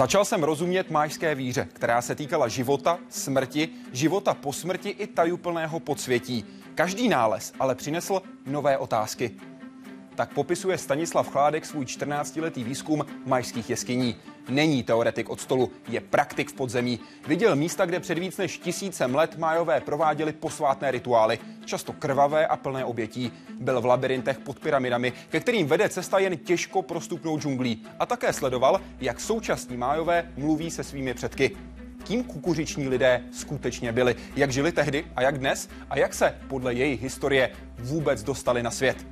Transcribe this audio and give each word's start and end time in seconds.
Začal 0.00 0.24
jsem 0.24 0.42
rozumět 0.42 0.90
májské 0.90 1.34
víře, 1.34 1.68
která 1.72 2.02
se 2.02 2.14
týkala 2.14 2.48
života, 2.48 2.98
smrti, 3.08 3.68
života 3.92 4.34
po 4.34 4.52
smrti 4.52 4.88
i 4.88 5.06
tajuplného 5.06 5.80
podsvětí. 5.80 6.44
Každý 6.74 7.08
nález 7.08 7.52
ale 7.58 7.74
přinesl 7.74 8.22
nové 8.46 8.78
otázky. 8.78 9.30
Tak 10.14 10.34
popisuje 10.34 10.78
Stanislav 10.78 11.28
Chládek 11.28 11.66
svůj 11.66 11.84
14-letý 11.84 12.64
výzkum 12.64 13.06
majských 13.26 13.70
jeskyní. 13.70 14.16
Není 14.48 14.82
teoretik 14.82 15.30
od 15.30 15.40
stolu, 15.40 15.70
je 15.88 16.00
praktik 16.00 16.50
v 16.50 16.52
podzemí. 16.52 17.00
Viděl 17.26 17.56
místa, 17.56 17.86
kde 17.86 18.00
před 18.00 18.18
víc 18.18 18.36
než 18.36 18.58
tisícem 18.58 19.14
let 19.14 19.38
májové 19.38 19.80
prováděli 19.80 20.32
posvátné 20.32 20.90
rituály, 20.90 21.38
často 21.64 21.92
krvavé 21.92 22.46
a 22.46 22.56
plné 22.56 22.84
obětí. 22.84 23.32
Byl 23.60 23.80
v 23.80 23.86
labirintech 23.86 24.38
pod 24.38 24.58
pyramidami, 24.58 25.12
ke 25.28 25.40
kterým 25.40 25.66
vede 25.66 25.88
cesta 25.88 26.18
jen 26.18 26.36
těžko 26.36 26.82
prostupnou 26.82 27.38
džunglí. 27.38 27.86
A 27.98 28.06
také 28.06 28.32
sledoval, 28.32 28.80
jak 29.00 29.20
současní 29.20 29.76
májové 29.76 30.32
mluví 30.36 30.70
se 30.70 30.84
svými 30.84 31.14
předky 31.14 31.56
kým 32.04 32.24
kukuřiční 32.24 32.88
lidé 32.88 33.22
skutečně 33.32 33.92
byli, 33.92 34.14
jak 34.36 34.52
žili 34.52 34.72
tehdy 34.72 35.04
a 35.16 35.22
jak 35.22 35.38
dnes 35.38 35.68
a 35.90 35.98
jak 35.98 36.14
se 36.14 36.34
podle 36.48 36.74
jejich 36.74 37.02
historie 37.02 37.50
vůbec 37.78 38.22
dostali 38.22 38.62
na 38.62 38.70
svět. 38.70 39.06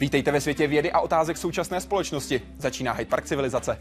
Vítejte 0.00 0.32
ve 0.32 0.40
světě 0.40 0.66
vědy 0.66 0.92
a 0.92 1.00
otázek 1.00 1.36
současné 1.36 1.80
společnosti. 1.80 2.42
Začíná 2.58 2.92
Hyde 2.92 3.08
Park 3.08 3.24
civilizace. 3.24 3.78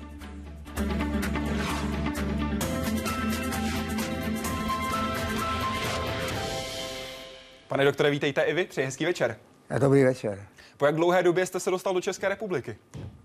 Pane 7.67 7.85
doktore, 7.85 8.09
vítejte 8.09 8.41
i 8.41 8.53
vy, 8.53 8.65
přeji 8.65 8.85
hezký 8.85 9.05
večer. 9.05 9.37
Dobrý 9.79 10.03
večer. 10.03 10.47
Po 10.77 10.85
jak 10.85 10.95
dlouhé 10.95 11.23
době 11.23 11.45
jste 11.45 11.59
se 11.59 11.71
dostal 11.71 11.93
do 11.93 12.01
České 12.01 12.29
republiky? 12.29 12.77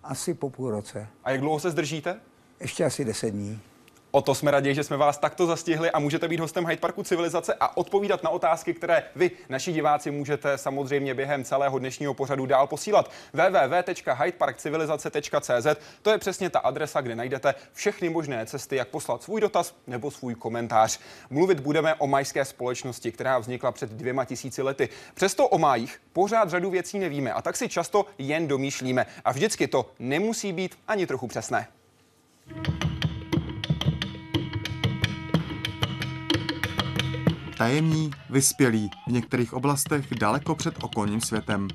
Asi 0.02 0.34
po 0.34 0.50
půl 0.50 0.70
roce. 0.70 1.06
A 1.24 1.30
jak 1.30 1.40
dlouho 1.40 1.60
se 1.60 1.70
zdržíte? 1.70 2.20
Ještě 2.60 2.84
asi 2.84 3.04
deset 3.04 3.30
dní. 3.30 3.60
O 4.16 4.22
to 4.22 4.34
jsme 4.34 4.50
raději, 4.50 4.74
že 4.74 4.84
jsme 4.84 4.96
vás 4.96 5.18
takto 5.18 5.46
zastihli 5.46 5.90
a 5.90 5.98
můžete 5.98 6.28
být 6.28 6.40
hostem 6.40 6.66
Hyde 6.66 6.80
Parku 6.80 7.02
Civilizace 7.02 7.54
a 7.60 7.76
odpovídat 7.76 8.22
na 8.22 8.30
otázky, 8.30 8.74
které 8.74 9.02
vy, 9.16 9.30
naši 9.48 9.72
diváci, 9.72 10.10
můžete 10.10 10.58
samozřejmě 10.58 11.14
během 11.14 11.44
celého 11.44 11.78
dnešního 11.78 12.14
pořadu 12.14 12.46
dál 12.46 12.66
posílat. 12.66 13.10
www.hydeparkcivilizace.cz 13.32 15.66
To 16.02 16.10
je 16.10 16.18
přesně 16.18 16.50
ta 16.50 16.58
adresa, 16.58 17.00
kde 17.00 17.14
najdete 17.14 17.54
všechny 17.72 18.08
možné 18.08 18.46
cesty, 18.46 18.76
jak 18.76 18.88
poslat 18.88 19.22
svůj 19.22 19.40
dotaz 19.40 19.74
nebo 19.86 20.10
svůj 20.10 20.34
komentář. 20.34 21.00
Mluvit 21.30 21.60
budeme 21.60 21.94
o 21.94 22.06
majské 22.06 22.44
společnosti, 22.44 23.12
která 23.12 23.38
vznikla 23.38 23.72
před 23.72 23.90
dvěma 23.90 24.24
tisíci 24.24 24.62
lety. 24.62 24.88
Přesto 25.14 25.48
o 25.48 25.58
májích 25.58 26.00
pořád 26.12 26.50
řadu 26.50 26.70
věcí 26.70 26.98
nevíme 26.98 27.32
a 27.32 27.42
tak 27.42 27.56
si 27.56 27.68
často 27.68 28.06
jen 28.18 28.48
domýšlíme. 28.48 29.06
A 29.24 29.32
vždycky 29.32 29.68
to 29.68 29.90
nemusí 29.98 30.52
být 30.52 30.78
ani 30.88 31.06
trochu 31.06 31.26
přesné. 31.26 31.68
Tajemní, 37.56 38.10
vyspělý, 38.30 38.90
v 39.08 39.12
některých 39.12 39.54
oblastech 39.54 40.14
daleko 40.14 40.54
před 40.54 40.74
okolním 40.84 41.20
světem. 41.20 41.68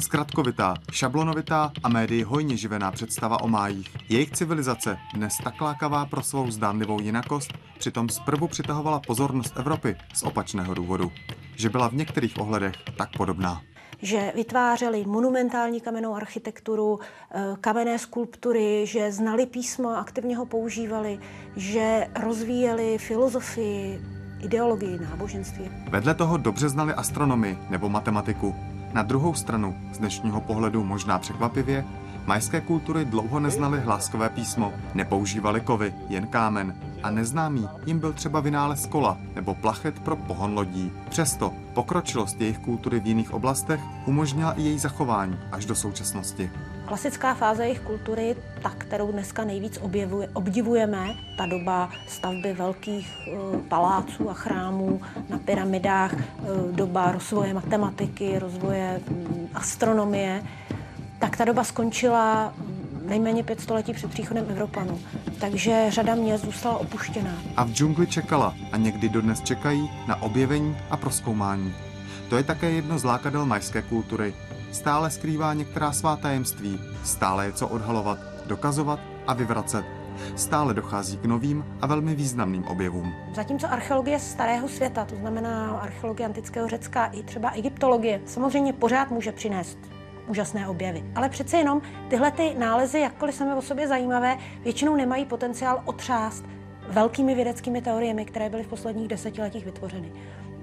Zkratkovitá, 0.00 0.74
šablonovitá 0.92 1.72
a 1.82 1.88
médii 1.88 2.22
hojně 2.22 2.56
živená 2.56 2.92
představa 2.92 3.42
o 3.42 3.48
májích. 3.48 3.96
Jejich 4.08 4.30
civilizace, 4.30 4.98
dnes 5.14 5.34
tak 5.44 5.60
lákavá 5.60 6.06
pro 6.06 6.22
svou 6.22 6.50
zdánlivou 6.50 7.00
jinakost, 7.00 7.52
přitom 7.78 8.08
zprvu 8.08 8.48
přitahovala 8.48 9.00
pozornost 9.00 9.54
Evropy 9.56 9.96
z 10.14 10.22
opačného 10.22 10.74
důvodu. 10.74 11.12
Že 11.56 11.68
byla 11.68 11.88
v 11.88 11.94
některých 11.94 12.38
ohledech 12.40 12.74
tak 12.96 13.08
podobná 13.16 13.62
že 14.04 14.32
vytvářeli 14.34 15.04
monumentální 15.06 15.80
kamennou 15.80 16.14
architekturu, 16.14 17.00
eh, 17.30 17.56
kamenné 17.60 17.98
skulptury, 17.98 18.86
že 18.86 19.12
znali 19.12 19.46
písmo 19.46 19.88
a 19.88 20.00
aktivně 20.00 20.36
ho 20.36 20.46
používali, 20.46 21.18
že 21.56 22.08
rozvíjeli 22.20 22.98
filozofii, 22.98 24.00
ideologii 24.42 24.98
náboženství. 25.10 25.70
Vedle 25.90 26.14
toho 26.14 26.36
dobře 26.36 26.68
znali 26.68 26.94
astronomii 26.94 27.58
nebo 27.70 27.88
matematiku. 27.88 28.54
Na 28.92 29.02
druhou 29.02 29.34
stranu, 29.34 29.76
z 29.92 29.98
dnešního 29.98 30.40
pohledu 30.40 30.84
možná 30.84 31.18
překvapivě, 31.18 31.84
majské 32.26 32.60
kultury 32.60 33.04
dlouho 33.04 33.40
neznali 33.40 33.80
hláskové 33.80 34.28
písmo, 34.28 34.72
nepoužívali 34.94 35.60
kovy, 35.60 35.94
jen 36.08 36.26
kámen 36.26 36.74
a 37.02 37.10
neznámý 37.10 37.68
jim 37.86 37.98
byl 37.98 38.12
třeba 38.12 38.40
vynález 38.40 38.86
kola 38.86 39.18
nebo 39.34 39.54
plachet 39.54 39.98
pro 39.98 40.16
pohon 40.16 40.54
lodí. 40.54 40.92
Přesto 41.08 41.54
pokročilost 41.74 42.40
jejich 42.40 42.58
kultury 42.58 43.00
v 43.00 43.06
jiných 43.06 43.32
oblastech 43.32 43.80
umožnila 44.06 44.52
i 44.52 44.62
její 44.62 44.78
zachování 44.78 45.38
až 45.52 45.64
do 45.64 45.74
současnosti. 45.74 46.50
Klasická 46.92 47.34
fáze 47.34 47.64
jejich 47.64 47.80
kultury, 47.80 48.36
ta, 48.62 48.70
kterou 48.78 49.12
dneska 49.12 49.44
nejvíc 49.44 49.78
objevuje, 49.82 50.28
obdivujeme, 50.32 51.14
ta 51.36 51.46
doba 51.46 51.90
stavby 52.06 52.52
velkých 52.52 53.08
e, 53.08 53.58
paláců 53.68 54.30
a 54.30 54.34
chrámů 54.34 55.00
na 55.28 55.38
pyramidách, 55.38 56.12
e, 56.12 56.22
doba 56.72 57.12
rozvoje 57.12 57.54
matematiky, 57.54 58.38
rozvoje 58.38 59.00
m, 59.08 59.48
astronomie, 59.54 60.42
tak 61.18 61.36
ta 61.36 61.44
doba 61.44 61.64
skončila 61.64 62.54
nejméně 63.06 63.44
pět 63.44 63.60
století 63.60 63.92
před 63.92 64.10
příchodem 64.10 64.44
Evropanů. 64.48 65.00
Takže 65.40 65.86
řada 65.88 66.14
měst 66.14 66.44
zůstala 66.44 66.78
opuštěná. 66.78 67.34
A 67.56 67.64
v 67.64 67.70
džungli 67.70 68.06
čekala 68.06 68.54
a 68.72 68.76
někdy 68.76 69.08
dodnes 69.08 69.40
čekají 69.40 69.90
na 70.08 70.22
objevení 70.22 70.76
a 70.90 70.96
proskoumání. 70.96 71.74
To 72.28 72.36
je 72.36 72.42
také 72.42 72.70
jedno 72.70 72.98
z 72.98 73.04
lákadel 73.04 73.46
majské 73.46 73.82
kultury. 73.82 74.34
Stále 74.72 75.10
skrývá 75.10 75.54
některá 75.54 75.92
svá 75.92 76.16
tajemství, 76.16 76.80
stále 77.04 77.46
je 77.46 77.52
co 77.52 77.68
odhalovat, 77.68 78.18
dokazovat 78.46 79.00
a 79.26 79.34
vyvracet. 79.34 79.84
Stále 80.36 80.74
dochází 80.74 81.16
k 81.16 81.24
novým 81.24 81.64
a 81.80 81.86
velmi 81.86 82.14
významným 82.14 82.64
objevům. 82.64 83.14
Zatímco 83.34 83.72
archeologie 83.72 84.18
starého 84.18 84.68
světa, 84.68 85.04
to 85.04 85.16
znamená 85.16 85.70
archeologie 85.70 86.26
antického 86.26 86.68
Řecka 86.68 87.06
i 87.06 87.22
třeba 87.22 87.50
egyptologie, 87.50 88.20
samozřejmě 88.26 88.72
pořád 88.72 89.10
může 89.10 89.32
přinést 89.32 89.78
úžasné 90.26 90.68
objevy. 90.68 91.04
Ale 91.14 91.28
přece 91.28 91.56
jenom 91.56 91.82
tyhle 92.08 92.30
ty 92.30 92.54
nálezy, 92.58 93.00
jakkoliv 93.00 93.34
sami 93.34 93.54
o 93.54 93.62
sobě 93.62 93.88
zajímavé, 93.88 94.38
většinou 94.64 94.96
nemají 94.96 95.24
potenciál 95.24 95.82
otřást 95.84 96.44
velkými 96.88 97.34
vědeckými 97.34 97.82
teoriemi, 97.82 98.24
které 98.24 98.50
byly 98.50 98.62
v 98.62 98.68
posledních 98.68 99.08
desetiletích 99.08 99.64
vytvořeny. 99.64 100.12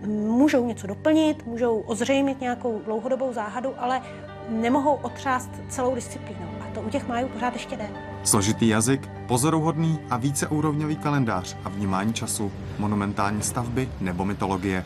Můžou 0.08 0.66
něco 0.66 0.88
doplnit, 0.88 1.46
můžou 1.46 1.80
ozřejmit 1.80 2.42
nějakou 2.42 2.82
dlouhodobou 2.86 3.34
záhadu, 3.34 3.70
ale 3.78 4.02
nemohou 4.50 4.94
otřást 4.94 5.50
celou 5.70 5.96
disciplínou. 5.96 6.50
A 6.62 6.74
to 6.74 6.82
u 6.82 6.90
těch 6.90 7.08
májů 7.08 7.28
pořád 7.28 7.54
ještě 7.54 7.76
jde. 7.76 7.90
Složitý 8.24 8.68
jazyk, 8.68 9.10
pozoruhodný 9.28 10.00
a 10.10 10.18
víceúrovňový 10.18 10.96
kalendář 10.96 11.58
a 11.64 11.70
vnímání 11.70 12.14
času, 12.14 12.52
monumentální 12.80 13.42
stavby 13.42 13.90
nebo 14.02 14.26
mytologie. 14.26 14.86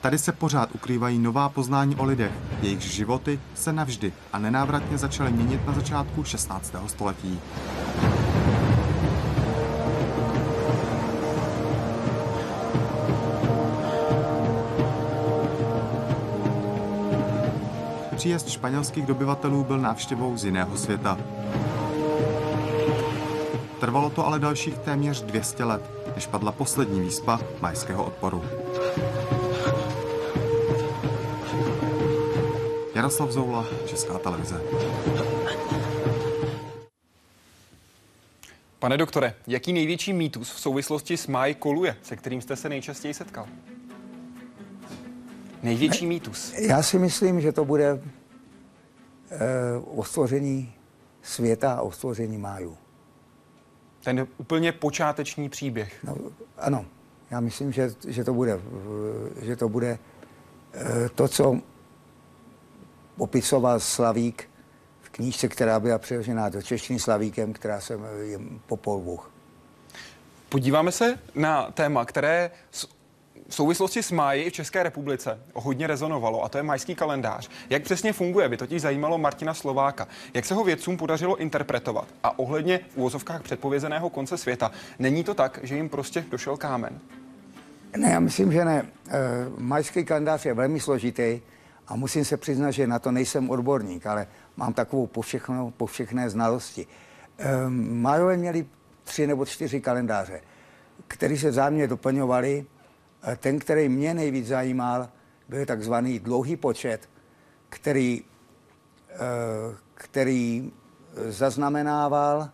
Tady 0.00 0.18
se 0.18 0.32
pořád 0.32 0.74
ukrývají 0.74 1.18
nová 1.18 1.48
poznání 1.48 1.96
o 1.96 2.04
lidech, 2.04 2.32
jejichž 2.62 2.84
životy 2.84 3.40
se 3.54 3.72
navždy 3.72 4.12
a 4.32 4.38
nenávratně 4.38 4.98
začaly 4.98 5.32
měnit 5.32 5.66
na 5.66 5.72
začátku 5.72 6.24
16. 6.24 6.74
století. 6.86 7.40
Příjezd 18.24 18.48
španělských 18.48 19.06
dobyvatelů 19.06 19.64
byl 19.64 19.78
návštěvou 19.78 20.36
z 20.36 20.44
jiného 20.44 20.76
světa. 20.76 21.18
Trvalo 23.80 24.10
to 24.10 24.26
ale 24.26 24.38
dalších 24.38 24.78
téměř 24.78 25.22
200 25.22 25.64
let, 25.64 25.82
než 26.14 26.26
padla 26.26 26.52
poslední 26.52 27.00
výspa 27.00 27.40
majského 27.60 28.04
odporu. 28.04 28.44
Jaroslav 32.94 33.30
Zoula, 33.30 33.66
Česká 33.86 34.18
televize. 34.18 34.62
Pane 38.78 38.96
doktore, 38.96 39.34
jaký 39.46 39.72
největší 39.72 40.12
mýtus 40.12 40.50
v 40.50 40.60
souvislosti 40.60 41.16
s 41.16 41.26
máj 41.26 41.54
koluje, 41.54 41.96
se 42.02 42.16
kterým 42.16 42.40
jste 42.40 42.56
se 42.56 42.68
nejčastěji 42.68 43.14
setkal? 43.14 43.46
Největší 45.64 46.06
mýtus. 46.06 46.54
Já 46.58 46.82
si 46.82 46.98
myslím, 46.98 47.40
že 47.40 47.52
to 47.52 47.64
bude 47.64 48.02
eh, 49.30 49.38
o 49.84 50.04
stvoření 50.04 50.74
světa 51.22 51.74
a 51.74 51.82
o 51.82 51.92
stvoření 51.92 52.38
májů. 52.38 52.76
Ten 54.04 54.26
úplně 54.36 54.72
počáteční 54.72 55.48
příběh. 55.48 56.04
No, 56.04 56.16
ano, 56.58 56.84
já 57.30 57.40
myslím, 57.40 57.72
že, 57.72 57.94
že 58.06 58.24
to 58.24 58.34
bude, 58.34 58.60
že 59.42 59.56
to 59.56 59.68
bude 59.68 59.98
eh, 60.74 61.08
to, 61.08 61.28
co 61.28 61.60
popisoval 63.16 63.80
Slavík 63.80 64.50
v 65.00 65.10
knížce, 65.10 65.48
která 65.48 65.80
byla 65.80 65.98
přeložená 65.98 66.48
do 66.48 66.62
češtiny 66.62 66.98
Slavíkem, 66.98 67.52
která 67.52 67.80
se 67.80 67.96
jmenuje 67.96 68.38
Popol. 68.66 69.18
Podíváme 70.48 70.92
se 70.92 71.18
na 71.34 71.70
téma, 71.70 72.04
které 72.04 72.50
v 73.54 73.56
souvislosti 73.56 74.02
s 74.02 74.10
máji 74.10 74.50
v 74.50 74.52
České 74.52 74.82
republice 74.82 75.38
hodně 75.54 75.86
rezonovalo 75.86 76.44
a 76.44 76.48
to 76.48 76.58
je 76.58 76.62
majský 76.62 76.94
kalendář. 76.94 77.50
Jak 77.70 77.82
přesně 77.82 78.12
funguje, 78.12 78.48
by 78.48 78.56
totiž 78.56 78.82
zajímalo 78.82 79.18
Martina 79.18 79.54
Slováka. 79.54 80.08
Jak 80.34 80.44
se 80.44 80.54
ho 80.54 80.64
vědcům 80.64 80.96
podařilo 80.96 81.36
interpretovat 81.36 82.08
a 82.22 82.38
ohledně 82.38 82.80
v 82.88 82.96
úvozovkách 82.96 83.42
předpovězeného 83.42 84.10
konce 84.10 84.38
světa, 84.38 84.70
není 84.98 85.24
to 85.24 85.34
tak, 85.34 85.60
že 85.62 85.76
jim 85.76 85.88
prostě 85.88 86.24
došel 86.30 86.56
kámen? 86.56 86.98
Ne, 87.96 88.10
já 88.10 88.20
myslím, 88.20 88.52
že 88.52 88.64
ne. 88.64 88.86
E, 89.08 89.20
majský 89.58 90.04
kalendář 90.04 90.46
je 90.46 90.54
velmi 90.54 90.80
složitý 90.80 91.40
a 91.88 91.96
musím 91.96 92.24
se 92.24 92.36
přiznat, 92.36 92.70
že 92.70 92.86
na 92.86 92.98
to 92.98 93.12
nejsem 93.12 93.50
odborník, 93.50 94.06
ale 94.06 94.26
mám 94.56 94.72
takovou 94.72 95.06
povšechnou, 95.06 95.70
povšechné 95.70 96.30
znalosti. 96.30 96.86
E, 97.38 97.70
Majové 97.70 98.36
měli 98.36 98.66
tři 99.04 99.26
nebo 99.26 99.46
čtyři 99.46 99.80
kalendáře, 99.80 100.40
které 101.08 101.36
se 101.36 101.50
vzájemně 101.50 101.86
doplňovaly. 101.86 102.66
E, 103.26 103.36
ten, 103.36 103.58
který 103.58 103.88
mě 103.88 104.14
nejvíc 104.14 104.46
zajímal, 104.46 105.08
byl 105.48 105.66
takzvaný 105.66 106.18
dlouhý 106.18 106.56
počet, 106.56 107.08
který, 107.68 108.24
e, 109.10 109.16
který 109.94 110.72
zaznamenával 111.28 112.50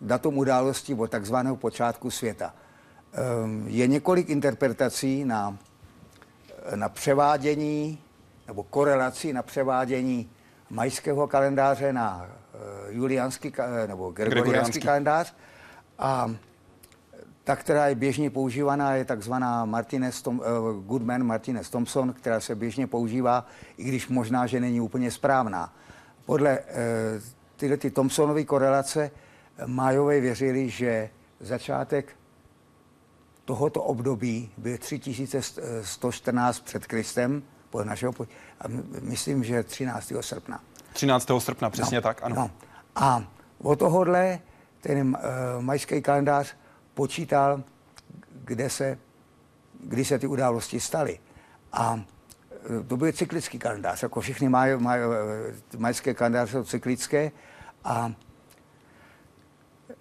datum 0.00 0.38
události 0.38 0.94
od 0.94 1.10
takzvaného 1.10 1.56
počátku 1.56 2.10
světa. 2.10 2.54
Je 3.66 3.86
několik 3.86 4.28
interpretací 4.30 5.24
na, 5.24 5.58
na 6.74 6.88
převádění 6.88 7.98
nebo 8.46 8.62
korelací 8.62 9.32
na 9.32 9.42
převádění 9.42 10.30
majského 10.70 11.26
kalendáře 11.26 11.92
na 11.92 12.30
juliánský 12.88 13.52
nebo 13.86 14.10
gregoriánský 14.10 14.80
kalendář. 14.80 15.34
A 15.98 16.34
ta, 17.46 17.56
která 17.56 17.88
je 17.88 17.94
běžně 17.94 18.30
používaná, 18.30 18.94
je 18.94 19.04
takzvaná 19.04 19.64
Martinez 19.64 20.22
Tom, 20.22 20.38
uh, 20.38 20.84
Goodman 20.84 21.24
Martinez 21.24 21.70
Thompson, 21.70 22.12
která 22.12 22.40
se 22.40 22.54
běžně 22.54 22.86
používá, 22.86 23.46
i 23.76 23.84
když 23.84 24.08
možná, 24.08 24.46
že 24.46 24.60
není 24.60 24.80
úplně 24.80 25.10
správná. 25.10 25.72
Podle 26.24 26.58
uh, 26.58 26.66
tyhle 27.56 27.76
ty 27.76 27.90
Thompsonovy 27.90 28.44
korelace 28.44 29.10
Májové 29.66 30.20
věřili, 30.20 30.68
že 30.68 31.10
začátek 31.40 32.16
tohoto 33.44 33.82
období 33.82 34.50
byl 34.56 34.78
3114 34.78 36.60
před 36.60 36.86
Kristem, 36.86 37.42
podle 37.70 37.84
našeho, 37.84 38.12
a 38.60 38.64
myslím, 39.00 39.44
že 39.44 39.62
13. 39.62 40.12
srpna. 40.20 40.60
13. 40.92 41.28
srpna, 41.38 41.70
přesně 41.70 41.98
no, 41.98 42.02
tak, 42.02 42.22
ano. 42.22 42.36
No. 42.36 42.50
A 42.96 43.24
od 43.58 43.78
tohohle 43.78 44.38
ten 44.80 45.08
uh, 45.08 45.62
majský 45.62 46.02
kalendář 46.02 46.56
počítal, 46.96 47.62
kde 48.44 48.70
se, 48.70 48.98
kdy 49.80 50.04
se 50.04 50.18
ty 50.18 50.26
události 50.26 50.80
staly. 50.80 51.18
A 51.72 52.00
eh, 52.00 52.82
to 52.88 52.96
byl 52.96 53.12
cyklický 53.12 53.58
kalendář, 53.58 54.02
jako 54.02 54.20
všechny 54.20 54.48
maj, 54.48 54.76
maj, 54.76 55.00
eh, 55.00 55.78
majské 55.78 56.14
kalendáře 56.14 56.52
jsou 56.52 56.64
cyklické. 56.64 57.32
A 57.84 58.12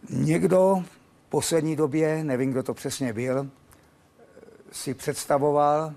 někdo 0.10 0.84
v 0.86 1.30
poslední 1.30 1.76
době, 1.76 2.24
nevím, 2.24 2.52
kdo 2.52 2.64
to 2.64 2.74
přesně 2.74 3.14
byl, 3.14 3.50
si 4.72 4.94
představoval, 4.94 5.94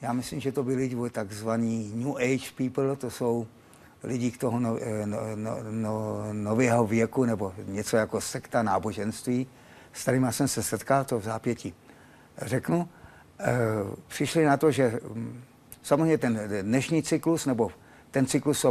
já 0.00 0.12
myslím, 0.12 0.40
že 0.40 0.52
to 0.52 0.62
byli 0.62 1.10
takzvaní 1.10 1.92
New 1.94 2.16
Age 2.16 2.50
people, 2.56 2.96
to 2.96 3.10
jsou 3.10 3.46
lidi 4.02 4.30
k 4.30 4.38
toho 4.38 4.60
no, 4.60 4.78
no, 5.04 5.18
no, 5.34 5.56
no, 5.70 6.24
nového 6.32 6.86
věku 6.86 7.24
nebo 7.24 7.52
něco 7.66 7.96
jako 7.96 8.20
sekta 8.20 8.62
náboženství, 8.62 9.46
s 9.92 10.02
kterými 10.02 10.26
jsem 10.30 10.48
se 10.48 10.62
setkal, 10.62 11.04
to 11.04 11.18
v 11.18 11.24
zápětí 11.24 11.74
řeknu, 12.42 12.88
e, 13.40 13.56
přišli 14.08 14.44
na 14.44 14.56
to, 14.56 14.70
že 14.70 15.00
hm, 15.04 15.42
samozřejmě 15.82 16.18
ten 16.18 16.40
dnešní 16.62 17.02
cyklus, 17.02 17.46
nebo 17.46 17.70
ten 18.10 18.26
cyklus 18.26 18.66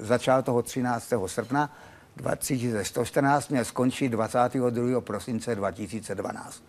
začal 0.00 0.42
toho 0.42 0.62
13. 0.62 1.12
srpna 1.26 1.76
2114, 2.16 3.48
měl 3.48 3.64
skončit 3.64 4.08
22. 4.08 5.00
prosince 5.00 5.54
2012. 5.54 6.62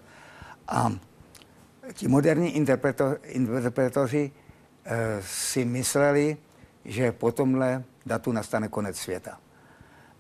A 0.67 0.91
ti 1.93 2.07
moderní 2.07 2.55
interpretoři 3.23 4.31
e, 4.85 5.21
si 5.21 5.65
mysleli, 5.65 6.37
že 6.85 7.11
po 7.11 7.31
tomhle 7.31 7.83
datu 8.05 8.31
nastane 8.31 8.67
konec 8.67 8.97
světa. 8.97 9.39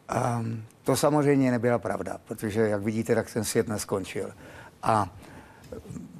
A 0.09 0.43
to 0.83 0.95
samozřejmě 0.95 1.51
nebyla 1.51 1.79
pravda, 1.79 2.19
protože, 2.27 2.61
jak 2.61 2.81
vidíte, 2.81 3.15
tak 3.15 3.33
ten 3.33 3.43
svět 3.43 3.67
neskončil. 3.67 4.31
A 4.83 5.15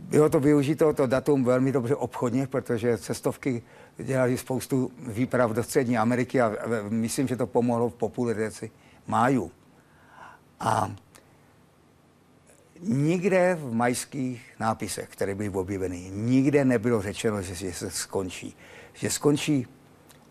bylo 0.10 0.30
to 0.30 0.40
využito, 0.40 0.94
to 0.94 1.08
datum 1.08 1.44
velmi 1.44 1.72
dobře 1.72 1.96
obchodně, 1.96 2.48
protože 2.48 2.98
cestovky 2.98 3.64
dělali 3.98 4.38
spoustu 4.38 4.92
výprav 5.08 5.52
do 5.52 5.64
Střední 5.64 5.98
Ameriky 5.98 6.42
a 6.42 6.54
myslím, 6.90 7.28
že 7.28 7.36
to 7.36 7.48
pomohlo 7.48 7.90
v 7.90 7.94
popularizaci 7.94 8.72
májů. 9.08 9.52
A 10.60 10.92
nikde 12.82 13.58
v 13.62 13.74
majských 13.74 14.56
nápisech, 14.60 15.10
které 15.10 15.36
byly 15.36 15.50
objeveny, 15.50 16.12
nikde 16.14 16.66
nebylo 16.66 17.02
řečeno, 17.02 17.42
že 17.42 17.74
se 17.74 17.92
skončí. 17.92 18.56
Že 18.94 19.10
skončí 19.10 19.68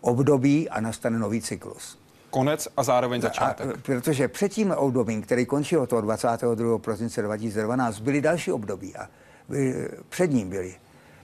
období 0.01 0.69
a 0.69 0.81
nastane 0.81 1.19
nový 1.19 1.41
cyklus. 1.41 1.99
Konec 2.29 2.67
a 2.77 2.83
zároveň 2.83 3.21
začátek. 3.21 3.69
A, 3.69 3.73
protože 3.81 4.27
před 4.27 4.49
tím 4.49 4.71
obdobím, 4.71 5.21
který 5.21 5.45
končil 5.45 5.87
toho 5.87 6.01
22. 6.01 6.79
prosince 6.79 7.21
2012, 7.21 7.99
byly 7.99 8.21
další 8.21 8.51
období 8.51 8.95
a 8.95 9.09
byly, 9.49 9.89
před 10.09 10.31
ním 10.31 10.49
byly. 10.49 10.75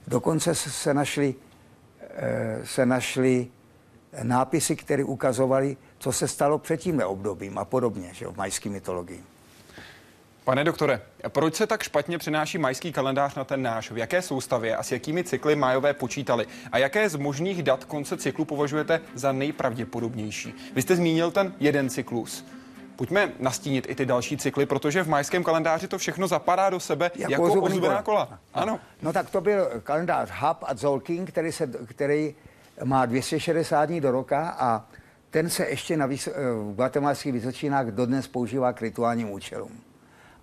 Dokonce 0.06 0.54
se 0.54 0.94
našly, 0.94 1.34
eh, 2.00 2.60
se 2.64 2.86
našly 2.86 3.48
nápisy, 4.22 4.76
které 4.76 5.04
ukazovaly, 5.04 5.76
co 5.98 6.12
se 6.12 6.28
stalo 6.28 6.58
před 6.58 6.76
tím 6.76 7.02
obdobím 7.06 7.58
a 7.58 7.64
podobně, 7.64 8.10
že 8.12 8.26
v 8.26 8.36
majské 8.36 8.70
mytologii. 8.70 9.22
Pane 10.44 10.64
doktore, 10.64 11.00
proč 11.28 11.54
se 11.54 11.66
tak 11.66 11.82
špatně 11.82 12.18
přenáší 12.18 12.58
majský 12.58 12.92
kalendář 12.92 13.34
na 13.34 13.44
ten 13.44 13.62
náš? 13.62 13.90
V 13.90 13.98
jaké 13.98 14.22
soustavě 14.22 14.76
a 14.76 14.82
s 14.82 14.92
jakými 14.92 15.24
cykly 15.24 15.56
majové 15.56 15.94
počítali? 15.94 16.46
A 16.72 16.78
jaké 16.78 17.08
z 17.08 17.16
možných 17.16 17.62
dat 17.62 17.84
konce 17.84 18.16
cyklu 18.16 18.44
považujete 18.44 19.00
za 19.14 19.32
nejpravděpodobnější? 19.32 20.54
Vy 20.74 20.82
jste 20.82 20.96
zmínil 20.96 21.30
ten 21.30 21.54
jeden 21.60 21.90
cyklus. 21.90 22.44
Pojďme 22.96 23.32
nastínit 23.38 23.86
i 23.90 23.94
ty 23.94 24.06
další 24.06 24.36
cykly, 24.36 24.66
protože 24.66 25.02
v 25.02 25.08
majském 25.08 25.44
kalendáři 25.44 25.88
to 25.88 25.98
všechno 25.98 26.28
zapadá 26.28 26.70
do 26.70 26.80
sebe 26.80 27.10
jako, 27.16 27.32
jako 27.32 27.62
ozubná 27.62 28.02
kola. 28.02 28.28
No. 28.30 28.38
Ano. 28.54 28.80
No 29.02 29.12
tak 29.12 29.30
to 29.30 29.40
byl 29.40 29.68
kalendář 29.82 30.30
Hub 30.40 30.58
a 30.62 30.74
Zolking, 30.74 31.30
který, 31.30 31.52
se, 31.52 31.70
který 31.86 32.34
má 32.84 33.06
260 33.06 33.84
dní 33.84 34.00
do 34.00 34.10
roka 34.10 34.56
a 34.58 34.84
ten 35.30 35.50
se 35.50 35.66
ještě 35.66 35.96
na 35.96 36.08
vys- 36.08 36.32
v 36.70 36.74
guatemalských 36.74 37.32
Vysočinách 37.32 37.86
dodnes 37.86 38.28
používá 38.28 38.72
k 38.72 38.82
rituálním 38.82 39.30
účelům. 39.30 39.83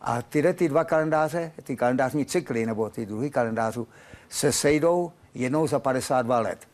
A 0.01 0.21
tyhle 0.21 0.53
ty 0.53 0.69
dva 0.69 0.83
kalendáře, 0.83 1.51
ty 1.63 1.75
kalendářní 1.75 2.25
cykly 2.25 2.65
nebo 2.65 2.89
ty 2.89 3.05
druhý 3.05 3.29
kalendářů 3.29 3.87
se 4.29 4.51
sejdou 4.51 5.11
jednou 5.33 5.67
za 5.67 5.79
52 5.79 6.39
let. 6.39 6.67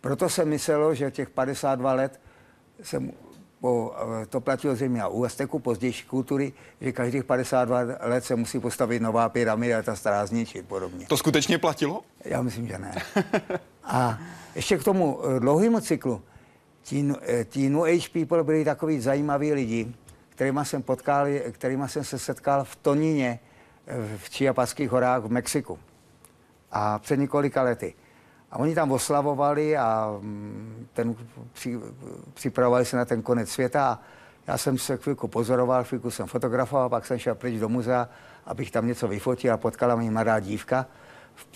Proto 0.00 0.28
se 0.28 0.44
myslelo, 0.44 0.94
že 0.94 1.10
těch 1.10 1.30
52 1.30 1.92
let 1.92 2.20
se 2.82 3.02
po, 3.60 3.94
eh, 4.22 4.26
to 4.26 4.40
platilo 4.40 4.74
zřejmě 4.74 5.06
u 5.06 5.24
Azteku, 5.24 5.58
pozdější 5.58 6.06
kultury, 6.06 6.52
že 6.80 6.92
každých 6.92 7.24
52 7.24 7.86
let 8.00 8.24
se 8.24 8.36
musí 8.36 8.60
postavit 8.60 9.02
nová 9.02 9.28
pyramida 9.28 9.78
a 9.78 9.82
ta 9.82 9.96
stará 9.96 10.26
zničit 10.26 10.66
podobně. 10.66 11.06
To 11.06 11.16
skutečně 11.16 11.58
platilo? 11.58 12.00
Já 12.24 12.42
myslím, 12.42 12.68
že 12.68 12.78
ne. 12.78 12.94
A 13.84 14.18
ještě 14.54 14.78
k 14.78 14.84
tomu 14.84 15.20
eh, 15.24 15.40
dlouhému 15.40 15.80
cyklu. 15.80 16.22
Ti, 16.82 17.12
eh, 17.22 17.44
ti 17.44 17.68
New 17.70 17.82
Age 17.82 18.08
people 18.12 18.44
byli 18.44 18.64
takový 18.64 19.00
zajímaví 19.00 19.52
lidi, 19.52 19.94
kterýma 20.38 20.64
jsem 20.64 20.82
potkal, 20.82 21.26
kterýma 21.50 21.88
jsem 21.88 22.04
se 22.04 22.18
setkal 22.18 22.64
v 22.64 22.76
Toníně 22.76 23.40
v 24.16 24.30
Čiapaských 24.30 24.90
horách 24.90 25.22
v 25.22 25.30
Mexiku. 25.30 25.78
A 26.72 26.98
před 26.98 27.16
několika 27.16 27.62
lety. 27.62 27.94
A 28.50 28.58
oni 28.58 28.74
tam 28.74 28.92
oslavovali 28.92 29.76
a 29.76 30.18
mm, 30.20 30.86
ten, 30.92 31.16
při, 31.52 31.78
připravovali 32.34 32.84
se 32.84 32.96
na 32.96 33.04
ten 33.04 33.22
konec 33.22 33.50
světa. 33.50 33.90
A 33.90 33.98
já 34.46 34.58
jsem 34.58 34.78
se 34.78 34.96
chvilku 34.96 35.28
pozoroval, 35.28 35.84
chvilku 35.84 36.10
jsem 36.10 36.26
fotografoval, 36.26 36.88
pak 36.88 37.06
jsem 37.06 37.18
šel 37.18 37.34
pryč 37.34 37.60
do 37.60 37.68
muzea, 37.68 38.08
abych 38.46 38.70
tam 38.70 38.86
něco 38.86 39.08
vyfotil 39.08 39.54
a 39.54 39.56
potkala 39.56 39.96
mě 39.96 40.10
mladá 40.10 40.40
dívka 40.40 40.86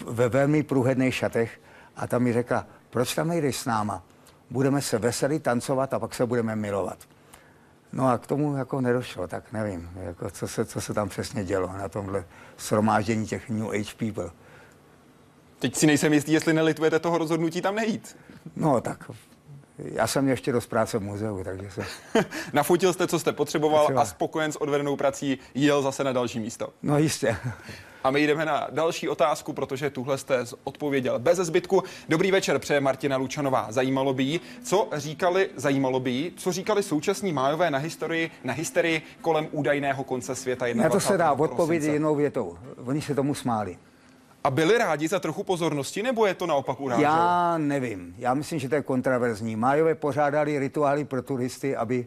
ve 0.07 0.29
velmi 0.29 0.63
průhledných 0.63 1.15
šatech 1.15 1.61
a 1.97 2.07
tam 2.07 2.23
mi 2.23 2.33
řekla, 2.33 2.67
proč 2.91 3.15
tam 3.15 3.29
nejdeš 3.29 3.57
s 3.57 3.65
náma? 3.65 4.03
Budeme 4.51 4.83
se 4.83 4.99
veselit, 4.99 5.43
tancovat 5.43 5.95
a 5.95 5.99
pak 5.99 6.15
se 6.15 6.27
budeme 6.27 6.57
milovat. 6.57 7.12
No 7.93 8.09
a 8.09 8.19
k 8.19 8.27
tomu 8.27 8.57
jako 8.57 8.81
nedošlo, 8.81 9.29
tak 9.29 9.53
nevím, 9.53 9.91
jako 10.03 10.31
co, 10.31 10.49
se, 10.49 10.65
co 10.65 10.81
se 10.81 10.95
tam 10.95 11.09
přesně 11.09 11.45
dělo 11.45 11.67
na 11.67 11.89
tomhle 11.89 12.25
shromáždění 12.59 13.27
těch 13.27 13.51
New 13.51 13.71
Age 13.71 13.95
people. 13.97 14.31
Teď 15.59 15.77
si 15.77 15.87
nejsem 15.87 16.13
jistý, 16.13 16.33
jestli 16.33 16.53
nelitujete 16.53 16.99
toho 16.99 17.19
rozhodnutí 17.19 17.63
tam 17.63 17.75
nejít. 17.75 18.17
No 18.57 18.81
tak 18.81 19.11
Já 19.79 20.07
jsem 20.07 20.29
ještě 20.29 20.53
dost 20.53 20.67
práce 20.67 20.99
v 20.99 21.03
muzeu, 21.03 21.45
takže 21.45 21.71
jsem... 21.71 21.85
Nafotil 22.53 22.93
jste, 22.93 23.07
co 23.07 23.19
jste 23.19 23.33
potřeboval 23.33 23.81
Potřeba. 23.81 24.03
a 24.03 24.05
spokojen 24.05 24.53
s 24.53 24.57
odvedenou 24.57 24.97
prací 24.97 25.39
jel 25.55 25.83
zase 25.83 26.05
na 26.05 26.13
další 26.13 26.41
místo. 26.41 26.69
No 26.83 26.99
jistě. 26.99 27.37
A 28.05 28.11
my 28.11 28.27
jdeme 28.27 28.45
na 28.45 28.67
další 28.71 29.09
otázku, 29.09 29.53
protože 29.53 29.91
tuhle 29.91 30.19
jste 30.19 30.45
odpověděl 30.65 31.19
bez 31.19 31.39
zbytku. 31.39 31.83
Dobrý 32.09 32.31
večer, 32.31 32.59
přeje 32.59 32.81
Martina 32.81 33.17
Lučanová. 33.17 33.67
Zajímalo 33.71 34.15
by 34.15 34.23
jí, 34.23 34.41
co 34.65 34.89
říkali, 34.93 35.49
zajímalo 35.57 36.01
by 36.01 36.11
jí, 36.11 36.33
co 36.37 36.53
říkali 36.53 36.83
současní 36.83 37.33
májové 37.33 37.71
na 37.71 37.79
historii, 37.79 38.31
na 38.45 38.53
hysterii 38.53 39.03
kolem 39.21 39.49
údajného 39.53 40.05
konce 40.05 40.35
světa 40.35 40.65
21. 40.65 40.83
Na 40.85 40.91
to 40.91 41.01
se 41.01 41.19
dá 41.19 41.33
odpovědět 41.33 41.93
jednou 41.93 42.15
větou. 42.15 42.59
Oni 42.85 43.01
se 43.01 43.15
tomu 43.15 43.35
smáli. 43.35 43.79
A 44.45 44.51
byli 44.51 44.79
rádi 44.79 45.09
za 45.09 45.21
trochu 45.21 45.45
pozornosti, 45.45 46.03
nebo 46.03 46.27
je 46.27 46.35
to 46.35 46.47
naopak 46.47 46.81
uráželo? 46.81 47.13
Já 47.13 47.59
nevím. 47.59 48.15
Já 48.19 48.35
myslím, 48.35 48.59
že 48.59 48.69
to 48.69 48.75
je 48.75 48.83
kontraverzní. 48.83 49.57
Májové 49.57 49.95
pořádali 49.95 50.59
rituály 50.59 51.05
pro 51.05 51.23
turisty, 51.23 51.77
aby 51.77 52.07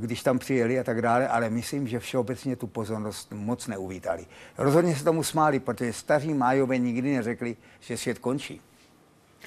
když 0.00 0.22
tam 0.22 0.38
přijeli 0.38 0.80
a 0.80 0.84
tak 0.84 1.02
dále, 1.02 1.28
ale 1.28 1.50
myslím, 1.50 1.88
že 1.88 1.98
všeobecně 1.98 2.56
tu 2.56 2.66
pozornost 2.66 3.32
moc 3.32 3.66
neuvítali. 3.66 4.26
Rozhodně 4.58 4.96
se 4.96 5.04
tomu 5.04 5.22
smáli, 5.22 5.60
protože 5.60 5.92
staří 5.92 6.34
májové 6.34 6.78
nikdy 6.78 7.16
neřekli, 7.16 7.56
že 7.80 7.96
svět 7.96 8.18
končí. 8.18 8.60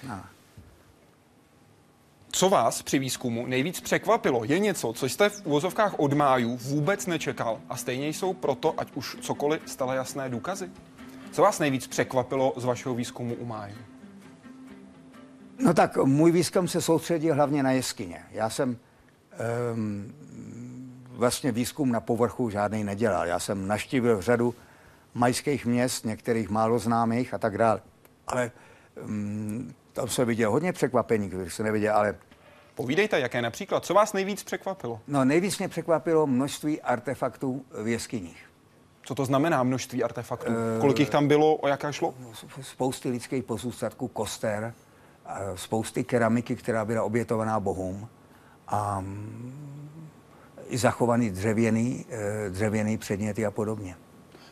No. 0.07 0.19
Co 2.31 2.49
vás 2.49 2.81
při 2.81 2.99
výzkumu 2.99 3.45
nejvíc 3.45 3.81
překvapilo, 3.81 4.43
je 4.43 4.59
něco, 4.59 4.93
co 4.93 5.05
jste 5.05 5.29
v 5.29 5.45
úvozovkách 5.45 5.99
od 5.99 6.13
májů 6.13 6.57
vůbec 6.57 7.07
nečekal 7.07 7.61
a 7.69 7.77
stejně 7.77 8.07
jsou 8.07 8.33
proto, 8.33 8.73
ať 8.77 8.91
už 8.95 9.17
cokoliv, 9.21 9.61
stále 9.65 9.95
jasné 9.95 10.29
důkazy? 10.29 10.69
Co 11.31 11.41
vás 11.41 11.59
nejvíc 11.59 11.87
překvapilo 11.87 12.53
z 12.57 12.63
vašeho 12.63 12.95
výzkumu 12.95 13.35
u 13.35 13.45
májů? 13.45 13.75
No 15.59 15.73
tak 15.73 15.97
můj 15.97 16.31
výzkum 16.31 16.67
se 16.67 16.81
soustředil 16.81 17.35
hlavně 17.35 17.63
na 17.63 17.71
jeskyně. 17.71 18.23
Já 18.31 18.49
jsem 18.49 18.77
vlastně 21.21 21.51
výzkum 21.51 21.91
na 21.91 21.99
povrchu 21.99 22.49
žádný 22.49 22.83
nedělal. 22.83 23.27
Já 23.27 23.39
jsem 23.39 23.67
naštívil 23.67 24.21
řadu 24.21 24.55
majských 25.13 25.65
měst, 25.65 26.05
některých 26.05 26.49
málo 26.49 26.79
známých 26.79 27.33
a 27.33 27.37
tak 27.37 27.57
dále. 27.57 27.81
Ale 28.27 28.51
um, 29.03 29.73
tam 29.93 30.07
jsem 30.07 30.27
viděl 30.27 30.51
hodně 30.51 30.73
překvapení, 30.73 31.29
kterých 31.29 31.53
jsem 31.53 31.65
neviděl, 31.65 31.95
ale 31.95 32.15
Povídejte, 32.75 33.19
jaké 33.19 33.41
například, 33.41 33.85
co 33.85 33.93
vás 33.93 34.13
nejvíc 34.13 34.43
překvapilo? 34.43 34.99
no, 35.07 35.25
nejvíc 35.25 35.57
mě 35.57 35.67
překvapilo 35.67 36.27
množství 36.27 36.81
artefaktů 36.81 37.65
v 37.83 37.87
jeskyních. 37.87 38.45
Co 39.03 39.15
to 39.15 39.25
znamená 39.25 39.63
množství 39.63 40.03
artefaktů? 40.03 40.51
Kolik 40.79 40.99
jich 40.99 41.09
tam 41.09 41.27
bylo, 41.27 41.55
o 41.55 41.67
jaké 41.67 41.93
šlo? 41.93 42.13
Spousty 42.61 43.09
lidských 43.09 43.43
pozůstatků, 43.43 44.07
koster, 44.07 44.73
a 45.25 45.39
spousty 45.55 46.03
keramiky, 46.03 46.55
která 46.55 46.85
byla 46.85 47.03
obětovaná 47.03 47.59
bohům 47.59 48.09
a 48.71 48.99
mm, 48.99 50.09
i 50.67 50.77
zachovaný 50.77 51.29
dřevěný, 51.29 52.05
eh, 52.09 52.49
dřevěný 52.49 52.97
předměty 52.97 53.45
a 53.45 53.51
podobně. 53.51 53.95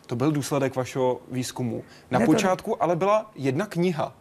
To 0.05 0.15
byl 0.15 0.31
důsledek 0.31 0.75
vašeho 0.75 1.21
výzkumu. 1.31 1.83
Na 2.11 2.19
Ne, 2.19 2.25
to- 2.25 2.31
počátku 2.31 2.83
ale 2.83 2.95
byla 2.95 3.31
jedna 3.35 3.65
kniha. 3.65 4.13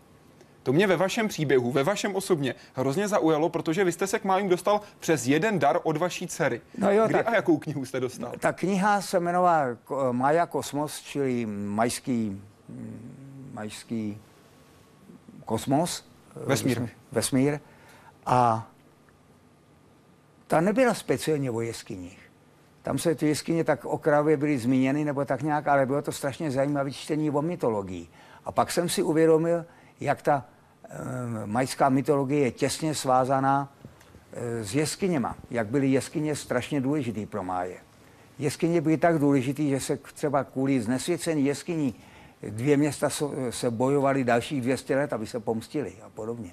To 0.62 0.72
mě 0.72 0.86
ve 0.86 0.96
vašem 0.96 1.28
příběhu, 1.28 1.72
ve 1.72 1.84
vašem 1.84 2.16
osobně 2.16 2.54
hrozně 2.74 3.08
zaujalo, 3.08 3.48
protože 3.48 3.84
vy 3.84 3.92
jste 3.92 4.06
se 4.06 4.18
k 4.18 4.24
májům 4.24 4.48
dostal 4.48 4.80
přes 5.00 5.26
jeden 5.26 5.58
dar 5.58 5.78
od 5.82 5.96
vaší 5.96 6.26
dcery. 6.26 6.60
No 6.78 6.90
jo, 6.92 7.04
Kdy 7.06 7.14
tak- 7.14 7.28
a 7.28 7.34
jakou 7.34 7.58
knihu 7.58 7.84
jste 7.84 8.00
dostal? 8.00 8.32
Ta 8.40 8.52
kniha 8.52 9.00
se 9.00 9.16
jmenovala 9.16 9.64
Ko- 9.86 10.12
Maja 10.12 10.46
Kosmos, 10.46 11.00
čili 11.00 11.46
majský, 11.46 12.42
mm, 12.68 13.50
majský 13.54 14.18
kosmos. 15.44 16.04
eh, 16.36 16.46
Vesmír. 16.46 16.88
Vesmír. 17.12 17.58
A 18.26 18.67
ta 20.48 20.60
nebyla 20.60 20.94
speciálně 20.94 21.50
o 21.50 21.60
jeskyních. 21.60 22.18
Tam 22.82 22.98
se 22.98 23.14
ty 23.14 23.26
jeskyně 23.26 23.64
tak 23.64 23.84
okrajově 23.84 24.36
byly 24.36 24.58
zmíněny, 24.58 25.04
nebo 25.04 25.24
tak 25.24 25.42
nějak, 25.42 25.68
ale 25.68 25.86
bylo 25.86 26.02
to 26.02 26.12
strašně 26.12 26.50
zajímavé 26.50 26.90
čtení 26.90 27.30
o 27.30 27.42
mytologii. 27.42 28.08
A 28.44 28.52
pak 28.52 28.72
jsem 28.72 28.88
si 28.88 29.02
uvědomil, 29.02 29.64
jak 30.00 30.22
ta 30.22 30.44
e, 30.84 31.46
majská 31.46 31.88
mytologie 31.88 32.44
je 32.44 32.50
těsně 32.50 32.94
svázaná 32.94 33.72
e, 34.32 34.64
s 34.64 34.74
jeskyněma. 34.74 35.36
Jak 35.50 35.66
byly 35.66 35.88
jeskyně 35.88 36.36
strašně 36.36 36.80
důležitý 36.80 37.26
pro 37.26 37.42
máje. 37.42 37.76
Jeskyně 38.38 38.80
byly 38.80 38.96
tak 38.96 39.18
důležitý, 39.18 39.68
že 39.68 39.80
se 39.80 39.96
třeba 39.96 40.44
kvůli 40.44 40.80
znesvěcení 40.80 41.44
jeskyní 41.44 41.94
dvě 42.42 42.76
města 42.76 43.08
so- 43.08 43.50
se 43.50 43.70
bojovaly 43.70 44.24
dalších 44.24 44.60
200 44.60 44.96
let, 44.96 45.12
aby 45.12 45.26
se 45.26 45.40
pomstili 45.40 45.92
a 46.02 46.08
podobně. 46.08 46.50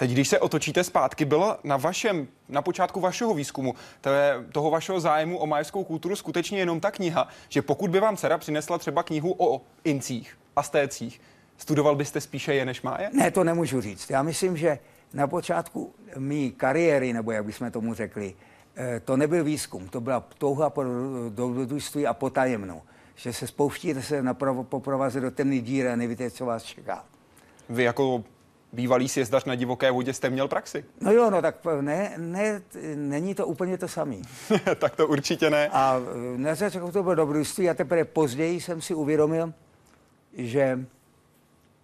Teď, 0.00 0.10
když 0.10 0.28
se 0.28 0.38
otočíte 0.38 0.84
zpátky, 0.84 1.24
byla 1.24 1.58
na 1.64 1.76
vašem, 1.76 2.28
na 2.48 2.62
počátku 2.62 3.00
vašeho 3.00 3.34
výzkumu, 3.34 3.74
to 4.00 4.08
je, 4.08 4.44
toho 4.52 4.70
vašeho 4.70 5.00
zájmu 5.00 5.38
o 5.38 5.46
majskou 5.46 5.84
kulturu 5.84 6.16
skutečně 6.16 6.58
jenom 6.58 6.80
ta 6.80 6.90
kniha, 6.90 7.28
že 7.48 7.62
pokud 7.62 7.90
by 7.90 8.00
vám 8.00 8.16
dcera 8.16 8.38
přinesla 8.38 8.78
třeba 8.78 9.02
knihu 9.02 9.34
o 9.38 9.60
incích, 9.84 10.38
astécích, 10.56 11.20
studoval 11.56 11.96
byste 11.96 12.20
spíše 12.20 12.54
je 12.54 12.64
než 12.64 12.82
máje? 12.82 13.10
Ne, 13.12 13.30
to 13.30 13.44
nemůžu 13.44 13.80
říct. 13.80 14.10
Já 14.10 14.22
myslím, 14.22 14.56
že 14.56 14.78
na 15.14 15.26
počátku 15.26 15.94
mý 16.16 16.52
kariéry, 16.52 17.12
nebo 17.12 17.32
jak 17.32 17.44
bychom 17.44 17.70
tomu 17.70 17.94
řekli, 17.94 18.34
eh, 18.76 19.00
to 19.00 19.16
nebyl 19.16 19.44
výzkum, 19.44 19.88
to 19.88 20.00
byla 20.00 20.24
touha 20.38 20.70
po 20.70 20.84
dobrodružství 21.28 22.06
a 22.06 22.14
potajemnou. 22.14 22.82
Že 23.14 23.32
se 23.32 23.46
spouštíte 23.46 24.02
se 24.02 24.22
na 24.22 24.34
provo- 24.34 24.64
po 24.64 24.80
provaze 24.80 25.20
do 25.20 25.30
temné 25.30 25.58
díry 25.58 25.88
a 25.88 25.96
nevíte, 25.96 26.30
co 26.30 26.46
vás 26.46 26.62
čeká. 26.62 27.04
Vy 27.68 27.82
jako 27.82 28.24
bývalý 28.72 29.08
sjezdař 29.08 29.44
na 29.44 29.54
divoké 29.54 29.90
vodě 29.90 30.12
jste 30.12 30.30
měl 30.30 30.48
praxi. 30.48 30.84
No 31.00 31.12
jo, 31.12 31.30
no 31.30 31.42
tak 31.42 31.56
ne, 31.80 32.14
ne, 32.16 32.62
není 32.94 33.34
to 33.34 33.46
úplně 33.46 33.78
to 33.78 33.88
samé. 33.88 34.16
tak 34.78 34.96
to 34.96 35.08
určitě 35.08 35.50
ne. 35.50 35.68
A 35.68 36.00
eh, 36.34 36.38
na 36.38 36.54
začátku 36.54 36.92
to 36.92 37.02
bylo 37.02 37.14
dobrodružství 37.14 37.70
a 37.70 37.74
teprve 37.74 38.04
později 38.04 38.60
jsem 38.60 38.80
si 38.80 38.94
uvědomil, 38.94 39.52
že 40.32 40.86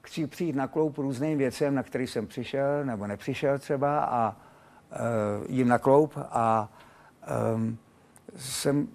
chci 0.02 0.26
přijít 0.26 0.56
na 0.56 0.66
kloup 0.66 0.98
různým 0.98 1.38
věcem, 1.38 1.74
na 1.74 1.82
který 1.82 2.06
jsem 2.06 2.26
přišel 2.26 2.84
nebo 2.84 3.06
nepřišel 3.06 3.58
třeba 3.58 4.04
a 4.04 4.36
uh, 4.90 4.96
jim 5.48 5.68
na 5.68 5.78
kloup 5.78 6.12
a 6.16 6.68
um, 7.54 7.78
jsem 8.36 8.88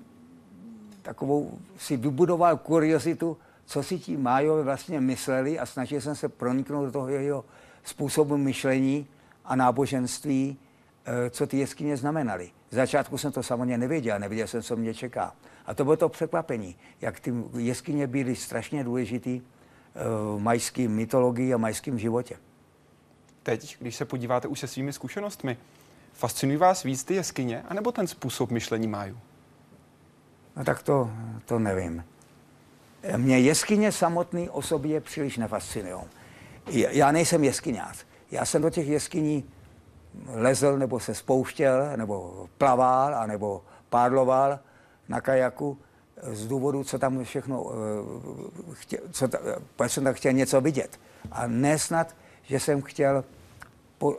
takovou 1.02 1.60
si 1.78 1.98
vybudoval 1.98 2.58
kuriozitu, 2.58 3.38
co 3.66 3.84
si 3.84 4.00
ti 4.00 4.18
májové 4.18 4.64
vlastně 4.64 5.02
mysleli 5.02 5.60
a 5.60 5.66
snažil 5.66 6.02
jsem 6.02 6.16
se 6.16 6.30
proniknout 6.30 6.86
do 6.86 6.92
toho 6.92 7.08
jeho 7.08 7.46
způsobu 7.84 8.38
myšlení 8.38 9.08
a 9.46 9.56
náboženství, 9.56 10.58
eh, 11.06 11.30
co 11.30 11.48
ty 11.48 11.58
jeskyně 11.58 11.98
znamenaly. 11.98 12.52
Z 12.70 12.76
začátku 12.76 13.18
jsem 13.18 13.32
to 13.32 13.44
samozřejmě 13.44 13.78
nevěděl, 13.78 14.20
nevěděl 14.20 14.48
jsem, 14.48 14.62
co 14.62 14.76
mě 14.76 14.94
čeká. 14.94 15.36
A 15.66 15.74
to 15.74 15.84
bylo 15.84 15.98
to 15.98 16.10
překvapení, 16.10 16.76
jak 17.02 17.20
ty 17.20 17.34
jeskyně 17.58 18.08
byly 18.08 18.36
strašně 18.36 18.84
důležitý 18.84 19.42
eh, 19.42 20.00
v 20.38 20.40
majské 20.40 20.88
mytologii 20.88 21.54
a 21.54 21.58
majském 21.58 22.00
životě. 22.00 22.38
Teď, 23.44 23.78
když 23.80 23.96
se 23.96 24.06
podíváte 24.06 24.48
už 24.48 24.60
se 24.60 24.68
svými 24.68 24.94
zkušenostmi, 24.94 25.58
fascinují 26.14 26.58
vás 26.58 26.84
víc 26.84 27.04
ty 27.04 27.16
jeskyně, 27.16 27.64
anebo 27.68 27.92
ten 27.92 28.08
způsob 28.08 28.52
myšlení 28.52 28.88
májů? 28.88 29.18
No 30.56 30.64
tak 30.64 30.84
to, 30.84 31.12
to 31.46 31.60
nevím. 31.60 32.04
Mě 33.18 33.40
jeskyně 33.40 33.92
samotný 33.92 34.50
o 34.50 34.62
sobě 34.62 35.02
příliš 35.02 35.38
nefascinují. 35.38 36.04
Já 36.68 37.12
nejsem 37.12 37.44
jeskyňář. 37.44 38.06
Já 38.32 38.46
jsem 38.46 38.62
do 38.62 38.70
těch 38.70 38.88
jeskyní 38.88 39.46
lezl, 40.28 40.78
nebo 40.78 41.00
se 41.00 41.16
spouštěl, 41.16 41.98
nebo 41.98 42.48
plaval, 42.58 43.16
anebo 43.16 43.64
pádloval 43.90 44.60
na 45.10 45.22
kajaku 45.22 45.78
z 46.24 46.48
důvodu, 46.48 46.84
co 46.84 47.00
tam 47.00 47.24
všechno, 47.24 47.72
eh, 48.92 48.98
co 49.12 49.28
ta, 49.28 49.40
proč 49.76 49.92
jsem 49.92 50.04
tam 50.04 50.14
chtěl 50.14 50.34
něco 50.34 50.62
vidět. 50.62 51.00
A 51.32 51.48
ne 51.48 51.80
snad, 51.80 52.16
že 52.44 52.60
jsem 52.60 52.82
chtěl 52.82 53.24
po, 53.98 54.16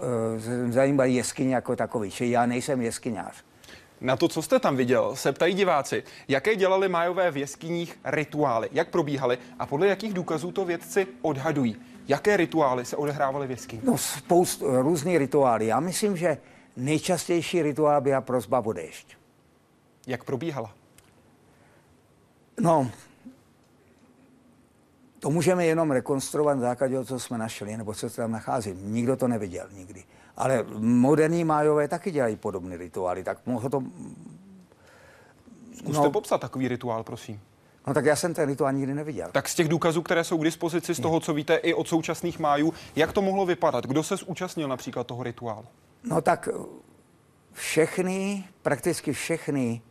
eh, 0.68 0.72
zajímat 0.72 1.04
jeskyně 1.04 1.54
jako 1.54 1.76
takový. 1.76 2.10
Čili 2.10 2.30
já 2.30 2.46
nejsem 2.46 2.82
jeskyňář. 2.82 3.44
Na 4.00 4.16
to, 4.16 4.28
co 4.28 4.42
jste 4.42 4.58
tam 4.58 4.76
viděl, 4.76 5.16
se 5.16 5.32
ptají 5.32 5.54
diváci, 5.54 6.02
jaké 6.28 6.56
dělali 6.56 6.88
májové 6.88 7.30
v 7.30 7.36
jeskyních 7.36 7.98
rituály, 8.04 8.68
jak 8.72 8.88
probíhaly 8.88 9.38
a 9.58 9.66
podle 9.66 9.86
jakých 9.86 10.14
důkazů 10.14 10.52
to 10.52 10.64
vědci 10.64 11.06
odhadují. 11.22 11.76
Jaké 12.12 12.36
rituály 12.36 12.84
se 12.84 12.96
odehrávaly 12.96 13.46
v 13.46 13.50
jeskyni? 13.50 13.82
No, 13.84 13.98
spoustu 13.98 14.82
různých 14.82 15.16
rituály. 15.16 15.66
Já 15.66 15.80
myslím, 15.80 16.16
že 16.16 16.38
nejčastější 16.76 17.62
rituál 17.62 18.00
byla 18.00 18.20
prozba 18.20 18.60
o 18.60 18.72
déšť. 18.72 19.16
Jak 20.06 20.24
probíhala? 20.24 20.74
No, 22.60 22.90
to 25.20 25.30
můžeme 25.30 25.66
jenom 25.66 25.90
rekonstruovat 25.90 26.56
na 26.56 26.60
základě 26.60 26.94
toho, 26.94 27.04
co 27.04 27.20
jsme 27.20 27.38
našli, 27.38 27.76
nebo 27.76 27.94
co 27.94 28.10
se 28.10 28.16
tam 28.16 28.32
nachází. 28.32 28.72
Nikdo 28.74 29.16
to 29.16 29.28
neviděl 29.28 29.66
nikdy. 29.72 30.04
Ale 30.36 30.64
moderní 30.78 31.44
májové 31.44 31.88
taky 31.88 32.10
dělají 32.10 32.36
podobné 32.36 32.76
rituály, 32.76 33.24
tak 33.24 33.38
mohlo 33.46 33.70
to... 33.70 33.82
Zkuste 35.74 36.02
no. 36.02 36.10
popsat 36.10 36.40
takový 36.40 36.68
rituál, 36.68 37.04
prosím. 37.04 37.40
No 37.86 37.94
tak 37.94 38.04
já 38.04 38.16
jsem 38.16 38.34
ten 38.34 38.48
rituál 38.48 38.72
nikdy 38.72 38.94
neviděl. 38.94 39.28
Tak 39.32 39.48
z 39.48 39.54
těch 39.54 39.68
důkazů, 39.68 40.02
které 40.02 40.24
jsou 40.24 40.38
k 40.38 40.44
dispozici, 40.44 40.94
z 40.94 41.00
toho, 41.00 41.20
co 41.20 41.34
víte 41.34 41.56
i 41.56 41.74
od 41.74 41.88
současných 41.88 42.38
májů, 42.38 42.74
jak 42.96 43.12
to 43.12 43.22
mohlo 43.22 43.46
vypadat? 43.46 43.86
Kdo 43.86 44.02
se 44.02 44.16
zúčastnil 44.16 44.68
například 44.68 45.06
toho 45.06 45.22
rituálu? 45.22 45.66
No 46.04 46.20
tak 46.20 46.48
všechny, 47.52 48.44
prakticky 48.62 49.12
všechny 49.12 49.82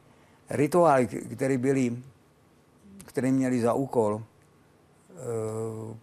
rituály, 0.49 1.07
které 1.07 1.57
byly, 1.57 1.97
které 3.05 3.31
měly 3.31 3.61
za 3.61 3.73
úkol 3.73 4.13
uh, 4.13 4.21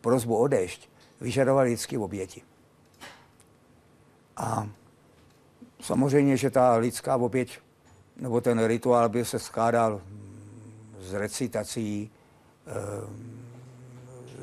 prozbu 0.01 0.37
o 0.37 0.49
dešť, 0.49 0.89
vyžadovaly 1.21 1.71
lidské 1.71 1.99
oběti. 1.99 2.43
A 4.37 4.69
samozřejmě, 5.81 6.37
že 6.37 6.51
ta 6.51 6.77
lidská 6.77 7.17
oběť, 7.17 7.59
nebo 8.17 8.41
ten 8.41 8.67
rituál 8.67 9.09
by 9.09 9.25
se 9.25 9.39
skládal 9.39 10.01
z 11.01 11.15
recitací, 11.15 12.11
uh, 12.67 13.11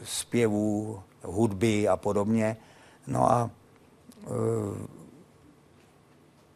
zpěvů, 0.04 1.00
hudby 1.24 1.88
a 1.88 1.98
podobně. 1.98 2.58
No 3.08 3.32
a, 3.32 3.50
uh, 4.28 4.78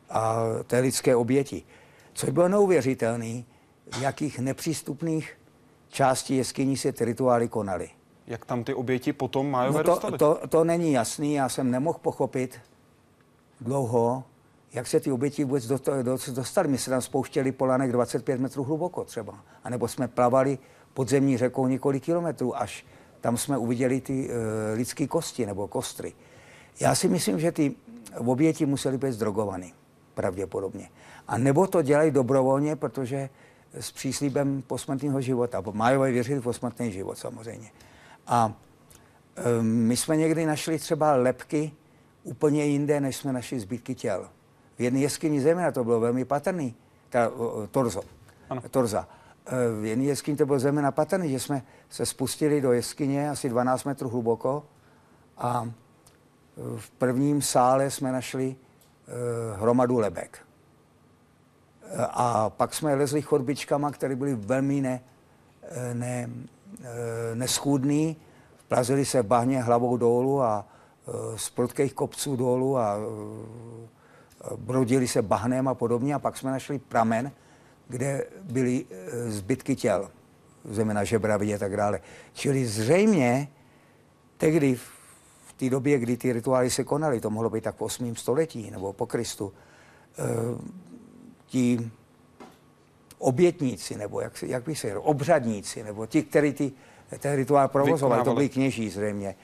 a 0.09 0.43
té 0.67 0.79
lidské 0.79 1.15
oběti. 1.15 1.63
Co 2.13 2.31
bylo 2.31 2.47
neuvěřitelné, 2.47 3.43
v 3.91 4.01
jakých 4.01 4.39
nepřístupných 4.39 5.37
částí 5.89 6.37
jeskyní 6.37 6.77
se 6.77 6.91
ty 6.91 7.05
rituály 7.05 7.47
konaly. 7.47 7.89
Jak 8.27 8.45
tam 8.45 8.63
ty 8.63 8.73
oběti 8.73 9.13
potom 9.13 9.51
mají 9.51 9.73
no 9.73 9.83
to, 9.83 10.17
to, 10.17 10.47
to 10.49 10.63
není 10.63 10.91
jasný, 10.91 11.33
já 11.33 11.49
jsem 11.49 11.71
nemohl 11.71 11.99
pochopit 12.01 12.59
dlouho, 13.61 14.23
jak 14.73 14.87
se 14.87 14.99
ty 14.99 15.11
oběti 15.11 15.43
vůbec 15.43 15.67
dostaly. 15.67 16.03
My 16.67 16.77
se 16.77 16.89
tam 16.89 17.01
spouštěli 17.01 17.51
polanek 17.51 17.91
25 17.91 18.39
metrů 18.39 18.63
hluboko 18.63 19.03
třeba. 19.03 19.39
A 19.63 19.69
nebo 19.69 19.87
jsme 19.87 20.07
plavali 20.07 20.57
podzemní 20.93 21.37
řekou 21.37 21.67
několik 21.67 22.03
kilometrů, 22.03 22.57
až 22.57 22.85
tam 23.21 23.37
jsme 23.37 23.57
uviděli 23.57 24.01
ty 24.01 24.29
uh, 24.29 24.33
lidské 24.73 25.07
kosti 25.07 25.45
nebo 25.45 25.67
kostry. 25.67 26.13
Já 26.79 26.95
si 26.95 27.07
myslím, 27.07 27.39
že 27.39 27.51
ty 27.51 27.75
oběti 28.17 28.65
musely 28.65 28.97
být 28.97 29.11
zdrogovaný, 29.11 29.73
pravděpodobně. 30.13 30.89
A 31.27 31.37
nebo 31.37 31.67
to 31.67 31.81
dělají 31.81 32.11
dobrovolně, 32.11 32.75
protože 32.75 33.29
s 33.73 33.91
příslíbem 33.91 34.63
posmrtného 34.67 35.21
života. 35.21 35.63
Májové 35.71 36.11
věřili 36.11 36.39
v 36.39 36.43
posmrtný 36.43 36.91
život 36.91 37.17
samozřejmě. 37.17 37.71
A 38.27 38.53
e, 39.35 39.63
my 39.63 39.97
jsme 39.97 40.17
někdy 40.17 40.45
našli 40.45 40.79
třeba 40.79 41.15
lepky 41.15 41.71
úplně 42.23 42.65
jinde, 42.65 42.99
než 42.99 43.15
jsme 43.15 43.33
našli 43.33 43.59
zbytky 43.59 43.95
těl. 43.95 44.29
V 44.79 44.81
jedné 44.81 44.99
jeskyni 44.99 45.41
země 45.41 45.71
to 45.71 45.83
bylo 45.83 45.99
velmi 45.99 46.25
patrný, 46.25 46.75
ta, 47.09 47.31
torzo, 47.71 48.01
ano. 48.49 48.61
torza. 48.71 49.07
E, 49.45 49.81
v 49.81 49.85
jedné 49.85 50.03
jeskyni 50.03 50.37
to 50.37 50.45
bylo 50.45 50.59
země 50.59 50.91
patrný, 50.91 51.29
že 51.29 51.39
jsme 51.39 51.63
se 51.89 52.05
spustili 52.05 52.61
do 52.61 52.71
jeskyně 52.71 53.29
asi 53.29 53.49
12 53.49 53.83
metrů 53.83 54.09
hluboko 54.09 54.63
a 55.37 55.69
v 56.77 56.89
prvním 56.89 57.41
sále 57.41 57.91
jsme 57.91 58.11
našli 58.11 58.55
e, 58.55 59.57
hromadu 59.57 59.97
lebek. 59.97 60.39
A 61.99 62.49
pak 62.49 62.73
jsme 62.73 62.95
lezli 62.95 63.21
chodbičkama, 63.21 63.91
které 63.91 64.15
byly 64.15 64.35
velmi 64.35 64.81
ne, 64.81 65.01
ne, 65.93 66.29
neschůdný. 67.33 68.17
Plazili 68.67 69.05
se 69.05 69.23
bahně 69.23 69.61
hlavou 69.61 69.97
dolů 69.97 70.41
a 70.41 70.65
z 71.35 71.49
prudkých 71.49 71.93
kopců 71.93 72.35
dolů 72.35 72.77
a 72.77 72.97
brodili 74.55 75.07
se 75.07 75.21
bahnem 75.21 75.67
a 75.67 75.73
podobně. 75.73 76.15
A 76.15 76.19
pak 76.19 76.37
jsme 76.37 76.51
našli 76.51 76.79
pramen, 76.79 77.31
kde 77.87 78.25
byly 78.41 78.85
e, 78.89 79.31
zbytky 79.31 79.75
těl, 79.75 80.11
zejména 80.65 81.03
žebra 81.03 81.37
vidět 81.37 81.55
a 81.55 81.59
tak 81.59 81.77
dále. 81.77 81.99
Čili 82.33 82.65
zřejmě 82.65 83.47
tehdy 84.37 84.75
v 84.75 85.53
té 85.57 85.69
době, 85.69 85.99
kdy 85.99 86.17
ty 86.17 86.33
rituály 86.33 86.69
se 86.69 86.83
konaly, 86.83 87.19
to 87.19 87.29
mohlo 87.29 87.49
být 87.49 87.63
tak 87.63 87.75
v 87.75 87.81
8. 87.81 88.15
století 88.15 88.71
nebo 88.71 88.93
po 88.93 89.05
Kristu, 89.05 89.53
e, 90.17 90.23
ti 91.45 91.91
obětníci, 93.17 93.97
nebo 93.97 94.21
jak, 94.21 94.43
jak 94.43 94.63
by 94.63 94.75
se 94.75 94.87
řekl, 94.87 95.01
obřadníci, 95.03 95.83
nebo 95.83 96.05
ti, 96.05 96.23
kteří 96.23 96.53
ty, 96.53 96.71
ten 97.19 97.35
rituál 97.35 97.67
provozovali, 97.67 98.23
to 98.23 98.33
byli 98.33 98.49
kněží 98.49 98.89
zřejmě, 98.89 99.35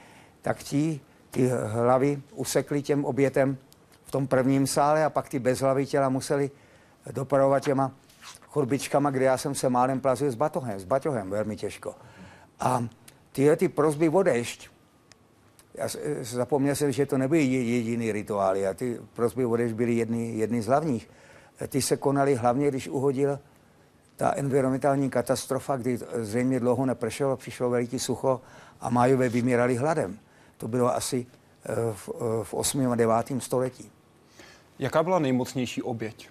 tak 0.42 0.62
ti 0.62 1.00
ty 1.30 1.50
hlavy 1.66 2.22
usekli 2.32 2.82
těm 2.82 3.04
obětem 3.04 3.58
v 4.06 4.10
tom 4.10 4.26
prvním 4.26 4.66
sále 4.66 5.04
a 5.04 5.10
pak 5.10 5.28
ty 5.28 5.38
bezhlavy 5.38 5.86
těla 5.86 6.08
museli 6.08 6.50
dopravovat 7.10 7.62
těma 7.62 7.92
chodbičkama, 8.48 9.10
kde 9.10 9.24
já 9.24 9.38
jsem 9.38 9.54
se 9.54 9.68
málem 9.68 10.00
plazil 10.00 10.30
s 10.30 10.34
batohem, 10.34 10.80
s 10.80 10.84
baťohem, 10.84 11.30
velmi 11.30 11.56
těžko. 11.56 11.94
A 12.60 12.84
tyhle 13.32 13.56
ty 13.56 13.68
prozby 13.68 14.08
o 14.08 14.22
dešť, 14.22 14.70
já 15.74 15.88
zapomněl 16.20 16.74
jsem, 16.74 16.92
že 16.92 17.06
to 17.06 17.18
nebyly 17.18 17.44
jediný 17.44 18.12
rituály 18.12 18.66
a 18.66 18.74
ty 18.74 19.00
prozby 19.12 19.44
o 19.44 19.56
dešť 19.56 19.74
byly 19.74 19.94
jedny, 19.94 20.34
jedny 20.36 20.62
z 20.62 20.66
hlavních 20.66 21.08
ty 21.68 21.82
se 21.82 21.96
konaly 21.96 22.34
hlavně, 22.34 22.68
když 22.68 22.88
uhodil 22.88 23.38
ta 24.16 24.32
environmentální 24.36 25.10
katastrofa, 25.10 25.76
kdy 25.76 25.98
zřejmě 26.14 26.60
dlouho 26.60 26.86
nepršelo, 26.86 27.36
přišlo 27.36 27.70
veliký 27.70 27.98
sucho 27.98 28.40
a 28.80 28.90
májové 28.90 29.28
vymírali 29.28 29.76
hladem. 29.76 30.18
To 30.56 30.68
bylo 30.68 30.94
asi 30.94 31.26
eh, 31.64 31.74
v, 31.92 32.10
eh, 32.14 32.44
v 32.44 32.54
8. 32.54 32.92
a 32.92 32.94
9. 32.94 33.40
století. 33.40 33.90
Jaká 34.78 35.02
byla 35.02 35.18
nejmocnější 35.18 35.82
oběť? 35.82 36.28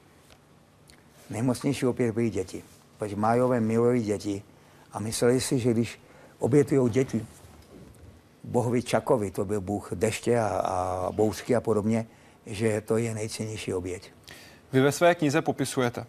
Nejmocnější 1.30 1.86
oběť 1.86 2.14
byly 2.14 2.30
děti. 2.30 2.64
Protože 2.98 3.16
májové 3.16 3.60
milují 3.60 4.04
děti 4.04 4.44
a 4.92 5.00
mysleli 5.00 5.42
si, 5.42 5.60
že 5.60 5.72
když 5.72 6.00
obětují 6.40 6.92
děti, 6.92 7.26
bohovi 8.44 8.84
Čakovi, 8.84 9.32
to 9.32 9.46
byl 9.46 9.62
bůh 9.62 9.92
deště 9.94 10.40
a, 10.40 10.48
a 10.48 11.12
bouřky 11.12 11.56
a 11.56 11.62
podobně, 11.62 12.08
že 12.46 12.82
to 12.82 12.98
je 12.98 13.14
nejcennější 13.14 13.74
oběť. 13.74 14.12
Vy 14.74 14.82
ve 14.82 14.92
své 14.92 15.16
knize 15.16 15.42
popisujete, 15.42 16.06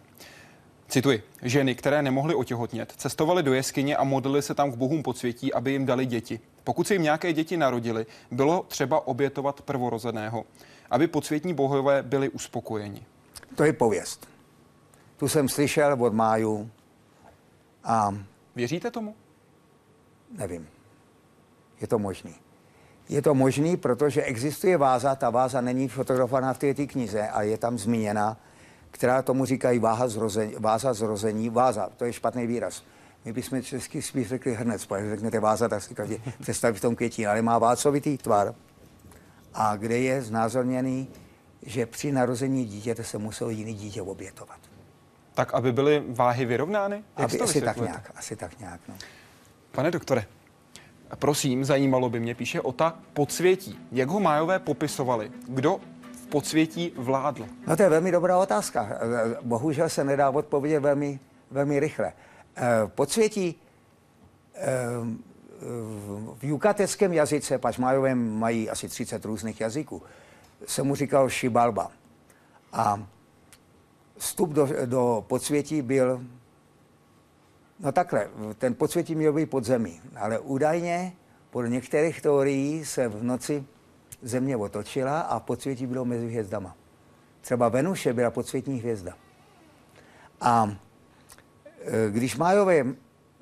Cituji. 0.89 1.23
Ženy, 1.41 1.75
které 1.75 2.01
nemohly 2.01 2.35
otěhotnět, 2.35 2.93
cestovaly 2.97 3.43
do 3.43 3.53
jeskyně 3.53 3.97
a 3.97 4.03
modlily 4.03 4.41
se 4.41 4.53
tam 4.53 4.71
k 4.71 4.75
bohům 4.75 5.03
podsvětí, 5.03 5.53
aby 5.53 5.71
jim 5.71 5.85
dali 5.85 6.05
děti. 6.05 6.39
Pokud 6.63 6.87
se 6.87 6.93
jim 6.93 7.03
nějaké 7.03 7.33
děti 7.33 7.57
narodily, 7.57 8.05
bylo 8.31 8.65
třeba 8.67 9.07
obětovat 9.07 9.61
prvorozeného, 9.61 10.45
aby 10.91 11.07
podsvětní 11.07 11.53
bohové 11.53 12.03
byli 12.03 12.29
uspokojeni. 12.29 13.05
To 13.55 13.63
je 13.63 13.73
pověst. 13.73 14.27
Tu 15.17 15.27
jsem 15.27 15.49
slyšel 15.49 16.03
od 16.03 16.13
máju 16.13 16.69
a... 17.83 18.15
Věříte 18.55 18.91
tomu? 18.91 19.15
Nevím. 20.37 20.67
Je 21.81 21.87
to 21.87 21.99
možný. 21.99 22.35
Je 23.09 23.21
to 23.21 23.33
možný, 23.33 23.77
protože 23.77 24.23
existuje 24.23 24.77
váza, 24.77 25.15
ta 25.15 25.29
váza 25.29 25.61
není 25.61 25.87
fotografovaná 25.87 26.53
v 26.53 26.57
té 26.57 26.73
knize 26.73 27.27
a 27.27 27.41
je 27.41 27.57
tam 27.57 27.77
zmíněna, 27.77 28.37
která 28.91 29.21
tomu 29.21 29.45
říkají 29.45 29.79
váha 29.79 30.07
zrození, 30.07 30.55
váza 30.59 30.93
zrození, 30.93 31.49
váza, 31.49 31.89
to 31.97 32.05
je 32.05 32.13
špatný 32.13 32.47
výraz. 32.47 32.83
My 33.25 33.33
bychom 33.33 33.61
česky 33.61 34.01
spíš 34.01 34.27
řekli 34.27 34.55
hrnec, 34.55 34.85
protože 34.85 35.09
řeknete 35.09 35.39
váza, 35.39 35.69
tak 35.69 35.83
si 35.83 35.95
každý 35.95 36.21
představí 36.41 36.77
v 36.77 36.81
tom 36.81 36.95
květí, 36.95 37.27
ale 37.27 37.41
má 37.41 37.59
vácovitý 37.59 38.17
tvar. 38.17 38.55
A 39.53 39.75
kde 39.75 39.97
je 39.97 40.21
znázorněný, 40.21 41.07
že 41.61 41.85
při 41.85 42.11
narození 42.11 42.65
dítěte 42.65 43.03
se 43.03 43.17
muselo 43.17 43.49
jiný 43.49 43.73
dítě 43.73 44.01
obětovat. 44.01 44.59
Tak, 45.33 45.53
aby 45.53 45.71
byly 45.71 46.03
váhy 46.07 46.45
vyrovnány? 46.45 47.03
Jak 47.17 47.29
aby, 47.29 47.39
asi 47.39 47.61
tak 47.61 47.77
nějak, 47.77 48.11
asi 48.15 48.35
tak 48.35 48.59
nějak. 48.59 48.81
No. 48.87 48.95
Pane 49.71 49.91
doktore, 49.91 50.25
Prosím, 51.15 51.65
zajímalo 51.65 52.09
by 52.09 52.19
mě, 52.19 52.35
píše 52.35 52.61
Ota 52.61 52.99
podsvětí. 53.13 53.79
Jak 53.91 54.09
ho 54.09 54.19
Májové 54.19 54.59
popisovali? 54.59 55.31
Kdo 55.47 55.79
v 56.11 56.27
podsvětí 56.27 56.93
vládl? 56.97 57.45
No 57.67 57.77
to 57.77 57.83
je 57.83 57.89
velmi 57.89 58.11
dobrá 58.11 58.37
otázka. 58.37 58.89
Bohužel 59.41 59.89
se 59.89 60.03
nedá 60.03 60.29
odpovědět 60.29 60.79
velmi, 60.79 61.19
velmi 61.51 61.79
rychle. 61.79 62.13
Eh, 62.55 62.63
podsvětí 62.87 63.55
eh, 64.55 64.65
v 66.37 66.43
jukateckém 66.43 67.13
jazyce, 67.13 67.57
pač 67.57 67.77
Májové 67.77 68.15
mají 68.15 68.69
asi 68.69 68.89
30 68.89 69.25
různých 69.25 69.61
jazyků, 69.61 70.03
se 70.65 70.83
mu 70.83 70.95
říkal 70.95 71.29
šibalba. 71.29 71.91
A 72.73 73.07
vstup 74.17 74.49
do, 74.49 74.69
do 74.85 75.25
podsvětí 75.27 75.81
byl 75.81 76.21
No 77.79 77.91
takhle, 77.91 78.29
ten 78.57 78.75
podsvětí 78.75 79.15
měl 79.15 79.33
být 79.33 79.49
pod 79.49 79.63
zemí, 79.63 80.01
ale 80.15 80.39
údajně 80.39 81.13
podle 81.49 81.69
některých 81.69 82.21
teorií 82.21 82.85
se 82.85 83.07
v 83.07 83.23
noci 83.23 83.65
země 84.21 84.57
otočila 84.57 85.19
a 85.21 85.39
podsvětí 85.39 85.87
bylo 85.87 86.05
mezi 86.05 86.27
hvězdama. 86.27 86.75
Třeba 87.41 87.69
Venuše 87.69 88.13
byla 88.13 88.31
podsvětní 88.31 88.79
hvězda. 88.79 89.13
A 90.41 90.75
e, 91.81 92.11
když 92.11 92.37
Májové 92.37 92.85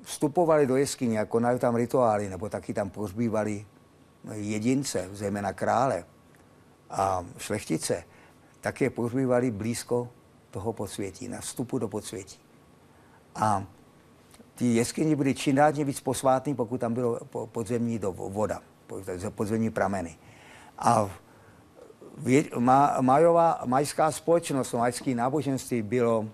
vstupovali 0.06 0.66
do 0.66 0.76
jeskyně 0.76 1.20
a 1.20 1.24
konali 1.24 1.58
tam 1.58 1.74
rituály, 1.74 2.30
nebo 2.30 2.48
taky 2.48 2.74
tam 2.74 2.90
pozbývali 2.90 3.66
jedince, 4.32 5.08
zejména 5.12 5.52
krále 5.52 6.04
a 6.90 7.26
šlechtice, 7.38 8.04
tak 8.60 8.80
je 8.80 8.90
pozbývali 8.90 9.50
blízko 9.50 10.08
toho 10.50 10.72
podsvětí, 10.72 11.28
na 11.28 11.40
vstupu 11.40 11.78
do 11.78 11.88
podsvětí. 11.88 12.38
A 13.34 13.64
ty 14.54 14.74
jeskyně 14.74 15.16
byly 15.16 15.34
dál 15.52 15.72
víc 15.72 16.00
posvátný, 16.00 16.54
pokud 16.54 16.80
tam 16.80 16.94
bylo 16.94 17.20
podzemní 17.46 17.98
do 17.98 18.12
voda, 18.12 18.62
podzemní 19.34 19.70
prameny. 19.70 20.16
A 20.78 21.10
majová, 23.00 23.62
majská 23.64 24.10
společnost, 24.10 24.72
majské 24.72 25.14
náboženství 25.14 25.82
bylo, 25.82 26.28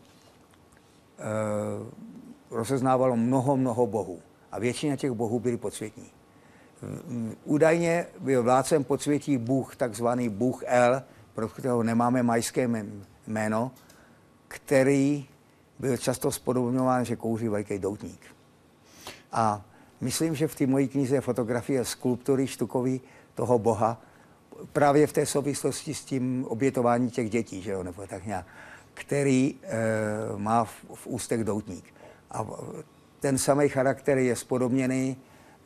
e, 1.19 2.12
rozeznávalo 2.53 3.17
mnoho, 3.17 3.57
mnoho 3.57 3.87
bohů. 3.87 4.21
A 4.53 4.59
většina 4.59 4.97
těch 4.97 5.13
bohů 5.13 5.41
byly 5.41 5.57
podsvětní. 5.57 6.11
Údajně 7.45 8.07
byl 8.19 8.43
vládcem 8.43 8.85
podsvětí 8.85 9.39
Bůh, 9.39 9.77
takzvaný 9.77 10.29
Bůh 10.29 10.63
El, 10.67 11.03
pro 11.35 11.49
kterého 11.49 11.83
nemáme 11.83 12.23
majské 12.23 12.69
jméno, 13.27 13.71
který 14.49 15.27
byl 15.79 15.97
často 15.97 16.31
spodobňován, 16.31 17.05
že 17.05 17.17
kouří 17.17 17.49
velký 17.49 17.79
doutník. 17.79 18.21
A 19.33 19.65
myslím, 20.01 20.35
že 20.35 20.49
v 20.49 20.55
té 20.55 20.67
mojí 20.67 20.89
knize 20.89 21.15
je 21.15 21.21
fotografie 21.21 21.85
skulptury 21.85 22.47
štukový 22.47 23.01
toho 23.35 23.59
boha, 23.59 24.01
právě 24.73 25.07
v 25.07 25.13
té 25.13 25.27
souvislosti 25.27 25.95
s 25.95 26.05
tím 26.05 26.45
obětováním 26.49 27.11
těch 27.11 27.31
dětí, 27.31 27.63
že 27.63 27.71
jo, 27.71 27.83
nebo 27.83 28.07
tak 28.07 28.27
nějak, 28.27 28.47
který 28.95 29.55
e, 29.63 29.77
má 30.37 30.65
v, 30.65 30.71
v 30.95 31.07
ústech 31.07 31.45
doutník. 31.45 31.95
A 32.33 32.47
ten 33.21 33.39
samý 33.39 33.69
charakter 33.69 34.19
je 34.19 34.37
spodobněný 34.37 35.17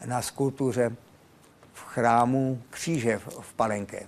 na 0.06 0.22
skulptuře 0.22 0.96
v 1.72 1.80
chrámu 1.80 2.62
kříže 2.70 3.18
v, 3.18 3.54
Palenké. 3.54 4.06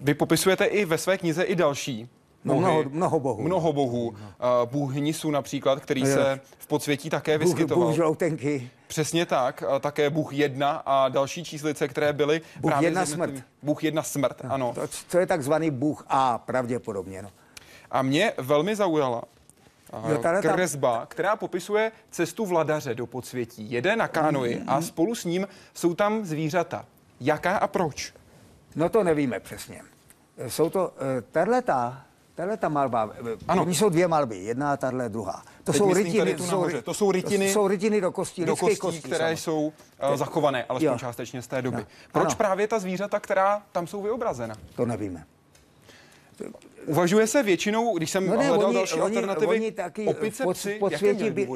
Vy 0.00 0.14
popisujete 0.14 0.64
i 0.64 0.84
ve 0.84 0.98
své 0.98 1.18
knize 1.18 1.42
i 1.42 1.56
další 1.56 2.08
No, 2.46 2.54
mnoho, 2.54 2.84
mnoho 2.88 3.20
bohů. 3.20 3.42
Mnoho 3.42 3.72
bohů. 3.72 4.08
Uh, 4.08 4.16
bůh 4.64 4.94
Hnisu 4.94 5.30
například, 5.30 5.80
který 5.80 6.00
no, 6.00 6.06
se 6.06 6.40
v 6.58 6.66
podsvětí 6.66 7.10
také 7.10 7.38
bůh, 7.38 7.46
vyskytoval. 7.46 7.86
Bůh 7.86 7.96
žloutenky. 7.96 8.70
Přesně 8.86 9.26
tak. 9.26 9.62
A 9.62 9.78
také 9.78 10.10
Bůh 10.10 10.32
jedna 10.32 10.82
a 10.86 11.08
další 11.08 11.44
číslice, 11.44 11.88
které 11.88 12.12
byly 12.12 12.40
Bůh 12.60 12.70
právě 12.70 12.86
jedna 12.86 13.06
smrt. 13.06 13.34
Bůh 13.62 13.84
jedna 13.84 14.02
smrt, 14.02 14.44
no, 14.44 14.52
ano. 14.52 14.72
To, 14.74 14.80
to 15.10 15.18
je 15.18 15.26
takzvaný 15.26 15.70
Bůh 15.70 16.04
A, 16.08 16.38
pravděpodobně. 16.38 17.22
No. 17.22 17.30
A 17.90 18.02
mě 18.02 18.32
velmi 18.38 18.76
zaujala 18.76 19.22
jo, 20.08 20.22
kresba, 20.40 21.06
která 21.06 21.36
popisuje 21.36 21.92
cestu 22.10 22.46
vladaře 22.46 22.94
do 22.94 23.06
podsvětí. 23.06 23.70
Jede 23.70 23.96
na 23.96 24.08
kánoji 24.08 24.62
a 24.66 24.82
spolu 24.82 25.14
s 25.14 25.24
ním 25.24 25.48
jsou 25.74 25.94
tam 25.94 26.24
zvířata. 26.24 26.84
Jaká 27.20 27.56
a 27.56 27.66
proč? 27.66 28.14
No 28.76 28.88
to 28.88 29.04
nevíme 29.04 29.40
přesně. 29.40 29.82
Jsou 30.48 30.70
to, 30.70 30.92
tato 31.32 31.50
Tahle 32.36 32.56
ta 32.56 32.68
malba, 32.68 33.10
ano. 33.48 33.62
oni 33.62 33.74
jsou 33.74 33.88
dvě 33.88 34.08
malby, 34.08 34.36
jedna 34.36 34.72
a 34.72 34.76
tahle 34.76 35.08
druhá. 35.08 35.42
To 35.64 35.72
Teď 35.72 35.78
jsou 35.78 35.94
rytiny, 35.94 36.34
to 36.34 36.44
jsou, 36.44 36.66
to 36.84 36.94
jsou 36.94 37.12
rytiny, 37.12 37.46
to 37.46 37.52
jsou 37.52 37.68
rytiny 37.68 38.00
do 38.00 38.12
kostí, 38.12 38.44
do 38.44 38.56
kostí, 38.56 38.76
kostí 38.76 39.00
které 39.00 39.18
samozřejmě. 39.18 39.36
jsou 39.36 39.72
uh, 40.10 40.16
zachované, 40.16 40.64
alespoň 40.64 40.92
jo. 40.92 40.98
částečně 40.98 41.42
z 41.42 41.46
té 41.46 41.62
doby. 41.62 41.76
No. 41.76 41.86
Proč 42.12 42.26
ano. 42.26 42.34
právě 42.34 42.68
ta 42.68 42.78
zvířata, 42.78 43.20
která 43.20 43.62
tam 43.72 43.86
jsou 43.86 44.02
vyobrazena? 44.02 44.54
To 44.74 44.86
nevíme. 44.86 45.24
Uvažuje 46.86 47.26
se 47.26 47.42
většinou, 47.42 47.96
když 47.96 48.10
jsem 48.10 48.26
no 48.26 48.36
ne, 48.36 48.48
hledal 48.48 48.66
oni, 48.66 48.74
další 48.74 48.94
oni, 48.94 49.16
alternativy, 49.16 49.46
oni 49.46 49.72
taky 49.72 50.06
opice, 50.06 50.42
pod, 50.44 50.56
psi, 50.56 50.74
podsvětí 50.74 51.30
by, 51.30 51.46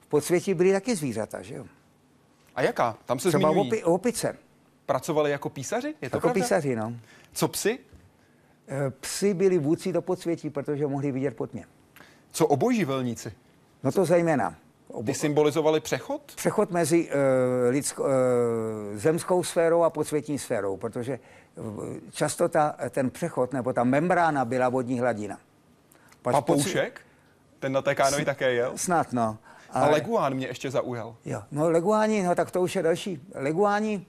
v 0.00 0.06
podsvětí 0.08 0.54
byly 0.54 0.72
taky 0.72 0.96
zvířata, 0.96 1.42
že 1.42 1.54
jo? 1.54 1.64
A 2.54 2.62
jaká? 2.62 2.96
Tam 3.04 3.18
se 3.18 3.28
Třeba 3.28 3.50
zmiňují. 3.52 3.68
Opi, 3.68 3.84
opice. 3.84 4.36
Pracovali 4.86 5.30
jako 5.30 5.48
písaři? 5.48 5.94
Je 6.02 6.10
to 6.10 6.16
jako 6.16 6.20
pravda? 6.20 6.42
písaři, 6.42 6.76
no. 6.76 6.94
Co 7.32 7.48
psy? 7.48 7.78
Eh, 8.68 8.90
Psi 9.00 9.34
byli 9.34 9.58
vůdci 9.58 9.92
do 9.92 10.02
podsvětí, 10.02 10.50
protože 10.50 10.86
mohli 10.86 11.12
vidět 11.12 11.36
pod 11.36 11.54
mě. 11.54 11.64
Co 12.32 12.46
obojživelníci? 12.46 13.32
No 13.82 13.92
to 13.92 14.04
zejména. 14.04 14.56
Obo... 14.88 15.06
Ty 15.06 15.14
symbolizovali 15.14 15.80
přechod? 15.80 16.22
Přechod 16.36 16.70
mezi 16.70 17.08
uh, 17.08 17.14
lidsko, 17.70 18.02
uh, 18.02 18.08
zemskou 18.94 19.42
sférou 19.42 19.82
a 19.82 19.90
podsvětní 19.90 20.38
sférou, 20.38 20.76
protože 20.76 21.18
často 22.10 22.48
ta, 22.48 22.76
ten 22.90 23.10
přechod 23.10 23.52
nebo 23.52 23.72
ta 23.72 23.84
membrána 23.84 24.44
byla 24.44 24.68
vodní 24.68 25.00
hladina. 25.00 25.38
Pač 26.22 26.32
Papoušek? 26.32 27.00
Ten 27.58 27.72
na 27.72 27.82
té 27.82 27.94
kánoji 27.94 28.24
také 28.24 28.52
jel? 28.52 28.72
Snad, 28.76 29.12
no. 29.12 29.38
Ale... 29.70 29.88
A 29.88 29.90
leguán 29.90 30.34
mě 30.34 30.46
ještě 30.46 30.70
zaujal. 30.70 31.16
Jo, 31.24 31.42
no 31.50 31.70
leguáni, 31.70 32.22
no 32.22 32.34
tak 32.34 32.50
to 32.50 32.60
už 32.60 32.76
je 32.76 32.82
další. 32.82 33.22
Leguáni 33.34 34.06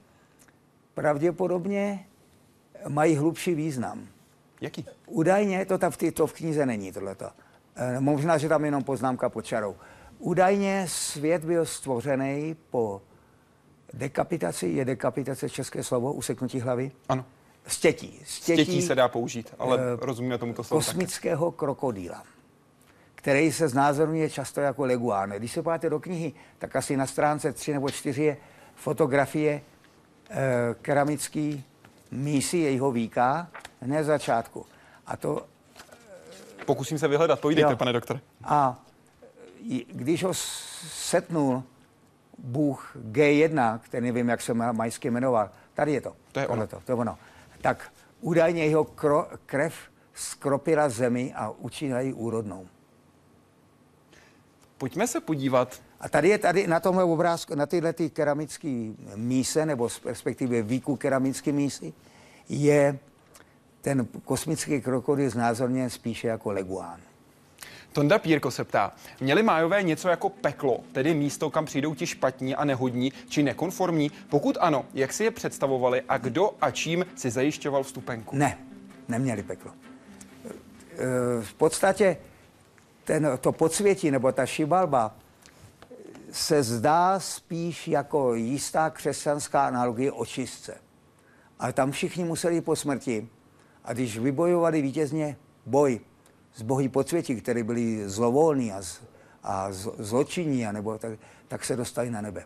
pravděpodobně 0.94 2.06
mají 2.88 3.16
hlubší 3.16 3.56
význam. 3.56 4.08
Jaký? 4.62 4.86
Údajně, 5.08 5.66
to, 5.66 5.78
tam 5.78 5.92
v, 5.92 6.12
to 6.14 6.28
v 6.28 6.34
knize 6.34 6.66
není 6.66 6.92
tohleto. 6.92 7.30
E, 7.76 8.00
možná, 8.00 8.38
že 8.38 8.50
tam 8.50 8.66
jenom 8.66 8.84
poznámka 8.84 9.30
pod 9.30 9.42
čarou. 9.42 9.76
Údajně 10.20 10.86
svět 10.88 11.46
byl 11.46 11.66
stvořený 11.66 12.56
po 12.70 13.02
dekapitaci, 13.94 14.68
je 14.68 14.86
dekapitace 14.86 15.50
české 15.50 15.84
slovo, 15.84 16.14
useknutí 16.14 16.60
hlavy? 16.60 16.92
Ano. 17.10 17.26
Stětí. 17.70 18.22
Stětí, 18.26 18.64
Stětí 18.64 18.82
se 18.82 18.96
dá 18.96 19.08
použít, 19.08 19.54
ale 19.60 19.78
e, 19.78 19.82
rozumíme 19.96 20.38
tomuto 20.38 20.64
slovu 20.64 20.80
Kosmického 20.80 21.52
také. 21.52 21.60
krokodýla, 21.60 22.24
který 23.16 23.52
se 23.52 23.68
znázorňuje 23.68 24.30
často 24.30 24.62
jako 24.62 24.86
leguán. 24.86 25.30
Když 25.30 25.52
se 25.52 25.62
podíváte 25.62 25.90
do 25.90 26.00
knihy, 26.00 26.34
tak 26.58 26.76
asi 26.76 26.98
na 26.98 27.08
stránce 27.08 27.54
3 27.54 27.74
nebo 27.74 27.90
4 27.90 28.24
je 28.24 28.38
fotografie 28.76 29.52
e, 29.52 29.62
keramický 30.82 31.64
mísy 32.12 32.58
jejího 32.58 32.92
víka 32.92 33.48
hned 33.82 34.04
začátku. 34.04 34.66
A 35.08 35.18
to... 35.18 35.46
Pokusím 36.66 37.00
se 37.00 37.08
vyhledat, 37.08 37.40
povídejte, 37.40 37.72
jo. 37.72 37.78
pane 37.78 37.94
doktore. 37.94 38.20
A 38.44 38.80
když 39.88 40.24
ho 40.24 40.34
setnul 40.34 41.64
Bůh 42.38 42.98
G1, 43.12 43.80
který 43.80 44.06
nevím, 44.06 44.30
jak 44.30 44.42
se 44.42 44.54
majsky 44.54 45.12
jmenoval, 45.12 45.50
tady 45.74 45.94
je 45.94 46.02
to. 46.02 46.16
To 46.32 46.40
je 46.40 46.48
ono. 46.48 46.68
To, 46.68 46.80
to 46.86 46.92
je 46.92 46.96
ono. 46.96 47.18
Tak 47.62 47.92
údajně 48.22 48.66
jeho 48.66 48.84
kro, 48.84 49.28
krev 49.46 49.74
skropila 50.14 50.90
zemi 50.90 51.34
a 51.36 51.50
učinila 51.50 52.14
úrodnou. 52.16 52.68
Pojďme 54.78 55.08
se 55.08 55.20
podívat. 55.20 55.82
A 56.00 56.10
tady 56.10 56.30
je 56.30 56.38
tady 56.38 56.68
na 56.68 56.80
tomhle 56.80 57.04
obrázku, 57.04 57.56
na 57.56 57.66
tyhle 57.66 57.94
ty 57.94 58.10
keramické 58.10 58.92
míse, 59.16 59.66
nebo 59.66 59.90
respektive 60.06 60.62
výku 60.62 60.96
keramické 60.96 61.52
mísy, 61.52 61.94
je 62.50 63.00
ten 63.82 64.08
kosmický 64.24 64.82
krokodýl 64.82 65.30
znázorněn 65.30 65.90
spíše 65.90 66.28
jako 66.28 66.52
leguán. 66.52 67.00
Tonda 67.94 68.20
Pírko 68.20 68.52
se 68.52 68.64
ptá, 68.64 68.92
měli 69.22 69.44
májové 69.44 69.84
něco 69.84 70.10
jako 70.10 70.30
peklo, 70.30 70.80
tedy 70.92 71.14
místo, 71.14 71.50
kam 71.50 71.66
přijdou 71.66 71.96
ti 71.96 72.08
špatní 72.08 72.56
a 72.56 72.66
nehodní 72.66 73.14
či 73.30 73.44
nekonformní? 73.44 74.12
Pokud 74.30 74.58
ano, 74.60 74.86
jak 74.94 75.14
si 75.14 75.24
je 75.24 75.32
představovali 75.32 76.02
a 76.10 76.18
kdo 76.18 76.52
a 76.62 76.72
čím 76.72 77.06
si 77.16 77.32
zajišťoval 77.32 77.84
vstupenku? 77.84 78.36
Ne, 78.36 78.58
neměli 79.08 79.44
peklo. 79.44 79.72
E, 79.72 81.42
v 81.42 81.54
podstatě 81.54 82.18
ten, 83.04 83.38
to 83.42 83.52
podsvětí 83.52 84.12
nebo 84.12 84.32
ta 84.32 84.46
šibalba 84.46 85.16
se 86.32 86.64
zdá 86.64 87.20
spíš 87.20 87.88
jako 87.88 88.34
jistá 88.34 88.90
křesťanská 88.90 89.68
analogie 89.68 90.12
očistce. 90.12 90.78
Ale 91.60 91.74
tam 91.74 91.92
všichni 91.92 92.24
museli 92.24 92.62
po 92.62 92.76
smrti. 92.76 93.30
A 93.84 93.94
když 93.94 94.18
vybojovali 94.18 94.82
vítězně 94.82 95.38
boj 95.66 96.00
s 96.56 96.62
bohy 96.62 96.90
podsvětí, 96.90 97.36
které 97.36 97.64
byli 97.64 98.10
zlovolní 98.10 98.72
a, 98.72 98.82
z, 98.82 99.02
a 99.44 99.72
z, 99.72 99.90
zločinní, 99.98 100.66
nebo 100.72 100.98
tak, 100.98 101.20
tak 101.48 101.66
se 101.66 101.76
dostali 101.76 102.10
na 102.10 102.22
nebe. 102.22 102.44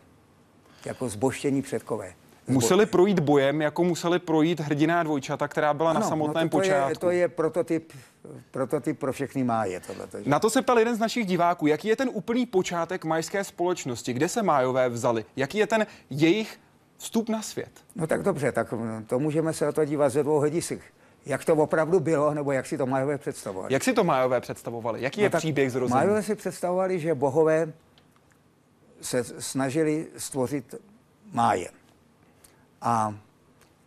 Jako 0.84 1.08
zboštění 1.08 1.62
předkové. 1.62 2.14
Museli 2.48 2.86
projít 2.86 3.20
bojem, 3.20 3.62
jako 3.62 3.84
museli 3.84 4.18
projít 4.18 4.60
hrdiná 4.60 5.02
dvojčata, 5.02 5.48
která 5.48 5.74
byla 5.74 5.90
ano, 5.90 6.00
na 6.00 6.08
samotném 6.08 6.44
no 6.44 6.50
to, 6.50 6.56
to 6.56 6.60
počátku. 6.60 6.90
Je, 6.90 6.96
to 6.96 7.10
je 7.10 7.28
prototyp, 7.28 7.92
prototyp 8.50 8.98
pro 8.98 9.12
všechny 9.12 9.44
máje. 9.44 9.80
Tohleto, 9.80 10.18
Na 10.26 10.38
to 10.38 10.50
se 10.50 10.62
ptal 10.62 10.78
jeden 10.78 10.96
z 10.96 10.98
našich 10.98 11.26
diváků. 11.26 11.66
Jaký 11.66 11.88
je 11.88 11.96
ten 11.96 12.10
úplný 12.12 12.46
počátek 12.46 13.04
majské 13.04 13.44
společnosti? 13.44 14.12
Kde 14.12 14.28
se 14.28 14.42
májové 14.42 14.88
vzali? 14.88 15.24
Jaký 15.36 15.58
je 15.58 15.66
ten 15.66 15.86
jejich 16.10 16.60
vstup 16.98 17.28
na 17.28 17.42
svět? 17.42 17.70
No 17.96 18.06
tak 18.06 18.22
dobře, 18.22 18.52
tak 18.52 18.74
to 19.06 19.18
můžeme 19.18 19.52
se 19.52 19.68
o 19.68 19.72
to 19.72 19.84
dívat 19.84 20.08
ze 20.08 20.22
dvou 20.22 20.38
hledisek. 20.38 20.80
Jak 21.26 21.44
to 21.44 21.54
opravdu 21.54 22.00
bylo, 22.00 22.34
nebo 22.34 22.52
jak 22.52 22.66
si 22.66 22.78
to 22.78 22.86
Majové 22.86 23.18
představovali? 23.18 23.74
Jak 23.74 23.84
si 23.84 23.92
to 23.92 24.04
Majové 24.04 24.40
představovali? 24.40 25.02
Jaký 25.02 25.20
no 25.20 25.24
je 25.24 25.30
příběh 25.30 25.72
zrození? 25.72 25.94
Majové 25.94 26.22
si 26.22 26.34
představovali, 26.34 27.00
že 27.00 27.14
bohové 27.14 27.72
se 29.00 29.24
snažili 29.24 30.06
stvořit 30.16 30.74
máje. 31.32 31.70
A 32.80 33.14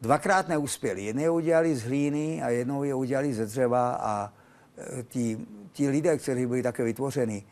dvakrát 0.02 0.48
neuspěli. 0.48 1.04
Jednou 1.04 1.22
je 1.22 1.30
udělali 1.30 1.76
z 1.76 1.84
hlíny 1.84 2.44
a 2.44 2.50
jednou 2.50 2.84
je 2.84 2.94
udělali 2.94 3.34
ze 3.34 3.46
dřeva 3.46 3.92
a 4.02 4.34
e, 5.00 5.04
ti, 5.04 5.40
ti 5.72 5.90
lidé, 5.90 6.18
kteří 6.18 6.46
byli 6.46 6.64
také 6.64 6.84
vytvořeni, 6.84 7.44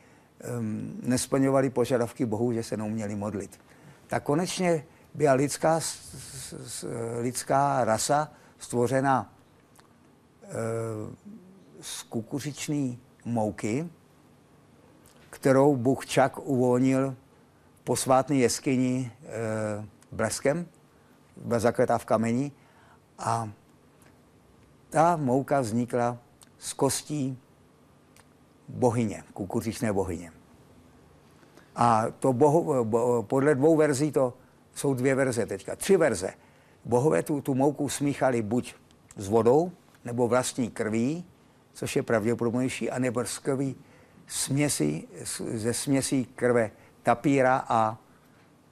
um, 0.57 0.99
nesplňovali 1.03 1.69
požadavky 1.69 2.25
bohů, 2.25 2.53
že 2.53 2.63
se 2.63 2.77
neuměli 2.77 3.15
modlit. 3.15 3.59
Tak 4.07 4.23
konečně 4.23 4.85
byla 5.13 5.33
lidská, 5.33 5.79
s, 5.79 5.99
s, 6.65 6.87
lidská 7.21 7.85
rasa 7.85 8.31
stvořena 8.59 9.31
e, 9.31 9.34
z 11.81 12.03
kukuřičné 12.03 12.95
mouky, 13.25 13.89
kterou 15.29 15.75
Bůh 15.75 16.05
Čak 16.05 16.39
uvolnil 16.39 17.15
posvátné 17.83 18.35
jeskyni 18.35 19.11
e, 19.11 19.85
bleskem, 20.11 20.67
byla 21.37 21.59
zakletá 21.59 21.97
v 21.97 22.05
kameni 22.05 22.51
a 23.19 23.49
ta 24.89 25.15
mouka 25.15 25.61
vznikla 25.61 26.17
z 26.57 26.73
kostí 26.73 27.37
bohyně, 28.67 29.23
kukuřičné 29.33 29.93
bohyně. 29.93 30.31
A 31.75 32.05
to 32.19 32.33
boho, 32.33 32.85
bo, 32.85 33.23
podle 33.23 33.55
dvou 33.55 33.75
verzí 33.75 34.11
to 34.11 34.33
jsou 34.75 34.93
dvě 34.93 35.15
verze 35.15 35.45
teďka, 35.45 35.75
tři 35.75 35.97
verze. 35.97 36.33
Bohové 36.85 37.23
tu, 37.23 37.41
tu 37.41 37.55
mouku 37.55 37.89
smíchali 37.89 38.41
buď 38.41 38.75
s 39.15 39.27
vodou, 39.27 39.71
nebo 40.05 40.27
vlastní 40.27 40.69
krví, 40.69 41.25
což 41.73 41.95
je 41.95 42.03
pravděpodobnější, 42.03 42.91
anebo 42.91 43.25
z 43.25 43.39
krví 43.39 43.75
směsi, 44.27 45.07
ze 45.53 45.73
směsí 45.73 46.25
krve 46.25 46.71
tapíra 47.03 47.65
a, 47.67 47.97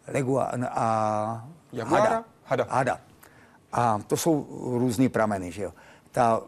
legua, 0.07 0.51
a 0.69 1.47
hada. 1.83 2.25
hada. 2.43 2.67
hada. 2.69 3.01
A 3.71 3.99
to 4.07 4.17
jsou 4.17 4.47
různý 4.79 5.09
prameny, 5.09 5.51
že 5.51 5.63
jo. 5.63 5.73
Ta, 6.11 6.41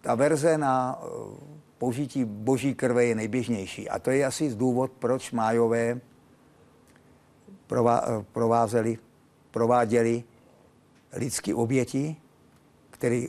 ta 0.00 0.14
verze 0.14 0.58
na 0.58 0.98
eh, 1.02 1.06
použití 1.78 2.24
boží 2.24 2.74
krve 2.74 3.04
je 3.04 3.14
nejběžnější. 3.14 3.88
A 3.88 3.98
to 3.98 4.10
je 4.10 4.26
asi 4.26 4.54
důvod, 4.54 4.92
proč 4.92 5.32
májové 5.32 6.00
eh, 7.72 8.24
provázeli, 8.32 8.98
prováděli 9.50 10.24
lidské 11.12 11.54
oběti, 11.54 12.16
které 13.00 13.26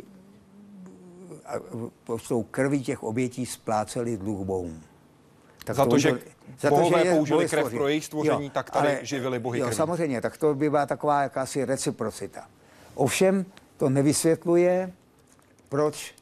tou 2.27 2.43
krví 2.43 2.83
těch 2.83 3.03
obětí 3.03 3.45
spláceli 3.45 4.17
dluh 4.17 4.45
bohům. 4.45 4.83
Tak 5.65 5.75
za 5.75 5.85
to, 5.85 5.97
že 5.97 6.19
za 6.59 6.69
to, 6.69 6.83
že 6.83 7.07
je 7.07 7.15
použili 7.15 7.47
krev 7.49 7.69
pro 7.69 7.87
jejich 7.87 8.05
stvoření, 8.05 8.45
jo, 8.45 8.51
tak 8.53 8.69
tady 8.69 8.87
ale, 8.87 9.05
živili 9.05 9.39
bohy 9.39 9.59
jo, 9.59 9.65
krví. 9.65 9.75
samozřejmě, 9.75 10.21
tak 10.21 10.37
to 10.37 10.55
by 10.55 10.69
byla 10.69 10.85
taková 10.85 11.21
jakási 11.21 11.65
reciprocita. 11.65 12.47
Ovšem 12.95 13.45
to 13.77 13.89
nevysvětluje, 13.89 14.91
proč 15.69 16.15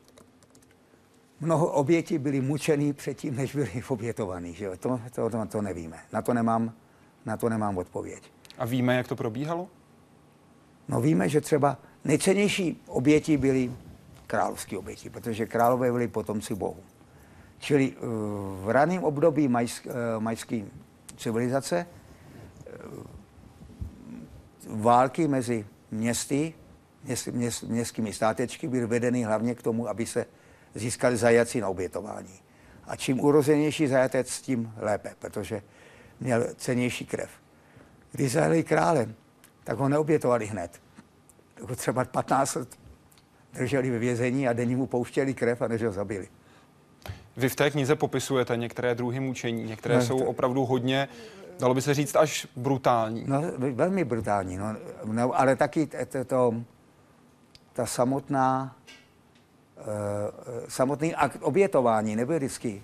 mnoho 1.39 1.67
obětí 1.67 2.17
byly 2.17 2.41
mučený 2.41 2.93
předtím, 2.93 3.35
než 3.35 3.55
byly 3.55 3.83
obětovaný. 3.88 4.53
Že 4.53 4.65
jo? 4.65 4.77
To, 4.79 5.01
to, 5.15 5.29
to, 5.29 5.45
to 5.45 5.62
nevíme. 5.62 5.97
Na 6.13 6.21
to, 6.21 6.33
nemám, 6.33 6.73
na 7.25 7.38
to 7.38 7.49
nemám 7.49 7.77
odpověď. 7.77 8.23
A 8.57 8.65
víme, 8.65 8.95
jak 8.95 9.07
to 9.07 9.15
probíhalo? 9.15 9.67
No 10.88 11.01
víme, 11.01 11.29
že 11.29 11.41
třeba 11.41 11.77
nejcennější 12.05 12.83
oběti 12.88 13.38
byly 13.38 13.71
královské 14.27 14.77
oběti, 14.77 15.09
protože 15.09 15.45
králové 15.45 15.91
byli 15.91 16.07
potomci 16.07 16.55
bohu. 16.55 16.77
Čili 17.59 17.93
eh, 17.95 17.99
v 18.63 18.69
raném 18.69 19.03
období 19.03 19.47
majsk, 19.47 19.88
eh, 19.88 20.19
majské 20.19 20.62
civilizace 21.17 21.85
eh, 21.85 22.71
války 24.69 25.27
mezi 25.27 25.65
městy, 25.91 26.53
měst, 27.03 27.27
měst, 27.27 27.63
městskými 27.63 28.13
státečky 28.13 28.67
byly 28.67 28.85
vedeny 28.85 29.23
hlavně 29.23 29.55
k 29.55 29.62
tomu, 29.62 29.89
aby 29.89 30.05
se 30.05 30.25
získali 30.75 31.17
zajaci 31.17 31.62
na 31.62 31.69
obětování. 31.69 32.39
A 32.85 32.95
čím 32.95 33.19
urozenější 33.19 33.88
zajatec, 33.88 34.41
tím 34.41 34.73
lépe, 34.77 35.13
protože 35.19 35.62
měl 36.19 36.47
cenější 36.55 37.05
krev. 37.05 37.29
Když 38.12 38.31
zajeli 38.31 38.63
králem, 38.63 39.15
tak 39.63 39.77
ho 39.77 39.89
neobětovali 39.89 40.45
hned. 40.45 40.81
Tak 41.67 41.78
třeba 41.78 42.06
15 42.06 42.56
let 42.56 42.69
drželi 43.54 43.89
ve 43.89 44.00
vězení 44.00 44.48
a 44.48 44.54
denně 44.54 44.78
mu 44.78 44.88
pouštěli 44.88 45.34
krev 45.34 45.62
a 45.62 45.67
než 45.67 45.84
ho 45.84 45.91
zabili. 45.91 46.28
Vy 47.38 47.50
v 47.50 47.56
té 47.56 47.72
knize 47.72 47.95
popisujete 47.95 48.58
některé 48.58 48.95
druhy 48.95 49.19
mučení, 49.19 49.63
některé 49.63 49.95
no, 49.95 50.02
jsou 50.02 50.19
to... 50.19 50.26
opravdu 50.26 50.65
hodně, 50.65 51.08
dalo 51.60 51.74
by 51.74 51.82
se 51.82 51.93
říct, 51.93 52.15
až 52.15 52.48
brutální. 52.56 53.24
No, 53.28 53.43
velmi 53.58 54.04
brutální, 54.04 54.58
no, 54.58 54.76
no 55.06 55.39
ale 55.39 55.56
taky 55.56 55.88
to, 55.88 56.26
to, 56.26 56.54
ta 57.74 57.86
samotná 57.86 58.76
samotný 60.67 61.15
akt 61.15 61.37
obětování 61.41 62.15
nebyl 62.15 62.37
vždycky 62.37 62.83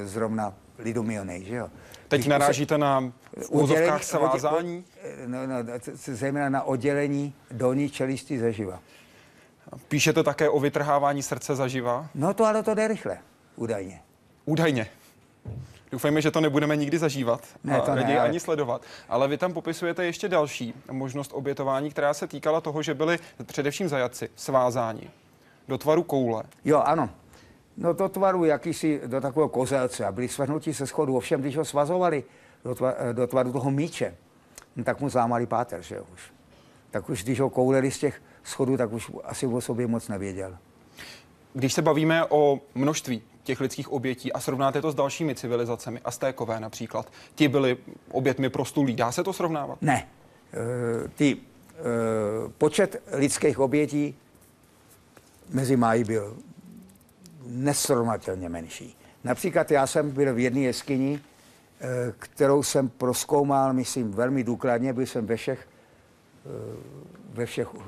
uh, 0.00 0.06
zrovna 0.06 0.54
lidomilný, 0.78 1.44
že 1.44 1.56
jo? 1.56 1.68
Teď 2.08 2.20
Když 2.20 2.28
narážíte 2.28 2.74
se, 2.74 2.78
na 2.78 3.12
úzovkách 3.48 4.04
svázání? 4.04 4.84
No, 5.26 5.46
no, 5.46 5.54
zejména 5.94 6.48
na 6.48 6.62
oddělení 6.62 7.34
dolní 7.50 7.90
čelisti 7.90 8.38
ze 8.38 8.52
živa. 8.52 8.80
Píšete 9.88 10.22
také 10.22 10.48
o 10.48 10.60
vytrhávání 10.60 11.22
srdce 11.22 11.56
zaživa? 11.56 12.08
No 12.14 12.34
to 12.34 12.44
ale 12.44 12.62
to 12.62 12.74
jde 12.74 12.88
rychle, 12.88 13.18
údajně. 13.56 14.00
Údajně. 14.44 14.86
Doufejme, 15.90 16.22
že 16.22 16.30
to 16.30 16.40
nebudeme 16.40 16.76
nikdy 16.76 16.98
zažívat 16.98 17.40
ne, 17.64 17.80
to 17.80 17.90
a 17.90 17.94
ne, 17.94 18.04
ale... 18.04 18.28
ani 18.28 18.40
sledovat. 18.40 18.82
Ale 19.08 19.28
vy 19.28 19.38
tam 19.38 19.52
popisujete 19.52 20.04
ještě 20.04 20.28
další 20.28 20.74
možnost 20.90 21.30
obětování, 21.34 21.90
která 21.90 22.14
se 22.14 22.26
týkala 22.26 22.60
toho, 22.60 22.82
že 22.82 22.94
byli 22.94 23.18
především 23.46 23.88
zajatci 23.88 24.28
svázáni 24.36 25.10
do 25.68 25.78
tvaru 25.78 26.02
koule. 26.02 26.42
Jo, 26.64 26.80
ano. 26.80 27.10
No 27.76 27.92
do 27.92 28.08
tvaru 28.08 28.44
jakýsi, 28.44 29.00
do 29.06 29.20
takového 29.20 29.48
kozelce 29.48 30.04
a 30.04 30.12
byli 30.12 30.28
svrhnutí 30.28 30.74
se 30.74 30.86
schodu. 30.86 31.16
Ovšem, 31.16 31.40
když 31.40 31.56
ho 31.56 31.64
svazovali 31.64 32.24
do, 32.64 32.74
tva, 32.74 32.94
do 33.12 33.26
tvaru 33.26 33.52
toho 33.52 33.70
míče, 33.70 34.14
no, 34.76 34.84
tak 34.84 35.00
mu 35.00 35.08
zlámali 35.08 35.46
páter, 35.46 35.82
že 35.82 35.94
jo, 35.94 36.04
už. 36.14 36.32
Tak 36.90 37.08
už 37.08 37.24
když 37.24 37.40
ho 37.40 37.50
kouleli 37.50 37.90
z 37.90 37.98
těch 37.98 38.22
schodu, 38.44 38.76
tak 38.76 38.92
už 38.92 39.10
asi 39.24 39.46
o 39.46 39.60
sobě 39.60 39.86
moc 39.86 40.08
nevěděl. 40.08 40.56
Když 41.52 41.72
se 41.72 41.82
bavíme 41.82 42.24
o 42.24 42.60
množství 42.74 43.22
těch 43.42 43.60
lidských 43.60 43.92
obětí 43.92 44.32
a 44.32 44.40
srovnáte 44.40 44.82
to 44.82 44.90
s 44.90 44.94
dalšími 44.94 45.34
civilizacemi, 45.34 46.00
Aztékové 46.04 46.60
například, 46.60 47.12
ti 47.34 47.48
byli 47.48 47.76
obětmi 48.10 48.48
prostulí, 48.48 48.96
dá 48.96 49.12
se 49.12 49.24
to 49.24 49.32
srovnávat? 49.32 49.82
Ne. 49.82 50.08
E, 51.04 51.08
ty 51.08 51.36
e, 51.36 51.78
počet 52.58 53.02
lidských 53.12 53.58
obětí 53.58 54.14
mezi 55.50 55.76
máji 55.76 56.04
byl 56.04 56.36
nesrovnatelně 57.46 58.48
menší. 58.48 58.96
Například 59.24 59.70
já 59.70 59.86
jsem 59.86 60.10
byl 60.10 60.34
v 60.34 60.38
jedné 60.38 60.60
jeskyni, 60.60 61.20
e, 61.80 62.12
kterou 62.18 62.62
jsem 62.62 62.88
proskoumal, 62.88 63.72
myslím, 63.72 64.10
velmi 64.10 64.44
důkladně, 64.44 64.92
byl 64.92 65.06
jsem 65.06 65.26
ve 65.26 65.36
všech 65.36 65.66
ve 67.34 67.46
všech 67.46 67.74
uh, 67.74 67.82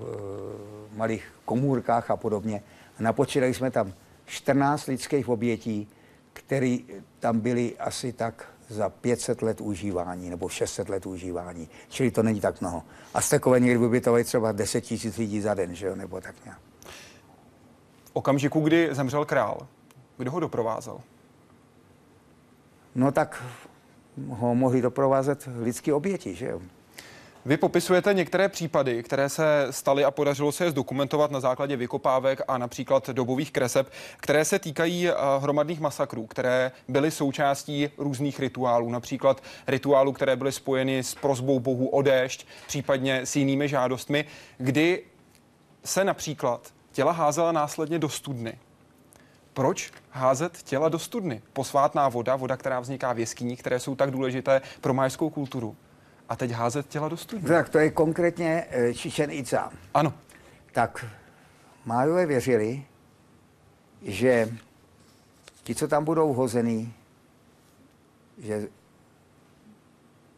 malých 0.96 1.32
komůrkách 1.44 2.10
a 2.10 2.16
podobně. 2.16 2.62
A 2.98 3.02
napočítali 3.02 3.54
jsme 3.54 3.70
tam 3.70 3.92
14 4.26 4.86
lidských 4.86 5.28
obětí, 5.28 5.88
které 6.32 6.78
tam 7.20 7.40
byly 7.40 7.76
asi 7.78 8.12
tak 8.12 8.46
za 8.68 8.88
500 8.88 9.42
let 9.42 9.60
užívání 9.60 10.30
nebo 10.30 10.48
600 10.48 10.88
let 10.88 11.06
užívání. 11.06 11.68
Čili 11.88 12.10
to 12.10 12.22
není 12.22 12.40
tak 12.40 12.60
mnoho. 12.60 12.82
A 13.14 13.20
z 13.20 13.28
takové 13.28 13.60
někdy 13.60 13.88
by 13.88 14.00
třeba 14.24 14.52
10 14.52 14.80
tisíc 14.80 15.16
lidí 15.16 15.40
za 15.40 15.54
den, 15.54 15.74
že 15.74 15.86
jo? 15.86 15.96
nebo 15.96 16.20
tak 16.20 16.34
nějak. 16.44 16.58
Okamžiku, 18.12 18.60
kdy 18.60 18.88
zemřel 18.92 19.24
král, 19.24 19.66
kdo 20.16 20.30
ho 20.30 20.40
doprovázel? 20.40 21.00
No 22.94 23.12
tak 23.12 23.44
ho 24.28 24.54
mohli 24.54 24.82
doprovázet 24.82 25.48
lidské 25.60 25.94
oběti, 25.94 26.34
že 26.34 26.46
jo? 26.46 26.60
Vy 27.44 27.56
popisujete 27.56 28.14
některé 28.14 28.48
případy, 28.48 29.02
které 29.02 29.28
se 29.28 29.66
staly 29.70 30.04
a 30.04 30.10
podařilo 30.10 30.52
se 30.52 30.64
je 30.64 30.70
zdokumentovat 30.70 31.30
na 31.30 31.40
základě 31.40 31.76
vykopávek 31.76 32.40
a 32.48 32.58
například 32.58 33.10
dobových 33.10 33.52
kreseb, 33.52 33.92
které 34.16 34.44
se 34.44 34.58
týkají 34.58 35.08
eh, 35.08 35.14
hromadných 35.38 35.80
masakrů, 35.80 36.26
které 36.26 36.72
byly 36.88 37.10
součástí 37.10 37.90
různých 37.98 38.40
rituálů, 38.40 38.90
například 38.90 39.42
rituálů, 39.66 40.12
které 40.12 40.36
byly 40.36 40.52
spojeny 40.52 41.02
s 41.02 41.14
prozbou 41.14 41.60
bohu 41.60 41.88
o 41.88 42.02
déšť, 42.02 42.46
případně 42.66 43.20
s 43.26 43.36
jinými 43.36 43.68
žádostmi, 43.68 44.24
kdy 44.58 45.02
se 45.84 46.04
například 46.04 46.72
těla 46.98 47.12
házela 47.12 47.52
následně 47.52 47.98
do 47.98 48.08
studny. 48.08 48.58
Proč 49.52 49.92
házet 50.10 50.62
těla 50.62 50.88
do 50.88 50.98
studny? 50.98 51.42
Posvátná 51.52 52.08
voda, 52.08 52.36
voda, 52.36 52.56
která 52.56 52.80
vzniká 52.80 53.12
v 53.12 53.18
jeskyních, 53.18 53.60
které 53.60 53.80
jsou 53.80 53.94
tak 53.96 54.10
důležité 54.10 54.60
pro 54.80 54.94
majskou 54.94 55.30
kulturu 55.30 55.76
a 56.28 56.36
teď 56.36 56.50
házet 56.50 56.88
těla 56.88 57.08
do 57.08 57.16
studny. 57.16 57.48
Tak 57.48 57.68
to 57.68 57.78
je 57.78 57.90
konkrétně 57.90 58.66
eh, 58.70 58.94
Čičen 58.94 59.30
Ica. 59.30 59.70
Ano. 59.94 60.12
Tak 60.72 61.06
Májové 61.84 62.26
věřili, 62.26 62.84
že 64.02 64.48
ti, 65.62 65.74
co 65.74 65.88
tam 65.88 66.04
budou 66.04 66.32
hozený, 66.32 66.92
že, 68.38 68.68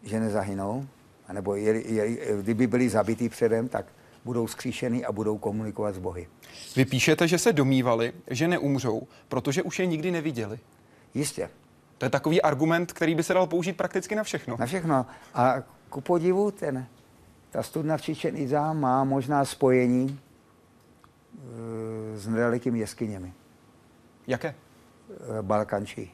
že 0.03 0.20
nezahynou, 0.20 0.87
anebo 1.29 1.57
je, 1.57 1.92
je, 1.92 2.37
kdyby 2.42 2.66
byli 2.66 2.88
zabití 2.88 3.29
předem, 3.29 3.68
tak 3.68 3.87
budou 4.24 4.46
skříšeny 4.46 5.04
a 5.04 5.12
budou 5.12 5.38
komunikovat 5.38 5.94
s 5.94 5.98
Bohy. 5.98 6.28
Vy 6.76 6.85
píšete, 6.85 7.28
že 7.28 7.38
se 7.38 7.52
domývali, 7.52 8.12
že 8.30 8.48
neumřou, 8.48 9.02
protože 9.28 9.62
už 9.62 9.78
je 9.78 9.87
nikdy 9.87 10.11
neviděli. 10.11 10.59
Jistě. 11.14 11.50
To 11.98 12.06
je 12.06 12.11
takový 12.11 12.42
argument, 12.42 12.92
který 12.92 13.14
by 13.14 13.22
se 13.22 13.35
dal 13.35 13.46
použít 13.46 13.76
prakticky 13.76 14.14
na 14.14 14.22
všechno. 14.22 14.56
Na 14.59 14.66
všechno. 14.66 15.06
A 15.35 15.54
ku 15.88 16.00
podivu, 16.00 16.50
ten, 16.50 16.87
ta 17.50 17.62
studna 17.62 17.96
v 17.96 18.02
Čičen 18.02 18.37
Iza 18.37 18.72
má 18.72 19.04
možná 19.04 19.44
spojení 19.44 20.20
e, 22.14 22.18
s 22.18 22.28
nedalekými 22.28 22.78
jeskyněmi. 22.78 23.33
Jaké? 24.26 24.48
E, 24.48 25.42
Balkanči. 25.42 26.11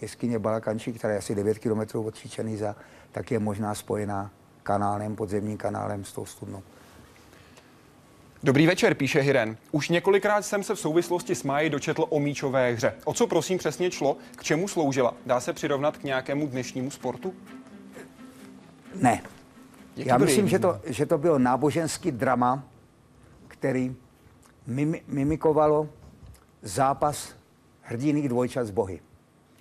Jeskyně 0.00 0.38
Balkanči, 0.38 0.92
která 0.92 1.12
je 1.12 1.18
asi 1.18 1.34
9 1.34 1.58
km 1.58 1.98
od 1.98 2.14
Čičen 2.14 2.48
Iza, 2.48 2.76
tak 3.12 3.30
je 3.30 3.38
možná 3.38 3.74
spojená 3.74 4.30
kanálem, 4.62 5.16
podzemním 5.16 5.56
kanálem 5.56 6.04
s 6.04 6.12
tou 6.12 6.26
studnou. 6.26 6.62
Dobrý 8.42 8.66
večer, 8.66 8.94
píše 8.94 9.20
Hiren. 9.20 9.56
Už 9.72 9.88
několikrát 9.88 10.42
jsem 10.42 10.62
se 10.62 10.74
v 10.74 10.78
souvislosti 10.78 11.34
s 11.34 11.42
Máji 11.42 11.70
dočetl 11.70 12.04
o 12.08 12.20
míčové 12.20 12.72
hře. 12.72 12.94
O 13.04 13.14
co 13.14 13.26
prosím 13.26 13.58
přesně 13.58 13.90
šlo? 13.90 14.16
K 14.36 14.44
čemu 14.44 14.68
sloužila? 14.68 15.14
Dá 15.26 15.40
se 15.40 15.52
přirovnat 15.52 15.96
k 15.96 16.02
nějakému 16.02 16.46
dnešnímu 16.46 16.90
sportu? 16.90 17.34
Ne. 18.94 19.22
Jaký 19.96 20.08
Já 20.08 20.18
myslím, 20.18 20.48
že 20.48 20.58
to, 20.58 20.80
že 20.86 21.06
to 21.06 21.18
bylo 21.18 21.38
náboženský 21.38 22.10
drama, 22.10 22.64
který 23.48 23.96
mimi, 24.66 25.02
mimikovalo 25.06 25.88
zápas 26.62 27.34
hrdiných 27.82 28.28
dvojčat 28.28 28.66
s 28.66 28.70
bohy. 28.70 29.00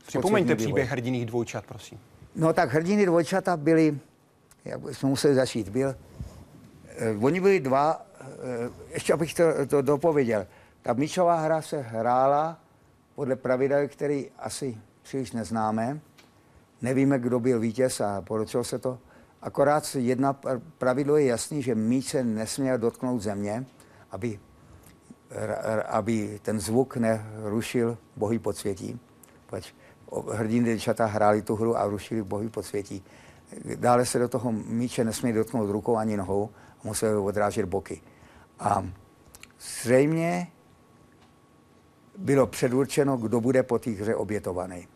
Připomeňte 0.07 0.55
příběh 0.55 0.85
vývoj. 0.85 0.91
hrdiných 0.91 1.25
dvojčat, 1.25 1.65
prosím. 1.65 1.99
No 2.35 2.53
tak 2.53 2.73
hrdiny 2.73 3.05
dvojčata 3.05 3.57
byli, 3.57 3.99
jak 4.65 4.81
jsme 4.91 5.09
museli 5.09 5.35
začít, 5.35 5.69
byl, 5.69 5.95
eh, 6.97 7.15
oni 7.21 7.39
byli 7.39 7.59
dva, 7.59 8.06
ještě 8.89 9.13
abych 9.13 9.33
to, 9.33 9.43
to 9.67 9.81
dopověděl. 9.81 10.47
Ta 10.81 10.93
míčová 10.93 11.35
hra 11.35 11.61
se 11.61 11.81
hrála 11.81 12.59
podle 13.15 13.35
pravidel, 13.35 13.87
který 13.87 14.29
asi 14.39 14.77
příliš 15.03 15.31
neznáme. 15.31 15.99
Nevíme, 16.81 17.19
kdo 17.19 17.39
byl 17.39 17.59
vítěz 17.59 18.01
a 18.01 18.21
poročilo 18.21 18.63
se 18.63 18.79
to. 18.79 18.99
Akorát 19.41 19.95
jedna 19.95 20.33
pr- 20.33 20.61
pravidlo 20.77 21.17
je 21.17 21.25
jasný, 21.25 21.61
že 21.61 21.75
míč 21.75 22.05
se 22.05 22.23
nesměl 22.23 22.77
dotknout 22.77 23.21
země, 23.21 23.65
aby, 24.11 24.39
aby 25.87 26.39
ten 26.41 26.59
zvuk 26.59 26.97
nerušil 26.97 27.97
bohy 28.15 28.39
podsvětí. 28.39 28.99
Pač 29.49 29.73
hrdiny 30.33 30.73
děčata 30.73 31.05
hráli 31.05 31.41
tu 31.41 31.55
hru 31.55 31.77
a 31.77 31.85
rušili 31.85 32.23
bohy 32.23 32.49
podsvětí. 32.49 33.03
Dále 33.75 34.05
se 34.05 34.19
do 34.19 34.27
toho 34.27 34.51
míče 34.51 35.03
nesměli 35.03 35.37
dotknout 35.37 35.69
rukou 35.69 35.95
ani 35.97 36.17
nohou, 36.17 36.49
museli 36.83 37.15
odrážet 37.15 37.65
boky. 37.65 38.01
A 38.59 38.85
zřejmě 39.59 40.47
bylo 42.17 42.47
předurčeno, 42.47 43.17
kdo 43.17 43.41
bude 43.41 43.63
po 43.63 43.79
té 43.79 43.91
hře 43.91 44.15
obětovaný. 44.15 44.87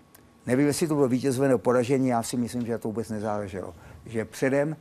Nevím, 0.46 0.68
jestli 0.68 0.88
to 0.88 0.96
bylo 0.96 1.08
vítězové 1.08 1.48
nebo 1.48 1.60
poražení, 1.60 2.08
já 2.08 2.24
si 2.24 2.38
myslím, 2.38 2.66
že 2.66 2.78
to 2.78 2.88
vůbec 2.88 3.10
nezáleželo. 3.10 3.76
Že 4.06 4.26
předem 4.26 4.78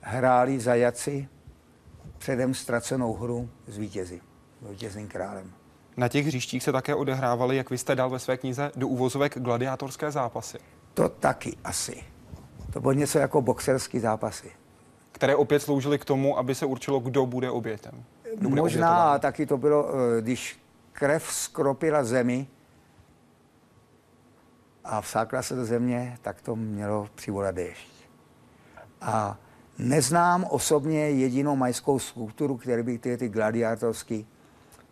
hráli 0.00 0.60
zajaci 0.60 1.28
předem 2.18 2.54
ztracenou 2.54 3.14
hru 3.14 3.50
s 3.66 3.78
vítězi, 3.78 4.20
s 4.66 4.70
vítězným 4.70 5.08
králem. 5.08 5.52
Na 5.96 6.08
těch 6.08 6.26
hřištích 6.26 6.62
se 6.62 6.72
také 6.72 6.94
odehrávaly, 6.94 7.56
jak 7.56 7.70
vy 7.70 7.78
jste 7.78 7.94
dal 7.94 8.10
ve 8.10 8.18
své 8.18 8.36
knize, 8.36 8.70
do 8.76 8.88
úvozovek 8.88 9.38
gladiátorské 9.38 10.10
zápasy, 10.10 10.58
To 10.94 11.08
taky 11.08 11.56
asi. 11.64 12.04
To 12.72 12.80
bylo 12.80 12.92
něco 12.92 13.18
jako 13.18 13.42
boxerský 13.42 13.98
zápasy. 13.98 14.50
Které 15.16 15.36
opět 15.36 15.60
sloužily 15.60 15.98
k 15.98 16.04
tomu, 16.04 16.38
aby 16.38 16.54
se 16.54 16.66
určilo, 16.66 17.00
kdo 17.00 17.26
bude 17.26 17.50
obětem. 17.50 18.04
Kdo 18.36 18.48
bude 18.48 18.60
Možná 18.60 18.88
obětován. 18.90 19.14
a 19.14 19.18
taky 19.18 19.46
to 19.46 19.56
bylo, 19.58 19.88
eh, 19.88 20.22
když 20.22 20.60
krev 20.92 21.22
skropila 21.32 22.04
zemi 22.04 22.46
a 24.84 25.00
vsákla 25.00 25.42
se 25.42 25.56
do 25.56 25.64
země, 25.64 26.18
tak 26.22 26.40
to 26.42 26.56
mělo 26.56 27.08
přivolat 27.14 27.54
déšť. 27.54 27.88
A 29.00 29.38
neznám 29.78 30.44
osobně 30.50 31.10
jedinou 31.10 31.56
majskou 31.56 31.98
skulpturu, 31.98 32.56
která 32.56 32.82
by 32.82 32.98
ty, 32.98 33.16
ty 33.16 33.28
gladiátorské 33.28 34.22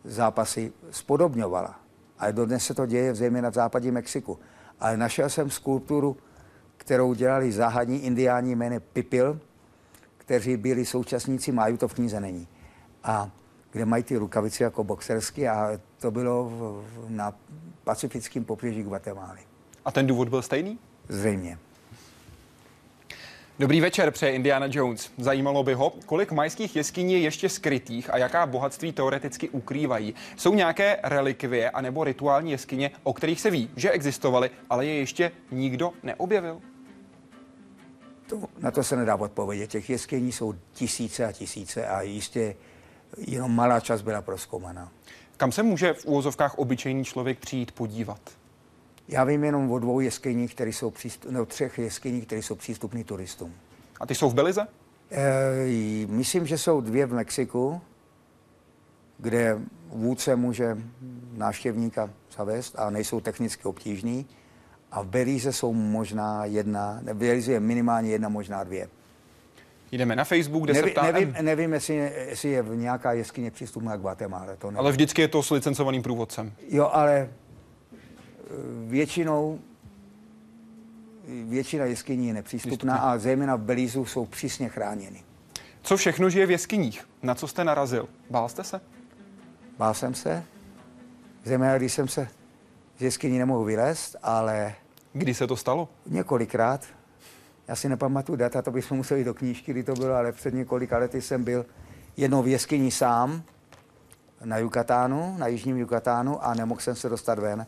zápasy 0.05 0.73
spodobňovala. 0.91 1.81
Ale 2.19 2.33
dodnes 2.33 2.65
se 2.65 2.75
to 2.75 2.87
děje 2.87 3.15
zejména 3.15 3.51
v 3.51 3.55
západě 3.55 3.93
Mexiku. 3.93 4.39
Ale 4.81 4.97
našel 4.97 5.29
jsem 5.31 5.51
skulpturu, 5.51 6.17
kterou 6.77 7.15
dělali 7.15 7.53
záhadní 7.53 8.05
indiáni 8.05 8.57
jménem 8.57 8.83
Pipil, 8.93 9.41
kteří 10.25 10.57
byli 10.57 10.87
současníci 10.87 11.53
Máju, 11.53 11.77
to 11.77 11.89
v 11.89 11.95
knize 11.95 12.21
není. 12.21 12.49
A 13.05 13.31
kde 13.73 13.85
mají 13.85 14.03
ty 14.03 14.17
rukavice 14.17 14.65
jako 14.65 14.85
boxersky 14.85 15.49
a 15.49 15.81
to 15.99 16.11
bylo 16.11 16.45
v, 16.45 16.51
v, 16.51 17.11
na 17.11 17.33
pacifickém 17.85 18.45
pobřeží 18.45 18.83
Guatemaly. 18.83 19.41
A 19.85 19.93
ten 19.93 20.07
důvod 20.07 20.29
byl 20.29 20.43
stejný? 20.43 20.79
Zřejmě. 21.09 21.59
Dobrý 23.59 23.81
večer, 23.81 24.11
přeje 24.11 24.33
Indiana 24.33 24.67
Jones. 24.71 25.11
Zajímalo 25.19 25.63
by 25.63 25.75
ho, 25.75 25.93
kolik 26.07 26.33
majských 26.33 26.77
jeskyní 26.77 27.13
je 27.13 27.19
ještě 27.19 27.49
skrytých 27.49 28.11
a 28.15 28.19
jaká 28.19 28.47
bohatství 28.47 28.93
teoreticky 28.93 29.49
ukrývají. 29.49 30.15
Jsou 30.37 30.55
nějaké 30.55 30.99
relikvie 31.03 31.71
anebo 31.71 32.05
rituální 32.05 32.51
jeskyně, 32.51 32.91
o 33.03 33.13
kterých 33.13 33.41
se 33.41 33.51
ví, 33.51 33.71
že 33.77 33.91
existovaly, 33.91 34.51
ale 34.71 34.87
je 34.87 34.95
ještě 34.95 35.33
nikdo 35.51 35.93
neobjevil? 36.03 36.61
To, 38.27 38.41
na 38.59 38.71
to 38.71 38.85
se 38.85 38.97
nedá 38.97 39.17
odpovědět. 39.17 39.67
Těch 39.67 39.91
jeskyní 39.91 40.33
jsou 40.33 40.55
tisíce 40.73 41.27
a 41.27 41.33
tisíce 41.33 41.87
a 41.87 42.03
jistě 42.03 42.57
jenom 43.19 43.55
malá 43.55 43.81
část 43.81 44.03
byla 44.03 44.23
proskoumaná. 44.23 44.93
Kam 45.37 45.53
se 45.53 45.63
může 45.63 45.95
v 45.95 46.05
úvozovkách 46.05 46.59
obyčejný 46.59 47.05
člověk 47.05 47.39
přijít 47.39 47.73
podívat? 47.73 48.21
Já 49.09 49.25
vím 49.25 49.45
jenom 49.45 49.71
o 49.71 49.79
dvou 49.79 50.01
jeskyních, 50.01 50.55
které 50.55 50.71
jsou 50.71 50.91
přístup, 50.91 51.31
no, 51.31 51.47
třech 51.47 51.79
jeskyních, 51.79 52.27
které 52.27 52.43
jsou 52.43 52.55
přístupné 52.55 53.05
turistům. 53.05 53.55
A 54.01 54.07
ty 54.07 54.15
jsou 54.15 54.31
v 54.31 54.35
Belize? 54.35 54.67
E, 55.11 56.07
myslím, 56.07 56.47
že 56.47 56.59
jsou 56.59 56.81
dvě 56.81 57.07
v 57.07 57.13
Mexiku, 57.13 57.81
kde 59.19 59.59
vůdce 59.89 60.37
může 60.37 60.79
návštěvníka 61.33 62.11
zavést 62.37 62.79
a 62.79 62.91
nejsou 62.91 63.21
technicky 63.21 63.65
obtížný. 63.65 64.27
A 64.95 65.03
v 65.03 65.07
Belize 65.07 65.53
jsou 65.53 65.73
možná 65.73 66.45
jedna, 66.45 67.01
v 67.03 67.15
Belize 67.15 67.53
je 67.53 67.61
minimálně 67.61 68.11
jedna, 68.11 68.29
možná 68.29 68.65
dvě. 68.65 68.89
Jdeme 69.93 70.17
na 70.17 70.25
Facebook, 70.25 70.65
kde 70.65 70.73
Neví, 70.73 70.89
se 70.89 70.93
ptá... 70.93 71.13
nevím, 71.13 71.35
nevím 71.41 71.73
jestli, 71.73 71.95
jestli 72.29 72.49
je 72.49 72.63
v 72.63 72.77
nějaká 72.77 73.13
jeskyně 73.13 73.51
přístupná 73.51 73.97
k 73.97 74.01
Guatemala. 74.01 74.57
To 74.59 74.67
nevím. 74.67 74.79
Ale 74.79 74.93
vždycky 74.93 75.23
je 75.23 75.29
to 75.29 75.43
s 75.43 75.51
licencovaným 75.51 76.03
průvodcem. 76.03 76.53
Jo, 76.69 76.91
ale 76.93 77.15
e, 77.19 77.29
většinou 78.87 79.59
většina 81.45 81.85
jeskyní 81.85 82.29
je 82.29 82.35
nepřístupná 82.35 82.97
a 82.97 83.19
zejména 83.19 83.57
v 83.57 83.61
Belizu 83.61 84.05
jsou 84.05 84.27
přísně 84.27 84.69
chráněny. 84.69 85.23
Co 85.83 85.97
všechno 85.97 86.31
žije 86.31 86.47
v 86.47 86.51
jeskyních? 86.51 87.09
Na 87.23 87.35
co 87.35 87.49
jste 87.49 87.65
narazil? 87.65 88.09
Bál 88.31 88.49
jste 88.49 88.65
se? 88.65 88.81
Bál 89.79 89.95
jsem 89.95 90.15
se, 90.15 90.45
zejména 91.45 91.79
když 91.79 91.93
jsem 91.93 92.09
se 92.09 92.29
z 92.99 93.03
jeskyní 93.03 93.39
nemohl 93.39 93.65
vylézt, 93.65 94.17
ale 94.23 94.75
Kdy 95.17 95.35
se 95.35 95.47
to 95.47 95.57
stalo? 95.57 95.89
několikrát. 96.07 96.81
Já 97.69 97.77
si 97.77 97.89
nepamatuju 97.89 98.37
data, 98.37 98.63
to 98.63 98.71
bychom 98.71 98.97
museli 98.97 99.25
do 99.25 99.35
knížky, 99.35 99.73
kdy 99.73 99.83
to 99.83 99.93
bylo, 99.93 100.15
ale 100.15 100.33
před 100.33 100.55
několika 100.55 100.99
lety 100.99 101.23
jsem 101.23 101.45
byl 101.45 101.67
jednou 102.17 102.43
v 102.43 102.49
jeskyni 102.49 102.91
sám 102.91 103.43
na 104.45 104.59
Jukatánu, 104.59 105.37
na 105.39 105.47
jižním 105.47 105.77
Jukatánu 105.77 106.45
a 106.45 106.55
nemohl 106.55 106.81
jsem 106.81 106.97
se 106.97 107.09
dostat 107.09 107.39
ven, 107.39 107.67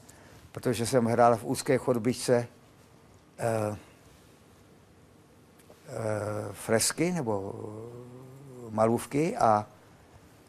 protože 0.53 0.87
jsem 0.87 1.05
hrál 1.05 1.37
v 1.37 1.45
úzké 1.45 1.79
chodbičce 1.79 2.47
eh, 3.39 3.77
eh, 5.89 5.97
fresky 6.53 7.13
nebo 7.13 7.55
malůvky 8.71 9.37
a 9.37 9.67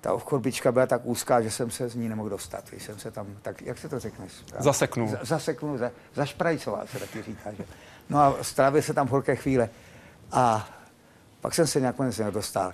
ta 0.02 0.18
chodbička 0.18 0.72
byla 0.72 0.86
tak 0.86 1.02
úzká, 1.06 1.42
že 1.42 1.52
jsem 1.52 1.72
se 1.72 1.90
z 1.90 1.96
ní 1.96 2.10
nemohl 2.10 2.30
dostat. 2.30 2.70
Když 2.70 2.84
jsem 2.84 3.00
se 3.00 3.12
tam, 3.12 3.28
tak 3.42 3.62
jak 3.62 3.78
se 3.78 3.90
to 3.90 4.00
řekne? 4.00 4.30
správně? 4.30 4.64
Zaseknul. 4.64 5.08
Z- 5.10 5.28
zaseknul, 5.28 5.78
za, 5.78 5.92
zašprajcoval 6.14 6.88
se 6.88 7.00
taky 7.00 7.22
říká. 7.24 7.52
Že? 7.52 7.66
No 8.10 8.20
a 8.20 8.36
strávil 8.42 8.82
se 8.82 8.94
tam 8.94 9.08
horké 9.08 9.36
chvíle. 9.36 9.70
A 10.32 10.70
pak 11.42 11.54
jsem 11.54 11.68
se 11.68 11.80
nakonec 11.80 12.18
nedostal. 12.18 12.74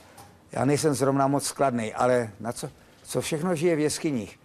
Já 0.51 0.65
nejsem 0.65 0.93
zrovna 0.93 1.27
moc 1.27 1.43
skladný, 1.45 1.93
ale 1.93 2.31
na 2.39 2.51
co, 2.51 2.69
co 3.03 3.21
všechno 3.21 3.55
žije 3.55 3.75
v 3.75 3.79
jeskyních? 3.79 4.39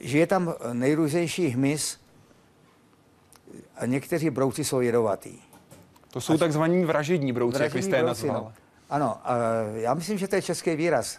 Žije 0.00 0.26
tam 0.26 0.54
nejrůznější 0.72 1.48
hmyz 1.48 1.98
a 3.76 3.86
někteří 3.86 4.30
brouci 4.30 4.64
jsou 4.64 4.80
jedovatý. 4.80 5.38
To 6.10 6.20
jsou 6.20 6.38
takzvaní 6.38 6.84
vražední 6.84 7.32
brouci, 7.32 7.62
jak 7.62 7.74
vy 7.74 7.82
jste 7.82 7.96
je 7.96 8.02
brouci, 8.02 8.26
nazval. 8.26 8.44
no. 8.44 8.52
Ano, 8.90 9.20
a 9.24 9.34
já 9.74 9.94
myslím, 9.94 10.18
že 10.18 10.28
to 10.28 10.36
je 10.36 10.42
český 10.42 10.76
výraz, 10.76 11.18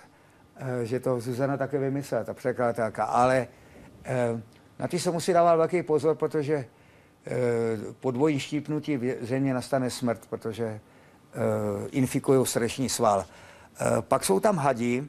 že 0.83 0.99
to 0.99 1.19
Zuzana 1.19 1.57
také 1.57 1.79
vymyslela, 1.79 2.23
ta 2.23 2.33
překladatelka, 2.33 3.03
ale 3.03 3.47
eh, 4.03 4.41
na 4.79 4.87
ty 4.87 4.99
se 4.99 5.11
musí 5.11 5.33
dávat 5.33 5.55
velký 5.55 5.83
pozor, 5.83 6.15
protože 6.15 6.53
eh, 6.55 7.35
po 7.99 8.11
dvojím 8.11 8.39
štípnutí 8.39 8.97
v 8.97 9.17
země 9.21 9.53
nastane 9.53 9.89
smrt, 9.89 10.25
protože 10.29 10.65
eh, 10.65 10.79
infikují 11.91 12.45
srdeční 12.45 12.89
sval. 12.89 13.25
Eh, 13.79 14.01
Pak 14.01 14.23
jsou 14.23 14.39
tam 14.39 14.57
hadi 14.57 15.07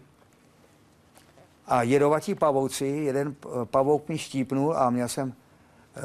a 1.66 1.82
jedovatí 1.82 2.34
pavouci. 2.34 2.86
Jeden 2.86 3.36
eh, 3.46 3.48
pavouk 3.64 4.08
mi 4.08 4.18
štípnul 4.18 4.76
a 4.76 4.90
měl 4.90 5.08
jsem, 5.08 5.34
eh, 5.96 6.00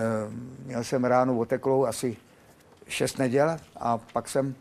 měl 0.65 0.83
jsem 0.83 1.05
ránu 1.05 1.39
oteklou 1.39 1.85
asi 1.85 2.17
šest 2.87 3.17
neděl 3.17 3.57
a 3.77 3.97
pak 3.97 4.29
jsem 4.29 4.55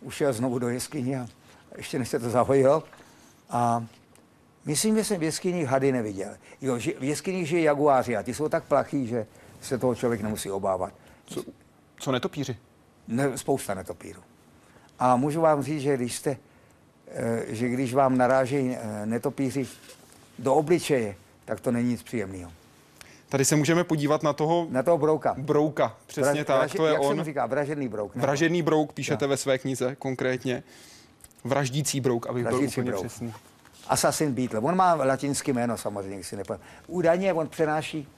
ušel 0.00 0.32
znovu 0.32 0.58
do 0.58 0.68
jeskyně 0.68 1.20
a 1.20 1.26
ještě 1.76 1.98
než 1.98 2.08
se 2.08 2.18
to 2.18 2.30
zahojilo. 2.30 2.82
A 3.50 3.84
myslím, 4.64 4.96
že 4.96 5.04
jsem 5.04 5.20
v 5.20 5.22
jeskyních 5.22 5.66
hady 5.66 5.92
neviděl. 5.92 6.30
Jo, 6.60 6.76
ži- 6.76 6.94
v 7.00 7.04
jeskyních 7.04 7.48
žije 7.48 7.62
jaguáři 7.62 8.16
a 8.16 8.22
ty 8.22 8.34
jsou 8.34 8.48
tak 8.48 8.64
plachý, 8.64 9.06
že 9.06 9.26
se 9.60 9.78
toho 9.78 9.94
člověk 9.94 10.20
nemusí 10.22 10.50
obávat. 10.50 10.92
Co, 11.26 11.42
co 11.98 12.12
netopíři? 12.12 12.56
Ne, 13.08 13.38
spousta 13.38 13.74
netopíru. 13.74 14.20
A 14.98 15.16
můžu 15.16 15.40
vám 15.40 15.62
říct, 15.62 15.80
že 15.82 15.96
když 15.96 16.14
jste, 16.16 16.36
eh, 17.08 17.42
že 17.48 17.68
když 17.68 17.94
vám 17.94 18.18
narážejí 18.18 18.76
eh, 18.76 19.06
netopíři 19.06 19.66
do 20.38 20.54
obličeje, 20.54 21.16
tak 21.44 21.60
to 21.60 21.70
není 21.72 21.88
nic 21.88 22.02
příjemného. 22.02 22.52
Tady 23.28 23.44
se 23.44 23.56
můžeme 23.56 23.84
podívat 23.84 24.22
na 24.22 24.32
toho 24.32 24.66
Na 24.70 24.82
toho 24.82 24.98
brouka. 24.98 25.34
brouka. 25.38 25.96
Přesně 26.06 26.42
Vraž- 26.42 26.44
tak, 26.44 26.62
vraži- 26.70 26.76
to 26.76 26.86
je 26.86 26.92
jak 26.92 27.02
on. 27.02 27.16
mu 27.16 27.24
říká, 27.24 27.46
vražedný 27.46 27.88
brouk. 27.88 28.14
nebo- 28.14 28.26
Vražedný 28.26 28.62
brouk 28.62 28.92
píšete 28.92 29.26
ve 29.26 29.36
své 29.36 29.58
knize 29.58 29.96
konkrétně. 29.98 30.62
Vraždící 31.44 32.00
brouk, 32.00 32.26
abych 32.26 32.42
byl 32.44 32.52
Vraždící 32.52 32.80
úplně 32.80 32.90
brouk. 32.90 33.06
přesný. 33.06 33.32
Assassin 33.88 34.34
Beetle. 34.34 34.60
On 34.60 34.76
má 34.76 34.94
latinské 34.94 35.52
jméno 35.52 35.76
samozřejmě, 35.76 36.24
si 36.24 36.36
nepamatuji. 36.36 36.66
Údajně 36.86 37.32
on 37.32 37.48
přenáší 37.48 38.08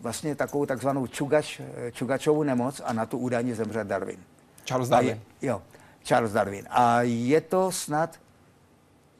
vlastně 0.00 0.34
takovou 0.34 0.66
takzvanou 0.66 1.06
čugač, 1.06 1.60
čugačovou 1.92 2.42
nemoc 2.42 2.80
a 2.84 2.92
na 2.92 3.06
tu 3.06 3.18
údajně 3.18 3.54
zemřel 3.54 3.84
Darwin. 3.84 4.18
Charles 4.64 4.88
Darwin. 4.88 5.08
je, 5.10 5.48
jo, 5.48 5.62
Charles 6.02 6.32
Darwin. 6.32 6.66
A 6.70 7.02
je 7.02 7.40
to 7.40 7.72
snad, 7.72 8.20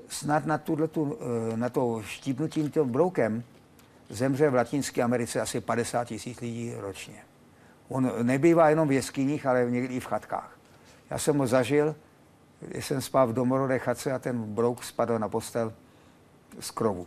snad 0.09 0.47
na, 0.47 0.59
tuhletu, 0.59 1.19
eh, 1.53 1.57
na 1.57 1.69
to 1.69 2.03
štípnutím 2.03 2.71
tím 2.71 2.89
broukem 2.89 3.45
zemře 4.09 4.51
v 4.51 4.55
Latinské 4.55 5.03
Americe 5.03 5.41
asi 5.41 5.61
50 5.61 6.05
tisíc 6.05 6.41
lidí 6.41 6.75
ročně. 6.77 7.23
On 7.89 8.13
nebývá 8.23 8.69
jenom 8.69 8.89
v 8.89 8.93
jeskyních, 8.93 9.47
ale 9.47 9.71
někdy 9.71 9.95
i 9.95 10.01
v 10.01 10.07
chatkách. 10.07 10.57
Já 11.11 11.19
jsem 11.19 11.39
ho 11.39 11.47
zažil, 11.47 11.95
jsem 12.75 13.01
spal 13.01 13.27
v 13.27 13.33
domorodé 13.33 13.79
chatce 13.79 14.13
a 14.13 14.19
ten 14.19 14.43
brouk 14.43 14.85
spadl 14.85 15.19
na 15.19 15.29
postel 15.29 15.73
z 16.61 16.71
krovu. 16.71 17.07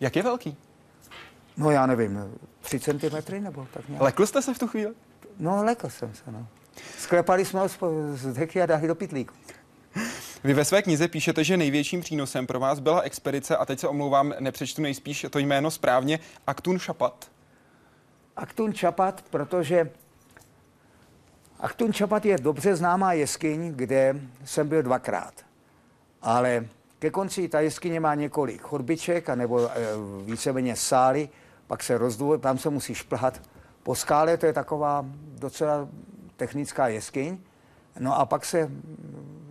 Jak 0.00 0.16
je 0.16 0.22
velký? 0.22 0.56
No 1.56 1.70
já 1.70 1.86
nevím, 1.86 2.34
3 2.60 2.80
cm 2.80 3.42
nebo 3.42 3.66
tak 3.74 3.88
nějak. 3.88 4.02
Lekl 4.02 4.26
jste 4.26 4.42
se 4.42 4.54
v 4.54 4.58
tu 4.58 4.66
chvíli? 4.66 4.94
No, 5.38 5.64
lekl 5.64 5.90
jsem 5.90 6.14
se, 6.14 6.22
no. 6.30 6.46
Sklepali 6.98 7.44
jsme 7.44 7.60
ho 7.60 7.68
z, 8.14 8.34
deky 8.34 8.62
a 8.62 8.66
dali 8.66 8.88
do 8.88 8.94
pitlíku. 8.94 9.34
Vy 10.44 10.54
ve 10.54 10.64
své 10.64 10.82
knize 10.82 11.08
píšete, 11.08 11.44
že 11.44 11.56
největším 11.56 12.00
přínosem 12.00 12.46
pro 12.46 12.60
vás 12.60 12.78
byla 12.78 13.00
expedice, 13.00 13.56
a 13.56 13.64
teď 13.64 13.80
se 13.80 13.88
omlouvám, 13.88 14.34
nepřečtu 14.40 14.82
nejspíš 14.82 15.26
to 15.30 15.38
jméno 15.38 15.70
správně, 15.70 16.18
Aktun 16.46 16.78
Šapat. 16.78 17.30
Aktun 18.36 18.74
Čapat, 18.74 19.24
protože 19.30 19.90
Aktun 21.60 21.92
Čapat 21.92 22.24
je 22.24 22.38
dobře 22.38 22.76
známá 22.76 23.12
jeskyň, 23.12 23.72
kde 23.76 24.20
jsem 24.44 24.68
byl 24.68 24.82
dvakrát. 24.82 25.34
Ale 26.22 26.66
ke 26.98 27.10
konci 27.10 27.48
ta 27.48 27.60
jeskyně 27.60 28.00
má 28.00 28.14
několik 28.14 28.62
chodbiček, 28.62 29.28
anebo 29.28 29.70
e, 29.70 29.72
víceméně 30.24 30.76
sály, 30.76 31.28
pak 31.66 31.82
se 31.82 31.98
rozdvoj, 31.98 32.38
tam 32.38 32.58
se 32.58 32.70
musí 32.70 32.94
šplhat 32.94 33.40
po 33.82 33.94
skále, 33.94 34.36
to 34.36 34.46
je 34.46 34.52
taková 34.52 35.06
docela 35.38 35.88
technická 36.36 36.88
jeskyň. 36.88 37.38
No 37.98 38.18
a 38.18 38.26
pak 38.26 38.44
se 38.44 38.70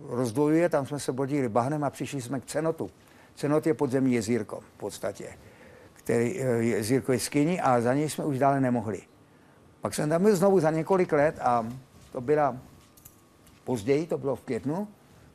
rozdvojuje, 0.08 0.68
tam 0.68 0.86
jsme 0.86 1.00
se 1.00 1.12
bodili 1.12 1.48
bahnem 1.48 1.84
a 1.84 1.90
přišli 1.90 2.22
jsme 2.22 2.40
k 2.40 2.46
cenotu. 2.46 2.90
Cenot 3.34 3.66
je 3.66 3.74
podzemní 3.74 4.14
jezírko 4.14 4.60
v 4.60 4.78
podstatě, 4.78 5.28
který 5.92 6.40
eh, 6.40 6.46
jezírko 6.46 7.12
je 7.12 7.18
skyní 7.18 7.60
a 7.60 7.80
za 7.80 7.94
něj 7.94 8.10
jsme 8.10 8.24
už 8.24 8.38
dále 8.38 8.60
nemohli. 8.60 9.02
Pak 9.80 9.94
jsem 9.94 10.08
tam 10.08 10.22
byl 10.22 10.36
znovu 10.36 10.60
za 10.60 10.70
několik 10.70 11.12
let 11.12 11.38
a 11.40 11.66
to 12.14 12.20
byla 12.20 12.56
později, 13.64 14.06
to 14.06 14.18
bylo 14.18 14.36
v 14.36 14.40
květnu, 14.40 14.88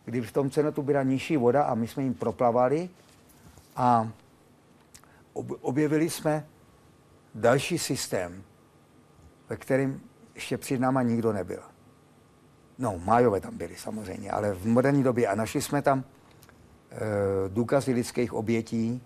kdy 0.06 0.22
v 0.22 0.32
tom 0.32 0.50
cenotu 0.50 0.82
byla 0.82 1.04
nižší 1.04 1.38
voda 1.38 1.64
a 1.64 1.76
my 1.76 1.88
jsme 1.88 2.04
jim 2.04 2.14
proplavali 2.14 2.90
a 3.76 4.10
ob- 5.34 5.60
objevili 5.62 6.10
jsme 6.10 6.46
další 7.36 7.78
systém, 7.78 8.44
ve 9.50 9.58
kterém 9.58 10.00
ještě 10.36 10.58
před 10.58 10.80
náma 10.80 11.02
nikdo 11.04 11.34
nebyl. 11.34 11.62
No, 12.78 13.00
májové 13.04 13.42
tam 13.42 13.58
byli 13.58 13.76
samozřejmě, 13.76 14.32
ale 14.32 14.54
v 14.54 14.66
moderní 14.66 15.04
době. 15.04 15.28
A 15.28 15.36
našli 15.36 15.62
jsme 15.62 15.82
tam 15.82 16.04
e, 16.04 16.06
důkazy 17.50 17.94
lidských 17.94 18.34
obětí. 18.34 19.04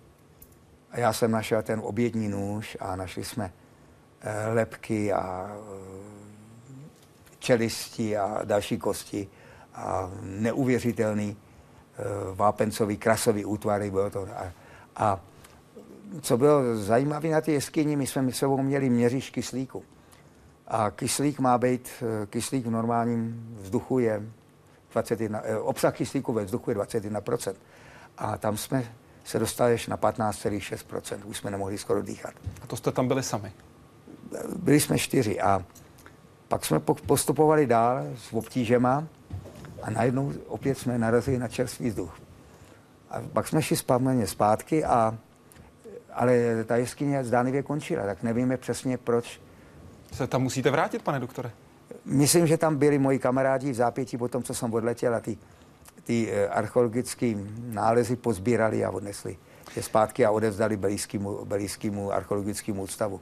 A 0.92 1.00
já 1.00 1.14
jsem 1.14 1.32
našel 1.32 1.64
ten 1.64 1.82
obětní 1.84 2.30
nůž 2.30 2.78
a 2.80 2.96
našli 2.96 3.24
jsme 3.24 3.54
e, 4.22 4.54
lepky 4.54 5.14
a 5.14 5.50
e, 5.50 6.13
čelisti 7.44 8.18
a 8.18 8.42
další 8.44 8.78
kosti 8.78 9.28
a 9.76 10.12
neuvěřitelný 10.22 11.30
e, 11.30 11.36
vápencový, 12.36 12.98
krasový 12.98 13.46
útvary 13.46 13.92
bylo 13.92 14.10
to. 14.10 14.28
A, 14.36 14.52
a 14.96 15.20
co 16.22 16.38
bylo 16.38 16.78
zajímavé 16.78 17.30
na 17.30 17.42
té 17.42 17.52
jeskyni, 17.52 17.96
my 17.96 18.08
jsme 18.08 18.22
my 18.22 18.34
sebou 18.34 18.62
měli 18.62 18.90
měříš 18.90 19.30
kyslíku. 19.30 19.84
A 20.68 20.92
kyslík 20.92 21.40
má 21.40 21.58
být, 21.58 21.90
eh, 22.02 22.26
kyslík 22.26 22.66
v 22.66 22.72
normálním 22.72 23.56
vzduchu 23.62 24.00
je 24.00 24.22
21, 24.92 25.42
eh, 25.44 25.58
obsah 25.58 25.96
kyslíku 25.96 26.34
ve 26.34 26.46
vzduchu 26.46 26.72
je 26.72 26.76
21%. 26.76 27.56
A 28.18 28.38
tam 28.38 28.58
jsme 28.58 28.84
se 29.24 29.40
dostali 29.40 29.74
až 29.74 29.88
na 29.88 29.98
15,6%. 29.98 31.26
Už 31.26 31.38
jsme 31.38 31.52
nemohli 31.52 31.78
skoro 31.78 32.02
dýchat. 32.02 32.34
A 32.62 32.68
to 32.68 32.76
jste 32.76 32.92
tam 32.92 33.08
byli 33.08 33.24
sami. 33.24 33.52
Byli 34.56 34.80
jsme 34.80 34.98
čtyři 34.98 35.42
a 35.42 35.66
pak 36.54 36.66
jsme 36.66 36.80
po- 36.80 36.96
postupovali 36.96 37.68
dál 37.68 38.04
s 38.18 38.34
obtížema 38.34 39.08
a 39.82 39.90
najednou 39.90 40.34
opět 40.48 40.78
jsme 40.78 40.98
narazili 40.98 41.40
na 41.40 41.48
čerstvý 41.48 41.90
vzduch. 41.90 42.20
A 43.10 43.22
pak 43.34 43.48
jsme 43.48 43.62
šli 43.62 43.76
spavně 43.78 44.28
zpátky, 44.28 44.86
a, 44.86 45.18
ale 46.14 46.64
ta 46.66 46.76
jeskyně 46.76 47.24
zdánlivě 47.24 47.64
končila, 47.64 48.06
tak 48.06 48.24
nevíme 48.24 48.58
přesně 48.58 48.98
proč 48.98 49.42
Se 50.12 50.28
tam 50.28 50.42
musíte 50.44 50.72
vrátit, 50.72 51.02
pane 51.02 51.20
doktore. 51.20 51.52
Myslím, 52.06 52.48
že 52.48 52.58
tam 52.58 52.76
byli 52.76 53.00
moji 53.00 53.20
kamarádi 53.20 53.72
v 53.72 53.76
zápětí 53.76 54.18
po 54.18 54.28
tom, 54.28 54.44
co 54.44 54.54
jsem 54.54 54.74
odletěl 54.74 55.16
a 55.16 55.20
ty, 55.20 55.38
ty 56.04 56.32
eh, 56.32 56.48
archeologické 56.48 57.34
nálezy 57.66 58.16
pozbírali 58.16 58.86
a 58.86 58.92
odnesli 58.92 59.38
je 59.76 59.84
zpátky 59.84 60.26
a 60.26 60.32
odevzdali 60.32 60.78
Belijskému 61.44 62.12
archeologickému 62.12 62.84
ústavu. 62.84 63.22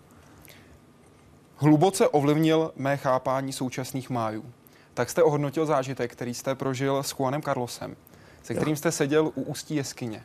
Hluboce 1.62 2.07
ovlivnil 2.07 2.72
mé 2.76 2.97
chápání 2.97 3.53
současných 3.53 4.09
májů. 4.09 4.45
Tak 4.93 5.09
jste 5.09 5.24
ohodnotil 5.24 5.66
zážitek, 5.66 6.12
který 6.12 6.34
jste 6.34 6.55
prožil 6.55 7.03
s 7.03 7.16
Juanem 7.20 7.41
Carlosem, 7.41 7.95
se 8.43 8.53
kterým 8.53 8.76
jste 8.76 8.91
seděl 8.91 9.28
u 9.36 9.41
ústí 9.41 9.76
jeskyně. 9.76 10.24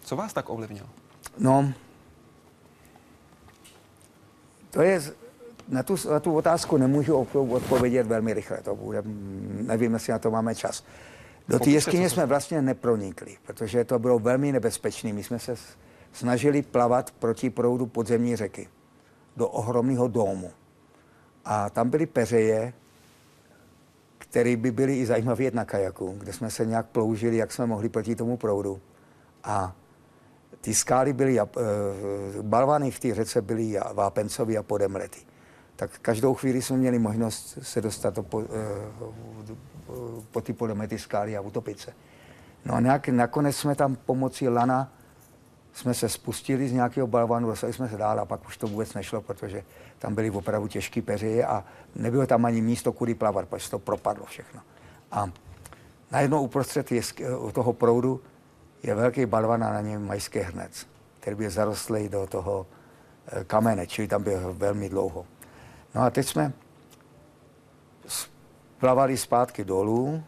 Co 0.00 0.16
vás 0.16 0.32
tak 0.32 0.50
ovlivnilo? 0.50 0.86
No, 1.38 1.72
to 4.70 4.82
je, 4.82 5.02
na 5.68 5.82
tu, 5.82 5.96
na 6.10 6.20
tu 6.20 6.36
otázku 6.36 6.76
nemůžu 6.76 7.26
odpovědět 7.34 8.06
velmi 8.06 8.34
rychle, 8.34 8.56
to 8.56 8.76
bude, 8.76 9.02
nevím, 9.62 9.94
jestli 9.94 10.12
na 10.12 10.18
to 10.18 10.30
máme 10.30 10.54
čas. 10.54 10.84
Do 11.48 11.58
té 11.58 11.70
jeskyně 11.70 12.10
jsme 12.10 12.26
vlastně 12.26 12.62
nepronikli, 12.62 13.36
protože 13.46 13.84
to 13.84 13.98
bylo 13.98 14.18
velmi 14.18 14.52
nebezpečné. 14.52 15.12
My 15.12 15.24
jsme 15.24 15.38
se 15.38 15.56
snažili 16.12 16.62
plavat 16.62 17.10
proti 17.10 17.50
proudu 17.50 17.86
podzemní 17.86 18.36
řeky 18.36 18.68
do 19.36 19.48
ohromného 19.48 20.08
domu. 20.08 20.50
A 21.44 21.70
tam 21.70 21.90
byly 21.90 22.06
peřeje, 22.06 22.72
které 24.18 24.56
by 24.56 24.70
byly 24.70 24.98
i 24.98 25.06
zajímavé 25.06 25.50
na 25.50 25.64
kajaku, 25.64 26.14
kde 26.18 26.32
jsme 26.32 26.50
se 26.50 26.66
nějak 26.66 26.86
ploužili, 26.86 27.36
jak 27.36 27.52
jsme 27.52 27.66
mohli 27.66 27.88
proti 27.88 28.14
tomu 28.16 28.36
proudu. 28.36 28.80
A 29.44 29.76
ty 30.60 30.74
skály 30.74 31.12
byly, 31.12 31.40
eh, 31.40 31.44
balvany 32.42 32.90
v 32.90 33.00
té 33.00 33.14
řece 33.14 33.42
byly 33.42 33.78
vápencový 33.92 34.58
a 34.58 34.62
podemlety. 34.62 35.20
Tak 35.76 35.98
každou 35.98 36.34
chvíli 36.34 36.62
jsme 36.62 36.76
měli 36.76 36.98
možnost 36.98 37.58
se 37.62 37.80
dostat 37.80 38.18
po, 38.22 38.42
eh, 38.42 38.46
po 40.30 40.40
ty 40.40 40.52
podemlety 40.52 40.98
skály 40.98 41.36
a 41.36 41.40
utopit 41.40 41.80
se. 41.80 41.92
No 42.64 42.74
a 42.74 42.80
nějak, 42.80 43.08
nakonec 43.08 43.56
jsme 43.56 43.74
tam 43.74 43.96
pomocí 43.96 44.48
lana 44.48 44.92
jsme 45.72 45.94
se 45.94 46.08
spustili 46.08 46.68
z 46.68 46.72
nějakého 46.72 47.06
balvanu, 47.06 47.48
dostali 47.48 47.72
jsme 47.72 47.88
se 47.88 47.96
dál 47.96 48.20
a 48.20 48.24
pak 48.24 48.46
už 48.46 48.56
to 48.56 48.66
vůbec 48.66 48.94
nešlo, 48.94 49.20
protože 49.20 49.64
tam 49.98 50.14
byly 50.14 50.30
opravdu 50.30 50.68
těžké 50.68 51.02
peřeje 51.02 51.46
a 51.46 51.64
nebylo 51.96 52.26
tam 52.26 52.44
ani 52.44 52.60
místo, 52.60 52.92
kudy 52.92 53.14
plavat, 53.14 53.48
protože 53.48 53.70
to 53.70 53.78
propadlo 53.78 54.24
všechno. 54.24 54.60
A 55.12 55.30
najednou 56.10 56.42
uprostřed 56.42 56.92
jesk, 56.92 57.20
toho 57.52 57.72
proudu 57.72 58.20
je 58.82 58.94
velký 58.94 59.26
balvan 59.26 59.64
a 59.64 59.72
na 59.72 59.80
něm 59.80 60.06
majský 60.06 60.38
hrnec, 60.38 60.86
který 61.20 61.36
byl 61.36 61.50
zarostlý 61.50 62.08
do 62.08 62.26
toho 62.26 62.66
eh, 63.26 63.44
kamene, 63.44 63.86
čili 63.86 64.08
tam 64.08 64.22
byl 64.22 64.54
velmi 64.54 64.88
dlouho. 64.88 65.26
No 65.94 66.02
a 66.02 66.10
teď 66.10 66.26
jsme 66.26 66.52
plavali 68.78 69.16
zpátky 69.16 69.64
dolů. 69.64 70.22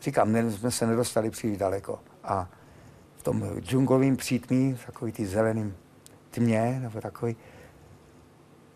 Říkám, 0.00 0.32
ne, 0.32 0.50
jsme 0.50 0.70
se 0.70 0.86
nedostali 0.86 1.30
příliš 1.30 1.58
daleko. 1.58 1.98
A 2.24 2.48
v 3.20 3.22
tom 3.22 3.60
džunglovém 3.60 4.16
přítmí, 4.16 4.74
v 4.74 4.86
takový 4.86 5.12
ty 5.12 5.26
zeleným 5.26 5.76
tmě, 6.30 6.78
nebo 6.82 7.00
takový, 7.00 7.36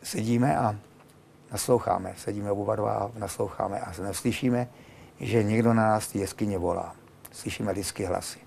sedíme 0.02 0.58
a 0.58 0.76
nasloucháme. 1.52 2.14
Sedíme 2.16 2.50
oba 2.50 2.76
dva 2.76 2.92
a 2.92 3.10
nasloucháme 3.18 3.80
a 3.80 3.92
neslyšíme, 4.02 4.68
že 5.20 5.42
někdo 5.42 5.74
na 5.74 5.82
nás 5.82 6.08
té 6.08 6.18
jeskyně 6.18 6.58
volá. 6.58 6.96
Slyšíme 7.32 7.72
lidsky 7.72 8.04
hlasy. 8.04 8.38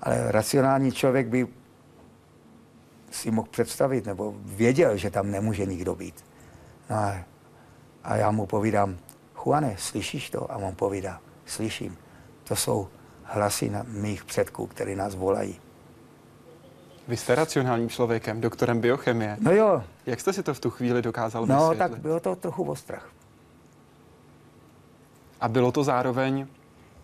Ale 0.00 0.32
racionální 0.32 0.92
člověk 0.92 1.28
by 1.28 1.48
si 3.10 3.30
mohl 3.30 3.48
představit, 3.50 4.06
nebo 4.06 4.34
věděl, 4.44 4.96
že 4.96 5.10
tam 5.10 5.30
nemůže 5.30 5.66
nikdo 5.66 5.94
být. 5.94 6.24
No 6.90 6.96
a, 6.96 7.14
a 8.04 8.16
já 8.16 8.30
mu 8.30 8.46
povídám, 8.46 8.96
Juane, 9.44 9.76
slyšíš 9.78 10.30
to? 10.30 10.52
A 10.52 10.56
on 10.56 10.74
povídá, 10.74 11.20
slyším. 11.46 11.98
To 12.44 12.56
jsou 12.56 12.88
hlasy 13.32 13.70
na 13.70 13.82
mých 13.88 14.24
předků, 14.24 14.66
které 14.66 14.96
nás 14.96 15.14
volají. 15.14 15.60
Vy 17.08 17.16
jste 17.16 17.34
racionálním 17.34 17.88
člověkem, 17.88 18.40
doktorem 18.40 18.80
biochemie. 18.80 19.36
No 19.40 19.52
jo. 19.52 19.82
Jak 20.06 20.20
jste 20.20 20.32
si 20.32 20.42
to 20.42 20.54
v 20.54 20.60
tu 20.60 20.70
chvíli 20.70 21.02
dokázal 21.02 21.46
No, 21.46 21.54
vysvětlit? 21.56 21.78
tak 21.78 22.00
bylo 22.00 22.20
to 22.20 22.36
trochu 22.36 22.64
ostrach. 22.64 23.08
A 25.40 25.48
bylo 25.48 25.72
to 25.72 25.84
zároveň 25.84 26.46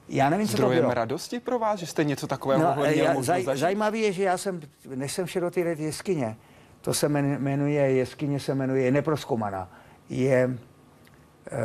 Já 0.09 0.31
nevím, 0.31 0.49
co 0.49 0.57
to 0.57 0.69
bylo. 0.69 0.95
radosti 0.95 1.41
pro 1.41 1.59
vás, 1.59 1.81
že 1.81 1.87
jste 1.87 2.05
něco 2.05 2.27
takového 2.27 2.63
No, 2.63 2.69
no, 2.77 2.83
měl 2.83 3.05
já, 3.05 3.23
zaj, 3.23 3.45
zažít? 3.45 3.61
zajímavý 3.61 4.01
je, 4.01 4.13
že 4.13 4.23
já 4.23 4.39
jsem, 4.39 4.61
než 4.95 5.13
jsem 5.13 5.27
šel 5.27 5.43
do 5.43 5.51
té 5.51 5.61
jeskyně, 5.61 6.37
to 6.81 6.95
se 6.95 7.09
men- 7.09 7.39
jmenuje, 7.39 7.91
jeskyně 7.93 8.41
se 8.41 8.55
jmenuje, 8.55 8.83
je 8.83 8.91
neproskoumaná, 8.91 9.69
je 10.09 10.59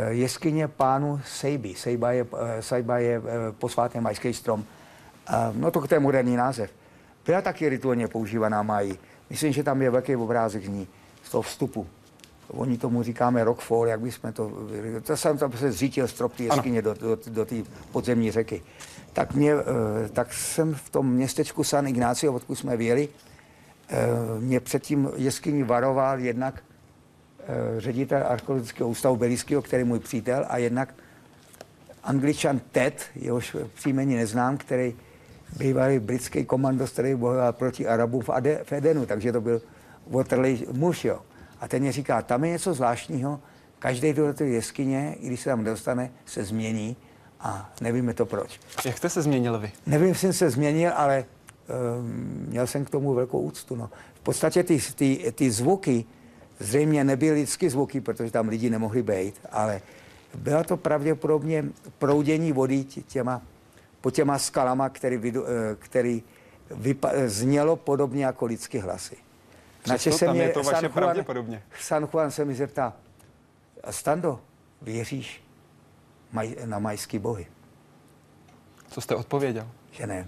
jeskyně 0.09 0.67
pánu 0.67 1.21
Sejby. 1.25 1.75
Sejba 1.75 2.11
je, 2.11 2.25
eh, 2.37 2.61
Sejba 2.61 2.97
je 2.97 3.17
eh, 3.17 3.51
posvátný 3.51 4.01
majský 4.01 4.33
strom. 4.33 4.65
No 5.53 5.71
to, 5.71 5.87
to 5.87 5.93
je 5.93 5.99
moderní 5.99 6.35
název. 6.35 6.71
Byla 7.25 7.41
taky 7.41 7.69
rituálně 7.69 8.07
používaná 8.07 8.63
mají. 8.63 8.99
Myslím, 9.29 9.53
že 9.53 9.63
tam 9.63 9.81
je 9.81 9.89
velký 9.89 10.15
obrázek 10.15 10.65
z 10.65 10.67
ní, 10.67 10.87
z 11.23 11.29
toho 11.29 11.41
vstupu. 11.41 11.87
Oni 12.47 12.77
tomu 12.77 13.03
říkáme 13.03 13.43
rockfall, 13.43 13.87
jak 13.87 13.99
bychom 13.99 14.33
to... 14.33 14.51
To 15.03 15.17
jsem 15.17 15.37
tam 15.37 15.51
se 15.51 15.71
zřítil 15.71 16.07
strop 16.07 16.35
té 16.35 16.43
jeskyně 16.43 16.81
do, 16.81 16.93
do, 16.93 17.17
do 17.27 17.45
té 17.45 17.55
podzemní 17.91 18.31
řeky. 18.31 18.61
Tak, 19.13 19.33
mě, 19.33 19.53
eh, 19.53 20.09
tak 20.09 20.33
jsem 20.33 20.73
v 20.73 20.89
tom 20.89 21.11
městečku 21.11 21.63
San 21.63 21.87
Ignacio, 21.87 22.33
odkud 22.33 22.55
jsme 22.55 22.77
eh, 22.79 23.07
mě 24.39 24.59
před 24.59 24.83
tím 24.83 25.09
jeskyní 25.15 25.63
varoval 25.63 26.19
jednak 26.19 26.63
eh, 26.63 26.70
ředitel 27.77 28.23
archeologického 28.27 28.89
ústavu 28.89 29.15
Belického, 29.15 29.61
který 29.61 29.81
je 29.81 29.85
můj 29.85 29.99
přítel, 29.99 30.45
a 30.49 30.57
jednak 30.57 30.93
angličan 32.03 32.61
Ted, 32.71 33.05
jehož 33.15 33.55
příjmení 33.73 34.15
neznám, 34.15 34.57
který 34.57 34.95
bývalý 35.57 35.99
britský 35.99 36.45
komandos, 36.45 36.91
který 36.91 37.15
bojoval 37.15 37.53
proti 37.53 37.87
Arabům 37.87 38.21
v, 38.21 38.29
Ade, 38.29 38.61
v 38.63 38.71
Edenu, 38.71 39.05
takže 39.05 39.31
to 39.31 39.41
byl 39.41 39.61
Waterley 40.07 40.67
muž, 40.71 41.05
jo. 41.05 41.19
A 41.59 41.67
ten 41.67 41.81
mě 41.81 41.91
říká, 41.91 42.21
tam 42.21 42.43
je 42.43 42.51
něco 42.51 42.73
zvláštního, 42.73 43.39
každý 43.79 44.13
do 44.13 44.33
té 44.33 44.45
jeskyně, 44.45 45.15
i 45.19 45.27
když 45.27 45.41
se 45.41 45.49
tam 45.49 45.63
dostane, 45.63 46.11
se 46.25 46.43
změní 46.43 46.95
a 47.39 47.73
nevíme 47.81 48.13
to 48.13 48.25
proč. 48.25 48.59
Jak 48.85 48.97
jste 48.97 49.09
se 49.09 49.21
změnil 49.21 49.59
vy? 49.59 49.71
Nevím, 49.85 50.07
jestli 50.07 50.21
jsem 50.21 50.33
se 50.33 50.49
změnil, 50.49 50.91
ale 50.95 51.25
um, 51.99 52.45
měl 52.47 52.67
jsem 52.67 52.85
k 52.85 52.89
tomu 52.89 53.13
velkou 53.13 53.39
úctu. 53.39 53.75
No. 53.75 53.89
V 54.13 54.19
podstatě 54.19 54.63
ty, 54.63 54.79
ty, 54.95 55.31
ty 55.35 55.51
zvuky 55.51 56.05
zřejmě 56.61 57.03
nebyly 57.03 57.31
lidské 57.31 57.69
zvuky, 57.69 58.01
protože 58.01 58.31
tam 58.31 58.47
lidi 58.47 58.69
nemohli 58.69 59.03
být, 59.03 59.41
ale 59.51 59.81
byla 60.35 60.63
to 60.63 60.77
pravděpodobně 60.77 61.65
proudění 61.99 62.51
vody 62.51 62.83
tě- 62.83 63.03
těma, 63.03 63.41
po 64.01 64.11
těma 64.11 64.39
skalama, 64.39 64.89
který, 64.89 65.33
eh, 65.37 65.41
který 65.79 66.23
vypa, 66.71 67.09
znělo 67.25 67.75
podobně 67.75 68.25
jako 68.25 68.45
lidské 68.45 68.81
hlasy. 68.81 69.17
Přesto 69.83 70.25
tam 70.25 70.35
je 70.35 70.49
to 70.49 70.63
vaše 70.63 70.89
pravděpodobně. 70.89 71.63
San 71.79 72.07
Juan 72.13 72.31
se 72.31 72.45
mi 72.45 72.55
zeptá, 72.55 72.93
"A 73.83 73.91
Stando, 73.91 74.39
věříš 74.81 75.43
maj, 76.31 76.55
na 76.65 76.79
majský 76.79 77.19
bohy? 77.19 77.47
Co 78.87 79.01
jste 79.01 79.15
odpověděl? 79.15 79.67
Že 79.91 80.07
ne. 80.07 80.27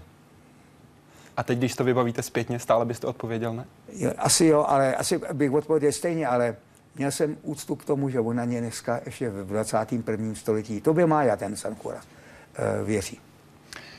A 1.36 1.42
teď, 1.42 1.58
když 1.58 1.74
to 1.74 1.84
vybavíte 1.84 2.22
zpětně, 2.22 2.58
stále 2.58 2.84
byste 2.84 3.06
odpověděl 3.06 3.52
ne? 3.52 3.66
Jo, 3.92 4.12
asi 4.18 4.46
jo, 4.46 4.64
ale 4.68 4.94
asi 4.94 5.20
bych 5.32 5.52
odpověděl 5.52 5.92
stejně, 5.92 6.26
ale 6.26 6.56
měl 6.96 7.10
jsem 7.10 7.36
úctu 7.42 7.76
k 7.76 7.84
tomu, 7.84 8.08
že 8.08 8.20
on 8.20 8.36
na 8.36 8.44
ně 8.44 8.60
dneska 8.60 9.00
ještě 9.04 9.30
v 9.30 9.46
21. 9.46 10.34
století, 10.34 10.80
to 10.80 10.94
by 10.94 11.06
Mája 11.06 11.36
ten 11.36 11.56
San 11.56 11.76
Juan, 11.84 11.96
eh, 11.98 12.84
věří. 12.84 13.20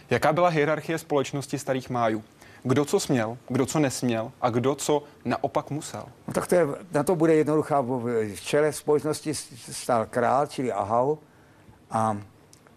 Jaká 0.09 0.33
byla 0.33 0.49
hierarchie 0.49 0.97
společnosti 0.97 1.59
starých 1.59 1.89
májů? 1.89 2.23
Kdo 2.63 2.85
co 2.85 2.99
směl, 2.99 3.37
kdo 3.49 3.65
co 3.65 3.79
nesměl 3.79 4.31
a 4.41 4.49
kdo 4.49 4.75
co 4.75 5.03
naopak 5.25 5.69
musel? 5.69 6.05
No 6.27 6.33
tak 6.33 6.47
to 6.47 6.55
je, 6.55 6.67
na 6.91 7.03
to 7.03 7.15
bude 7.15 7.35
jednoduchá. 7.35 7.81
V 7.81 8.35
čele 8.35 8.73
společnosti 8.73 9.33
stál 9.71 10.05
král, 10.05 10.47
čili 10.47 10.71
Ahau, 10.71 11.17
a 11.91 12.17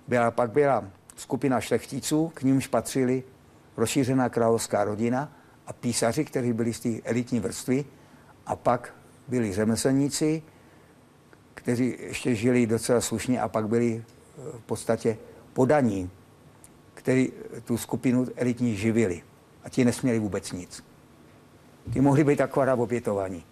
byla, 0.09 0.31
pak 0.31 0.51
byla 0.51 0.85
skupina 1.17 1.61
šlechticů, 1.61 2.29
k 2.35 2.43
nímž 2.43 2.67
patřili 2.67 3.23
rozšířená 3.79 4.29
královská 4.29 4.85
rodina 4.85 5.33
a 5.66 5.72
písaři, 5.72 6.24
kteří 6.24 6.53
byli 6.53 6.72
z 6.72 6.81
té 6.81 6.89
elitní 7.05 7.41
vrstvy, 7.41 7.85
a 8.47 8.57
pak 8.57 8.95
byli 9.29 9.53
řemeslníci, 9.53 10.43
kteří 11.55 11.97
ještě 12.01 12.35
žili 12.35 12.66
docela 12.66 13.01
slušně 13.01 13.41
a 13.41 13.49
pak 13.49 13.68
byli 13.68 14.05
eh, 14.05 14.59
v 14.59 14.62
podstatě 14.62 15.16
podaní, 15.53 16.11
který 16.95 17.33
tu 17.64 17.79
skupinu 17.79 18.26
elitní 18.37 18.76
živili. 18.76 19.22
A 19.64 19.68
ti 19.68 19.85
nesměli 19.85 20.18
vůbec 20.18 20.53
nic. 20.53 20.85
Ty 21.93 22.01
mohli 22.01 22.24
být 22.24 22.41
akorát 22.41 22.74
obětovaní. 22.74 23.45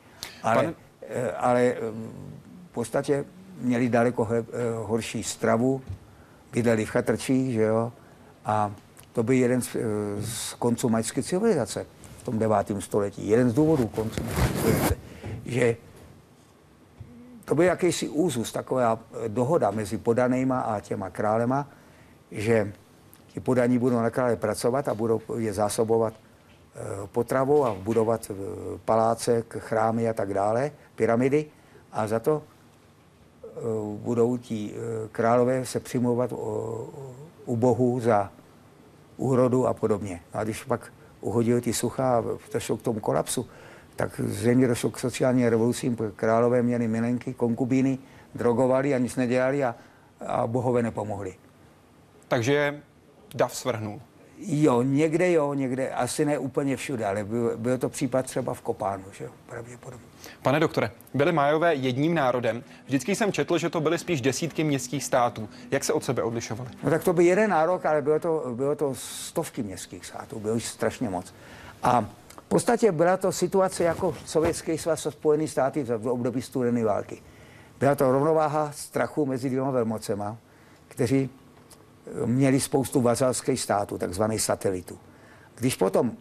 Ale, 0.42 0.62
Pane- 0.62 0.74
eh, 1.02 1.32
ale 1.32 1.62
eh, 1.62 1.80
v 2.70 2.72
podstatě 2.72 3.24
měli 3.60 3.88
daleko 3.88 4.28
eh, 4.30 4.44
horší 4.84 5.22
stravu, 5.22 5.82
bydleli 6.52 6.84
v 6.84 6.90
chatrčích, 6.90 7.52
že 7.52 7.62
jo, 7.62 7.92
a 8.44 8.74
to 9.16 9.22
byl 9.22 9.34
jeden 9.34 9.62
z, 9.62 9.76
eh, 9.76 9.80
z 10.20 10.54
konců 10.54 10.88
majské 10.88 11.22
civilizace 11.22 11.86
v 12.20 12.22
tom 12.24 12.38
devátém 12.38 12.80
století. 12.80 13.28
Jeden 13.28 13.50
z 13.50 13.54
důvodů 13.54 13.88
koncu 13.88 14.20
majské 14.24 14.52
civilizace, 14.52 14.96
že 15.44 15.76
to 17.44 17.54
byl 17.54 17.64
jakýsi 17.64 18.08
úzus, 18.08 18.52
taková 18.52 18.98
eh, 19.00 19.28
dohoda 19.28 19.70
mezi 19.70 19.96
podanýma 19.98 20.60
a 20.60 20.80
těma 20.80 21.10
králema, 21.10 21.64
že 22.30 22.72
ti 23.32 23.40
podaní 23.40 23.78
budou 23.78 23.96
na 23.96 24.10
krále 24.10 24.36
pracovat 24.36 24.88
a 24.88 24.94
budou 24.94 25.20
je 25.38 25.52
zásobovat 25.52 26.12
eh, 26.12 27.08
potravou 27.08 27.64
a 27.64 27.72
budovat 27.74 28.30
paláce, 28.84 29.44
chrámy 29.48 30.08
a 30.08 30.12
tak 30.12 30.34
dále, 30.34 30.70
pyramidy. 30.94 31.46
A 31.92 32.06
za 32.06 32.20
to 32.20 32.42
budou 33.96 34.36
ti 34.36 34.74
králové 35.12 35.66
se 35.66 35.80
o- 36.32 36.88
u 37.44 37.56
bohu 37.56 38.00
za 38.00 38.30
úrodu 39.16 39.66
a 39.66 39.74
podobně. 39.74 40.20
A 40.32 40.44
když 40.44 40.64
pak 40.64 40.92
uhodili 41.20 41.60
ty 41.60 41.72
sucha 41.72 42.18
a 42.18 42.24
došlo 42.52 42.76
k 42.76 42.82
tomu 42.82 43.00
kolapsu, 43.00 43.46
tak 43.96 44.20
zřejmě 44.20 44.68
došlo 44.68 44.90
k 44.90 44.98
sociální 44.98 45.48
revolucím, 45.48 45.96
králové 46.16 46.62
měli 46.62 46.88
milenky, 46.88 47.34
konkubíny, 47.34 47.98
drogovali 48.34 48.94
a 48.94 48.98
nic 48.98 49.16
nedělali 49.16 49.64
a, 49.64 49.74
a 50.26 50.46
bohové 50.46 50.82
nepomohli. 50.82 51.34
Takže 52.28 52.82
dav 53.34 53.56
svrhnul. 53.56 54.00
Jo, 54.38 54.82
někde 54.82 55.32
jo, 55.32 55.54
někde, 55.54 55.90
asi 55.90 56.24
ne 56.24 56.38
úplně 56.38 56.76
všude, 56.76 57.06
ale 57.06 57.24
byl, 57.24 57.52
byl 57.56 57.78
to 57.78 57.88
případ 57.88 58.26
třeba 58.26 58.54
v 58.54 58.60
Kopánu, 58.60 59.04
že 59.12 59.24
jo, 59.24 59.30
pravděpodobně. 59.46 60.06
Pane 60.42 60.60
doktore, 60.60 60.90
byli 61.14 61.32
Majové 61.32 61.74
jedním 61.74 62.14
národem. 62.14 62.64
Vždycky 62.86 63.14
jsem 63.14 63.32
četl, 63.32 63.58
že 63.58 63.70
to 63.70 63.80
byly 63.80 63.98
spíš 63.98 64.20
desítky 64.20 64.64
městských 64.64 65.04
států. 65.04 65.48
Jak 65.70 65.84
se 65.84 65.92
od 65.92 66.04
sebe 66.04 66.22
odlišovali? 66.22 66.70
No 66.82 66.90
tak 66.90 67.04
to 67.04 67.12
byl 67.12 67.24
jeden 67.24 67.50
nárok, 67.50 67.86
ale 67.86 68.02
bylo 68.02 68.20
to, 68.20 68.42
bylo 68.54 68.76
to 68.76 68.94
stovky 68.94 69.62
městských 69.62 70.06
států, 70.06 70.40
bylo 70.40 70.54
jich 70.54 70.66
strašně 70.66 71.10
moc. 71.10 71.34
A 71.82 72.00
v 72.46 72.48
podstatě 72.48 72.92
byla 72.92 73.16
to 73.16 73.32
situace 73.32 73.84
jako 73.84 74.14
Sovětský 74.24 74.78
svaz 74.78 75.06
a 75.06 75.10
Spojené 75.10 75.48
státy 75.48 75.82
v 75.82 76.08
období 76.08 76.42
studené 76.42 76.84
války. 76.84 77.22
Byla 77.80 77.94
to 77.94 78.12
rovnováha 78.12 78.72
strachu 78.72 79.26
mezi 79.26 79.50
dvěma 79.50 79.70
velmocema, 79.70 80.36
kteří 80.88 81.30
měli 82.26 82.60
spoustu 82.60 83.00
vazalských 83.00 83.60
států, 83.60 83.98
takzvaných 83.98 84.42
satelitů. 84.42 84.98
Když 85.54 85.76
potom, 85.76 86.12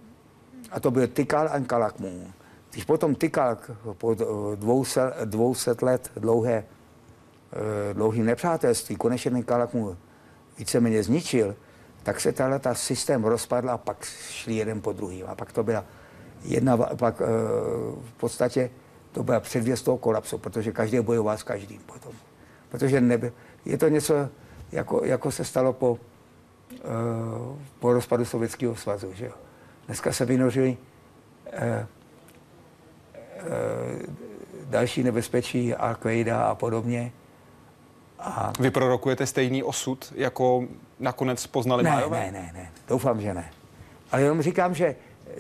a 0.72 0.80
to 0.80 0.92
byl 0.92 1.08
Tikal 1.08 1.50
a 1.52 1.60
Kalakmun, 1.60 2.34
když 2.72 2.84
potom 2.84 3.16
Tikal 3.16 3.58
po 3.98 4.16
dvouset, 4.56 5.14
dvouset 5.26 5.82
let 5.82 6.12
dlouhé 6.16 6.64
eh, 6.64 7.94
dlouhým 7.94 8.26
nepřátelství, 8.26 8.96
konečně 8.96 9.32
ten 9.32 9.44
Kalak 9.44 9.74
mu 9.74 9.98
víceméně 10.58 11.04
zničil, 11.04 11.56
tak 12.04 12.22
se 12.22 12.32
tahle 12.32 12.60
ta 12.60 12.74
systém 12.74 13.24
rozpadl 13.24 13.70
a 13.70 13.78
pak 13.78 14.06
šli 14.30 14.56
jeden 14.56 14.82
po 14.82 14.94
druhým. 14.94 15.26
A 15.28 15.36
pak 15.36 15.52
to 15.52 15.64
byla 15.64 15.86
jedna, 16.44 16.78
pak 16.78 17.22
eh, 17.22 17.26
v 18.02 18.14
podstatě 18.18 18.70
to 19.12 19.24
byla 19.24 19.40
předvěst 19.40 19.86
toho 19.86 19.98
kolapsu, 19.98 20.38
protože 20.38 20.72
každý 20.72 21.00
bojoval 21.00 21.38
s 21.38 21.44
každým 21.44 21.80
potom. 21.86 22.14
Protože 22.70 23.02
neby, 23.02 23.32
je 23.66 23.78
to 23.78 23.88
něco, 23.88 24.30
jako, 24.72 25.06
jako 25.06 25.32
se 25.32 25.46
stalo 25.46 25.74
po, 25.74 26.00
eh, 26.74 26.78
po 27.80 27.94
rozpadu 27.94 28.26
Sovětského 28.26 28.76
svazu. 28.76 29.14
Že 29.14 29.26
jo? 29.26 29.34
Dneska 29.86 30.12
se 30.12 30.26
vynořili 30.26 30.78
eh, 31.52 31.88
eh, 33.14 33.38
další 34.66 35.04
nebezpečí, 35.04 35.74
Al-Qaida 35.74 36.42
a 36.42 36.56
podobně. 36.56 37.12
A 38.20 38.54
Vy 38.60 38.72
prorokujete 38.72 39.26
stejný 39.26 39.64
osud, 39.64 40.14
jako 40.16 40.64
nakonec 41.00 41.48
poznali 41.48 41.84
ne, 41.84 41.90
Majové? 41.90 42.20
ne, 42.20 42.32
ne, 42.32 42.52
ne, 42.54 42.72
doufám, 42.88 43.22
že 43.22 43.34
ne. 43.34 43.52
Ale 44.12 44.22
jenom 44.22 44.42
říkám, 44.42 44.74
že 44.76 44.96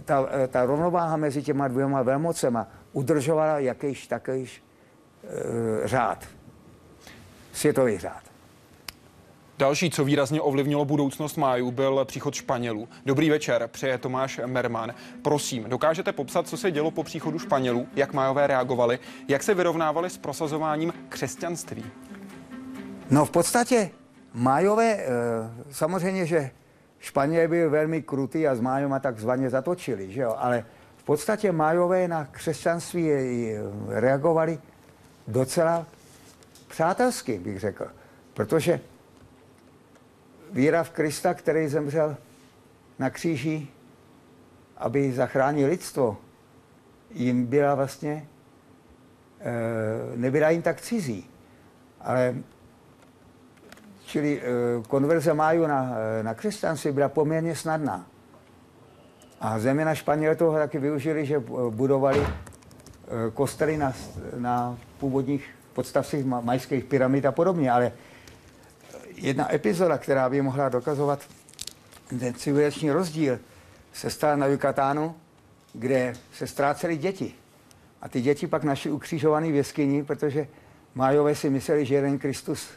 ta, 0.06 0.28
ta 0.48 0.66
rovnováha 0.66 1.18
mezi 1.18 1.44
těma 1.44 1.68
dvěma 1.68 2.02
velmocema 2.02 2.68
udržovala 2.94 3.60
jakýž 3.60 4.08
takýž 4.08 4.64
e, 5.84 5.88
řád. 5.88 6.26
Světový 7.54 7.98
řád. 7.98 8.24
Další, 9.58 9.90
co 9.90 10.04
výrazně 10.04 10.42
ovlivnilo 10.42 10.86
budoucnost 10.86 11.38
májů, 11.38 11.72
byl 11.72 12.06
příchod 12.06 12.34
Španělů. 12.34 12.90
Dobrý 13.06 13.30
večer, 13.30 13.68
přeje 13.72 13.98
Tomáš 13.98 14.40
Merman. 14.46 14.94
Prosím, 15.22 15.64
dokážete 15.64 16.12
popsat, 16.12 16.48
co 16.48 16.58
se 16.58 16.72
dělo 16.72 16.92
po 16.92 17.04
příchodu 17.04 17.40
Španělů, 17.40 17.88
jak 17.96 18.14
májové 18.14 18.48
reagovali, 18.48 19.00
jak 19.28 19.44
se 19.44 19.54
vyrovnávali 19.54 20.10
s 20.10 20.18
prosazováním 20.18 20.94
křesťanství? 21.10 21.86
No 23.10 23.26
v 23.26 23.32
podstatě 23.32 23.90
májové, 24.34 24.94
eh, 24.94 25.08
samozřejmě, 25.72 26.26
že 26.26 26.52
Španělé 27.00 27.48
byli 27.48 27.70
velmi 27.70 28.02
krutý 28.02 28.48
a 28.48 28.56
s 28.56 28.60
májoma 28.60 29.00
takzvaně 29.00 29.50
zatočili, 29.50 30.12
že 30.12 30.22
jo? 30.22 30.36
ale 30.38 30.66
v 30.98 31.04
podstatě 31.04 31.52
májové 31.52 32.08
na 32.08 32.26
křesťanství 32.26 33.10
reagovali 33.88 34.60
docela 35.28 35.86
přátelsky, 36.68 37.40
bych 37.40 37.60
řekl. 37.60 37.88
Protože 38.34 38.80
víra 40.56 40.84
v 40.84 40.90
Krista, 40.90 41.34
který 41.34 41.68
zemřel 41.68 42.18
na 43.00 43.10
kříži, 43.10 43.68
aby 44.78 45.12
zachránil 45.12 45.70
lidstvo, 45.70 46.18
jim 47.12 47.46
byla 47.46 47.76
vlastně, 47.76 48.28
eh, 49.40 50.16
nebyla 50.16 50.50
jim 50.50 50.62
tak 50.62 50.82
cizí. 50.82 51.30
Ale 52.02 52.36
čili 54.06 54.42
eh, 54.42 54.44
konverze 54.88 55.34
máju 55.34 55.68
na, 55.68 55.92
eh, 56.20 56.24
na 56.24 56.34
křesťanství 56.34 56.92
byla 56.92 57.10
poměrně 57.10 57.56
snadná. 57.56 58.08
A 59.42 59.60
země 59.60 59.86
na 59.86 59.96
Španělé 59.96 60.36
toho 60.36 60.58
taky 60.58 60.80
využili, 60.80 61.26
že 61.26 61.40
budovali 61.70 62.28
kostely 63.34 63.78
na, 63.78 63.94
na 64.38 64.78
původních 64.98 65.50
podstavcích 65.74 66.26
majských 66.26 66.84
pyramid 66.84 67.26
a 67.26 67.32
podobně, 67.32 67.72
ale 67.72 67.92
jedna 69.18 69.54
epizoda, 69.54 69.98
která 69.98 70.30
by 70.30 70.42
mohla 70.42 70.70
dokazovat 70.70 71.20
ten 72.08 72.34
civilizační 72.34 72.92
rozdíl, 72.92 73.40
se 73.94 74.10
stala 74.10 74.36
na 74.36 74.48
Yucatánu, 74.48 75.16
kde 75.74 76.14
se 76.34 76.48
ztrácely 76.48 76.98
děti. 76.98 77.34
A 78.02 78.10
ty 78.10 78.22
děti 78.22 78.48
pak 78.48 78.64
našli 78.64 78.92
ukřižovaný 78.92 79.52
v 79.52 79.56
jeskyni, 79.56 80.04
protože 80.04 80.48
Májové 80.96 81.36
si 81.36 81.50
mysleli, 81.50 81.86
že 81.86 81.96
jeden 81.96 82.20
Kristus 82.20 82.68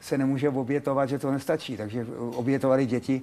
se 0.00 0.18
nemůže 0.18 0.48
obětovat, 0.48 1.08
že 1.08 1.18
to 1.18 1.30
nestačí. 1.30 1.76
Takže 1.76 2.06
obětovali 2.34 2.86
děti 2.86 3.22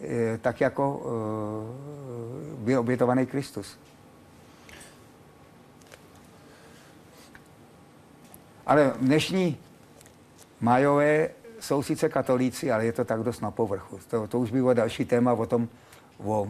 eh, 0.00 0.38
tak, 0.38 0.60
jako 0.60 1.02
eh, 1.04 2.64
byl 2.64 2.80
obětovaný 2.80 3.26
Kristus. 3.26 3.78
Ale 8.66 8.92
dnešní 9.00 9.58
Majové 10.60 11.28
jsou 11.62 11.82
sice 11.82 12.08
katolíci, 12.08 12.72
ale 12.72 12.84
je 12.84 12.92
to 12.92 13.04
tak 13.04 13.22
dost 13.22 13.40
na 13.40 13.50
povrchu. 13.50 13.98
To, 14.10 14.26
to 14.26 14.38
už 14.38 14.50
bylo 14.50 14.74
další 14.74 15.04
téma 15.04 15.32
o 15.32 15.46
tom, 15.46 15.68
o 16.24 16.48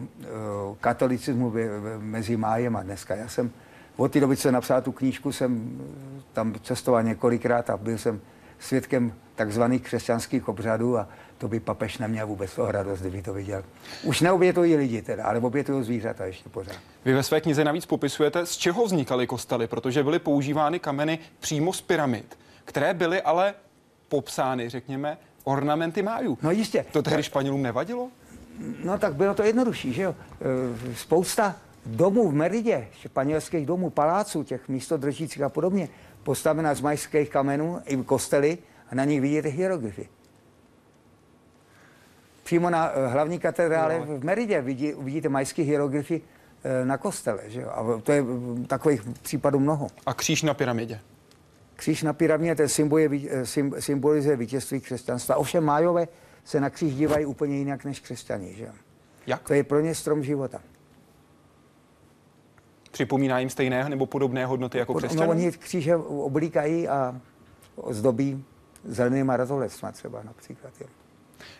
o 0.65 0.77
katolicismu 0.81 1.53
mezi 1.97 2.37
májem 2.37 2.75
a 2.75 2.83
dneska. 2.83 3.15
Já 3.15 3.27
jsem 3.27 3.51
od 3.97 4.11
té 4.11 4.19
doby, 4.19 4.35
co 4.35 4.41
jsem 4.41 4.53
napsal 4.53 4.81
tu 4.81 4.91
knížku, 4.91 5.31
jsem 5.31 5.81
tam 6.33 6.53
cestoval 6.63 7.03
několikrát 7.03 7.69
a 7.69 7.77
byl 7.77 7.97
jsem 7.97 8.21
svědkem 8.59 9.13
takzvaných 9.35 9.81
křesťanských 9.81 10.47
obřadů 10.47 10.97
a 10.97 11.07
to 11.37 11.47
by 11.47 11.59
papež 11.59 11.97
neměl 11.97 12.27
vůbec 12.27 12.55
toho 12.55 12.71
radost, 12.71 12.99
kdyby 12.99 13.21
to 13.21 13.33
viděl. 13.33 13.63
Už 14.03 14.21
neobětují 14.21 14.75
lidi 14.75 15.01
teda, 15.01 15.23
ale 15.23 15.39
obětují 15.39 15.83
zvířata 15.83 16.25
ještě 16.25 16.49
pořád. 16.49 16.75
Vy 17.05 17.13
ve 17.13 17.23
své 17.23 17.41
knize 17.41 17.63
navíc 17.63 17.85
popisujete, 17.85 18.45
z 18.45 18.57
čeho 18.57 18.85
vznikaly 18.85 19.27
kostely, 19.27 19.67
protože 19.67 20.03
byly 20.03 20.19
používány 20.19 20.79
kameny 20.79 21.19
přímo 21.39 21.73
z 21.73 21.81
pyramid, 21.81 22.37
které 22.65 22.93
byly 22.93 23.21
ale 23.21 23.53
popsány, 24.13 24.69
řekněme, 24.69 25.17
ornamenty 25.43 26.01
májů. 26.01 26.37
No 26.41 26.51
jistě. 26.51 26.85
To 26.91 27.01
tehdy 27.01 27.23
Španělům 27.23 27.61
nevadilo? 27.61 28.09
No 28.83 28.97
tak 28.97 29.15
bylo 29.15 29.33
to 29.33 29.43
jednodušší, 29.43 29.93
že 29.93 30.01
jo. 30.01 30.15
E, 30.91 30.95
spousta 30.95 31.55
domů 31.85 32.29
v 32.29 32.33
Meridě, 32.33 32.87
španělských 33.01 33.65
domů, 33.65 33.89
paláců, 33.89 34.43
těch 34.43 34.69
místodržících 34.69 35.41
a 35.41 35.49
podobně, 35.49 35.89
postavená 36.23 36.73
z 36.73 36.81
majských 36.81 37.29
kamenů 37.29 37.81
i 37.85 37.97
kostely 37.97 38.57
a 38.91 38.95
na 38.95 39.05
nich 39.05 39.21
vidíte 39.21 39.47
hieroglyfy. 39.47 40.09
Přímo 42.43 42.69
na 42.69 42.91
e, 42.91 43.07
hlavní 43.07 43.39
katedrále 43.39 43.99
no. 43.99 44.05
v 44.19 44.23
Meridě 44.23 44.61
vidí, 44.61 44.93
vidíte 44.97 45.29
majské 45.29 45.63
hieroglyfy 45.63 46.21
e, 46.63 46.85
na 46.85 46.97
kostele. 46.97 47.41
Že 47.47 47.61
jo? 47.61 47.69
A 47.69 48.01
to 48.01 48.11
je 48.11 48.23
takových 48.67 49.01
případů 49.21 49.59
mnoho. 49.59 49.87
A 50.05 50.13
kříž 50.13 50.43
na 50.43 50.53
pyramidě? 50.53 50.99
Kříž 51.83 52.03
na 52.03 52.13
pyramidě, 52.13 52.55
ten 52.55 52.69
symbolizuje, 52.69 53.45
symbolizuje 53.79 54.35
vítězství 54.35 54.81
křesťanstva. 54.81 55.35
Ovšem 55.35 55.63
májové 55.63 56.07
se 56.43 56.59
na 56.59 56.69
kříž 56.69 56.95
dívají 56.95 57.25
úplně 57.25 57.57
jinak 57.57 57.85
než 57.85 57.99
křesťaní. 57.99 58.55
Že? 58.55 58.69
Jak? 59.27 59.47
To 59.47 59.53
je 59.53 59.63
pro 59.63 59.79
ně 59.79 59.95
strom 59.95 60.23
života. 60.23 60.61
Připomíná 62.91 63.39
jim 63.39 63.49
stejné 63.49 63.89
nebo 63.89 64.05
podobné 64.05 64.45
hodnoty 64.45 64.77
jako 64.77 64.93
křesťané? 64.93 65.25
No, 65.25 65.31
oni 65.31 65.51
kříže 65.51 65.95
oblíkají 65.95 66.87
a 66.87 67.21
zdobí 67.89 68.45
zelenýma 68.85 69.37
razolecma 69.37 69.91
třeba 69.91 70.23
například. 70.23 70.73
Jo. 70.81 70.87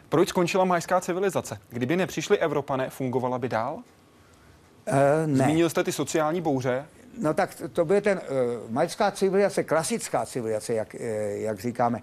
Proč 0.09 0.30
skončila 0.30 0.65
majská 0.65 1.01
civilizace? 1.01 1.57
Kdyby 1.69 1.95
nepřišli 1.95 2.38
Evropané, 2.38 2.89
fungovala 2.89 3.39
by 3.39 3.49
dál? 3.49 3.74
Uh, 3.76 3.84
ne. 5.26 5.43
Zmínil 5.43 5.69
jste 5.69 5.84
ty 5.84 5.91
sociální 5.91 6.41
bouře. 6.41 6.86
No 7.18 7.34
tak 7.34 7.61
to 7.74 7.86
byl 7.86 8.01
ten 8.01 8.22
uh, 8.66 8.72
majská 8.72 9.11
civilizace, 9.11 9.64
klasická 9.64 10.26
civilizace, 10.26 10.74
jak, 10.74 10.93
uh, 10.93 11.01
jak 11.34 11.59
říkáme. 11.59 12.01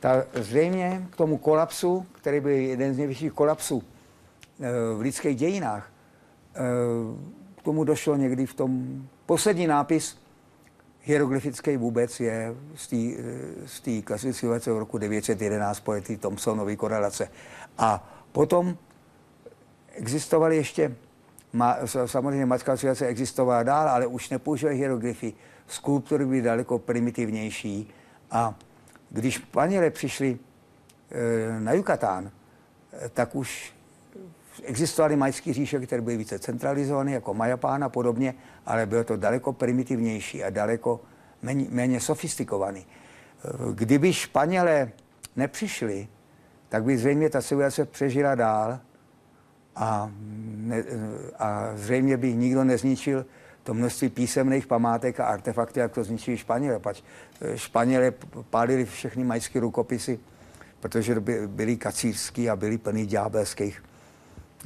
Ta 0.00 0.24
zřejmě 0.34 1.06
k 1.10 1.16
tomu 1.16 1.38
kolapsu, 1.38 2.06
který 2.12 2.40
byl 2.40 2.50
jeden 2.50 2.94
z 2.94 2.98
nejvyšších 2.98 3.32
kolapsů 3.32 3.76
uh, 3.76 3.84
v 4.98 5.00
lidských 5.00 5.36
dějinách, 5.36 5.90
uh, 5.90 7.16
k 7.58 7.62
tomu 7.62 7.84
došlo 7.84 8.16
někdy 8.16 8.46
v 8.46 8.54
tom 8.54 9.02
poslední 9.26 9.66
nápis 9.66 10.18
hieroglyfický 11.08 11.76
vůbec 11.76 12.20
je 12.20 12.54
z 13.66 13.80
té 13.80 14.02
klasické 14.02 14.40
civilizace 14.40 14.72
v 14.72 14.78
roku 14.78 14.98
911 14.98 15.80
po 15.80 16.00
té 16.00 16.16
Thomsonovy 16.16 16.76
korelace. 16.76 17.30
A 17.78 18.20
potom 18.32 18.76
existovaly 19.92 20.56
ještě 20.56 20.96
má, 21.52 21.76
samozřejmě 22.06 22.46
macká 22.46 22.76
civilizace 22.76 23.06
existovala 23.06 23.62
dál, 23.62 23.88
ale 23.88 24.06
už 24.06 24.30
nepoužívají 24.30 24.78
hieroglyfy. 24.78 25.32
Skulptury 25.66 26.26
byly 26.26 26.42
daleko 26.42 26.78
primitivnější. 26.78 27.90
A 28.30 28.54
když 29.10 29.34
Španělé 29.34 29.90
přišli 29.90 30.38
e, 31.10 31.60
na 31.60 31.72
Yucatán, 31.72 32.30
e, 32.92 33.08
tak 33.08 33.34
už 33.34 33.74
existovaly 34.64 35.16
majské 35.16 35.52
říše, 35.52 35.86
které 35.86 36.02
byly 36.02 36.16
více 36.16 36.38
centralizované, 36.38 37.12
jako 37.12 37.34
Majapán 37.34 37.84
a 37.84 37.88
podobně, 37.88 38.34
ale 38.66 38.86
bylo 38.86 39.04
to 39.04 39.16
daleko 39.16 39.52
primitivnější 39.52 40.44
a 40.44 40.50
daleko 40.50 41.00
méně, 41.42 41.66
méně 41.70 42.00
sofistikovaný. 42.00 42.80
E, 42.80 43.74
kdyby 43.74 44.12
Španělé 44.12 44.92
nepřišli, 45.36 46.08
tak 46.68 46.84
by 46.84 46.98
zřejmě 46.98 47.30
ta 47.30 47.42
civilizace 47.42 47.84
přežila 47.84 48.34
dál 48.34 48.80
a, 49.78 50.10
ne, 50.56 50.84
a 51.38 51.70
zřejmě 51.74 52.16
by 52.16 52.34
nikdo 52.34 52.64
nezničil 52.64 53.26
to 53.62 53.74
množství 53.74 54.08
písemných 54.08 54.66
památek 54.66 55.20
a 55.20 55.26
artefakty, 55.26 55.80
jak 55.80 55.92
to 55.92 56.04
zničili 56.04 56.36
Španělé. 56.36 56.78
Pač 56.78 57.02
eh, 57.40 57.58
Španělé 57.58 58.12
pálili 58.50 58.84
všechny 58.84 59.24
majské 59.24 59.60
rukopisy, 59.60 60.18
protože 60.80 61.20
byli 61.46 61.76
kacířský 61.76 62.50
a 62.50 62.56
byli 62.56 62.78
plný 62.78 63.06
ďábelských 63.06 63.82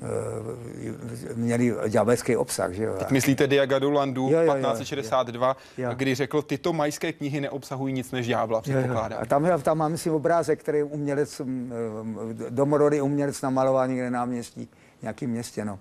Eh, 0.03 1.35
měli 1.35 1.75
ďábelský 1.89 2.37
obsah. 2.37 2.73
Že 2.73 2.85
jo? 2.85 2.95
Teď 2.99 3.11
myslíte 3.11 3.47
Diagadu 3.47 3.91
Landu 3.91 4.29
jo, 4.31 4.41
jo, 4.41 4.55
1562, 4.55 5.57
jo. 5.79 5.91
kdy 5.95 6.15
řekl, 6.15 6.43
tyto 6.43 6.73
majské 6.73 7.13
knihy 7.13 7.41
neobsahují 7.41 7.95
nic 7.95 8.11
než 8.13 8.27
ďábla, 8.27 8.61
předpokládám. 8.61 9.19
A 9.23 9.27
tam, 9.27 9.63
tam 9.63 9.79
mám 9.79 9.97
si 9.97 10.11
obrázek, 10.11 10.61
který 10.61 10.83
umělec, 10.83 11.41
mm, 11.41 11.73
eh, 12.47 12.51
domorody 12.51 13.01
umělec 13.01 13.43
namaloval 13.43 13.89
někde 13.89 14.11
na 14.11 14.29
nějakým 15.03 15.31
městě. 15.31 15.65
No 15.65 15.79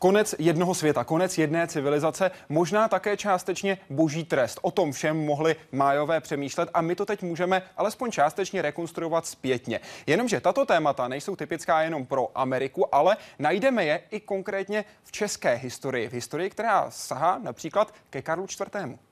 konec 0.00 0.34
jednoho 0.38 0.74
světa, 0.74 1.04
konec 1.04 1.38
jedné 1.38 1.66
civilizace, 1.66 2.30
možná 2.48 2.88
také 2.88 3.16
částečně 3.16 3.78
boží 3.90 4.24
trest. 4.24 4.58
O 4.62 4.70
tom 4.70 4.92
všem 4.92 5.24
mohli 5.26 5.56
májové 5.72 6.20
přemýšlet 6.20 6.68
a 6.74 6.80
my 6.80 6.94
to 6.94 7.06
teď 7.06 7.22
můžeme 7.22 7.62
alespoň 7.76 8.10
částečně 8.10 8.62
rekonstruovat 8.62 9.26
zpětně. 9.26 9.80
Jenomže 10.06 10.40
tato 10.40 10.66
témata 10.66 11.08
nejsou 11.08 11.36
typická 11.36 11.82
jenom 11.82 12.06
pro 12.06 12.28
Ameriku, 12.34 12.94
ale 12.94 13.16
najdeme 13.38 13.84
je 13.84 14.02
i 14.10 14.20
konkrétně 14.20 14.84
v 15.04 15.12
české 15.12 15.54
historii, 15.54 16.08
v 16.08 16.12
historii, 16.12 16.50
která 16.50 16.90
sahá 16.90 17.38
například 17.38 17.94
ke 18.10 18.22
Karlu 18.22 18.44
IV. 18.44 19.09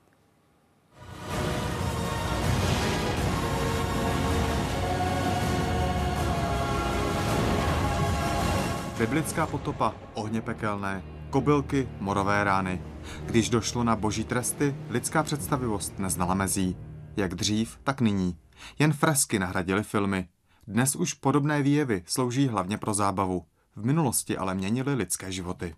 Biblická 8.99 9.47
potopa, 9.47 9.95
ohně 10.15 10.41
pekelné, 10.41 11.03
kobylky, 11.31 11.89
morové 12.01 12.45
rány. 12.45 12.83
Když 13.27 13.51
došlo 13.51 13.85
na 13.85 13.97
boží 13.97 14.25
tresty, 14.25 14.77
lidská 14.89 15.23
představivost 15.23 15.99
neznala 15.99 16.35
mezí. 16.35 16.77
Jak 17.17 17.35
dřív, 17.35 17.79
tak 17.85 18.01
nyní. 18.01 18.37
Jen 18.79 18.93
fresky 18.93 19.39
nahradily 19.39 19.83
filmy. 19.83 20.29
Dnes 20.67 20.97
už 20.97 21.15
podobné 21.15 21.63
výjevy 21.63 22.03
slouží 22.07 22.49
hlavně 22.49 22.79
pro 22.79 22.95
zábavu. 22.95 23.45
V 23.77 23.85
minulosti 23.85 24.37
ale 24.39 24.55
měnily 24.55 24.95
lidské 24.95 25.33
životy. 25.33 25.75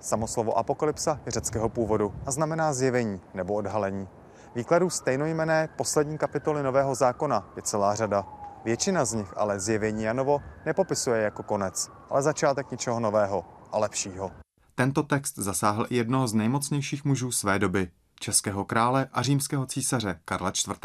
Samoslovo 0.00 0.58
apokalypsa 0.58 1.20
je 1.26 1.32
řeckého 1.32 1.68
původu 1.68 2.14
a 2.26 2.30
znamená 2.30 2.72
zjevení 2.72 3.20
nebo 3.34 3.54
odhalení. 3.54 4.08
Výkladů 4.54 4.90
stejnojmené 4.90 5.68
poslední 5.76 6.18
kapitoly 6.18 6.62
Nového 6.62 6.94
zákona 6.94 7.52
je 7.56 7.62
celá 7.62 7.94
řada. 7.94 8.43
Většina 8.64 9.04
z 9.04 9.14
nich 9.14 9.32
ale 9.36 9.60
zjevení 9.60 10.02
Janovo 10.02 10.38
nepopisuje 10.66 11.22
jako 11.22 11.42
konec, 11.42 11.90
ale 12.10 12.22
začátek 12.22 12.70
něčeho 12.70 13.00
nového 13.00 13.44
a 13.72 13.78
lepšího. 13.78 14.30
Tento 14.74 15.02
text 15.02 15.38
zasáhl 15.38 15.86
i 15.90 15.96
jednoho 15.96 16.28
z 16.28 16.34
nejmocnějších 16.34 17.04
mužů 17.04 17.32
své 17.32 17.58
doby, 17.58 17.88
českého 18.20 18.64
krále 18.64 19.08
a 19.12 19.22
římského 19.22 19.66
císaře 19.66 20.20
Karla 20.24 20.50
IV. 20.50 20.78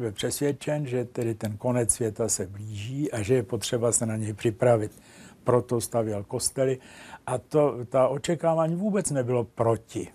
Byl 0.00 0.12
přesvědčen, 0.12 0.86
že 0.86 1.04
tedy 1.04 1.34
ten 1.34 1.56
konec 1.56 1.94
světa 1.94 2.28
se 2.28 2.46
blíží 2.46 3.12
a 3.12 3.22
že 3.22 3.34
je 3.34 3.42
potřeba 3.42 3.92
se 3.92 4.06
na 4.06 4.16
něj 4.16 4.32
připravit. 4.32 5.02
Proto 5.44 5.80
stavěl 5.80 6.24
kostely 6.24 6.78
a 7.26 7.38
to, 7.38 7.84
ta 7.84 8.08
očekávání 8.08 8.76
vůbec 8.76 9.10
nebylo 9.10 9.44
proti. 9.44 10.08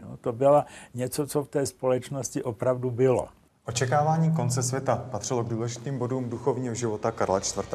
Jo, 0.00 0.16
to 0.20 0.32
bylo 0.32 0.64
něco, 0.94 1.26
co 1.26 1.42
v 1.44 1.48
té 1.48 1.66
společnosti 1.66 2.42
opravdu 2.42 2.90
bylo. 2.90 3.28
Očekávání 3.66 4.30
konce 4.30 4.62
světa 4.62 5.04
patřilo 5.10 5.44
k 5.44 5.48
důležitým 5.48 5.98
bodům 5.98 6.30
duchovního 6.30 6.74
života 6.74 7.10
Karla 7.10 7.38
IV. 7.38 7.74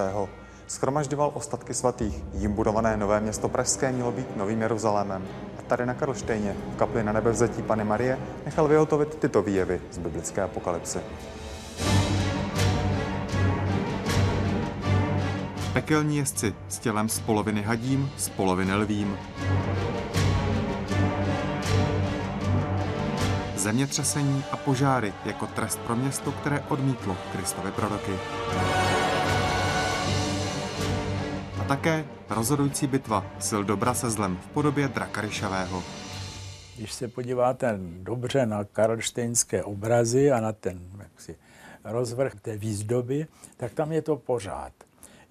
Schromažďoval 0.67 1.31
ostatky 1.33 1.73
svatých. 1.73 2.23
Jím 2.33 2.53
budované 2.53 2.97
nové 2.97 3.19
město 3.19 3.49
Pražské 3.49 3.91
mělo 3.91 4.11
být 4.11 4.37
novým 4.37 4.61
Jeruzalémem. 4.61 5.27
A 5.59 5.61
tady 5.61 5.85
na 5.85 5.93
Karlštejně, 5.93 6.55
v 6.73 6.75
kapli 6.75 7.03
na 7.03 7.11
nebevzetí 7.11 7.61
Pany 7.61 7.83
Marie, 7.83 8.19
nechal 8.45 8.67
vyhotovit 8.67 9.15
tyto 9.15 9.41
výjevy 9.41 9.81
z 9.91 9.97
biblické 9.97 10.41
apokalypsy. 10.41 10.99
Pekelní 15.73 16.17
jezdci 16.17 16.55
s 16.69 16.79
tělem 16.79 17.09
z 17.09 17.19
poloviny 17.19 17.61
hadím, 17.61 18.11
z 18.17 18.29
poloviny 18.29 18.75
lvím. 18.75 19.17
Zemětřesení 23.67 24.43
a 24.51 24.57
požáry 24.57 25.13
jako 25.25 25.47
trest 25.47 25.79
pro 25.79 25.95
město, 25.95 26.31
které 26.31 26.59
odmítlo 26.59 27.17
Kristovy 27.31 27.71
proroky. 27.71 28.11
A 31.61 31.63
také 31.67 32.05
rozhodující 32.29 32.87
bitva 32.87 33.25
sil 33.47 33.61
dobra 33.63 33.93
se 33.93 34.09
zlem 34.09 34.37
v 34.37 34.47
podobě 34.47 34.87
draka 34.87 35.21
ryšavého. 35.21 35.83
Když 36.77 36.93
se 36.93 37.07
podíváte 37.07 37.79
dobře 37.79 38.45
na 38.45 38.63
karlštejnské 38.63 39.63
obrazy 39.63 40.31
a 40.31 40.39
na 40.39 40.51
ten 40.51 40.79
jaksi, 40.99 41.35
rozvrh 41.83 42.35
té 42.41 42.57
výzdoby, 42.57 43.27
tak 43.57 43.73
tam 43.73 43.91
je 43.91 44.01
to 44.01 44.15
pořád. 44.15 44.73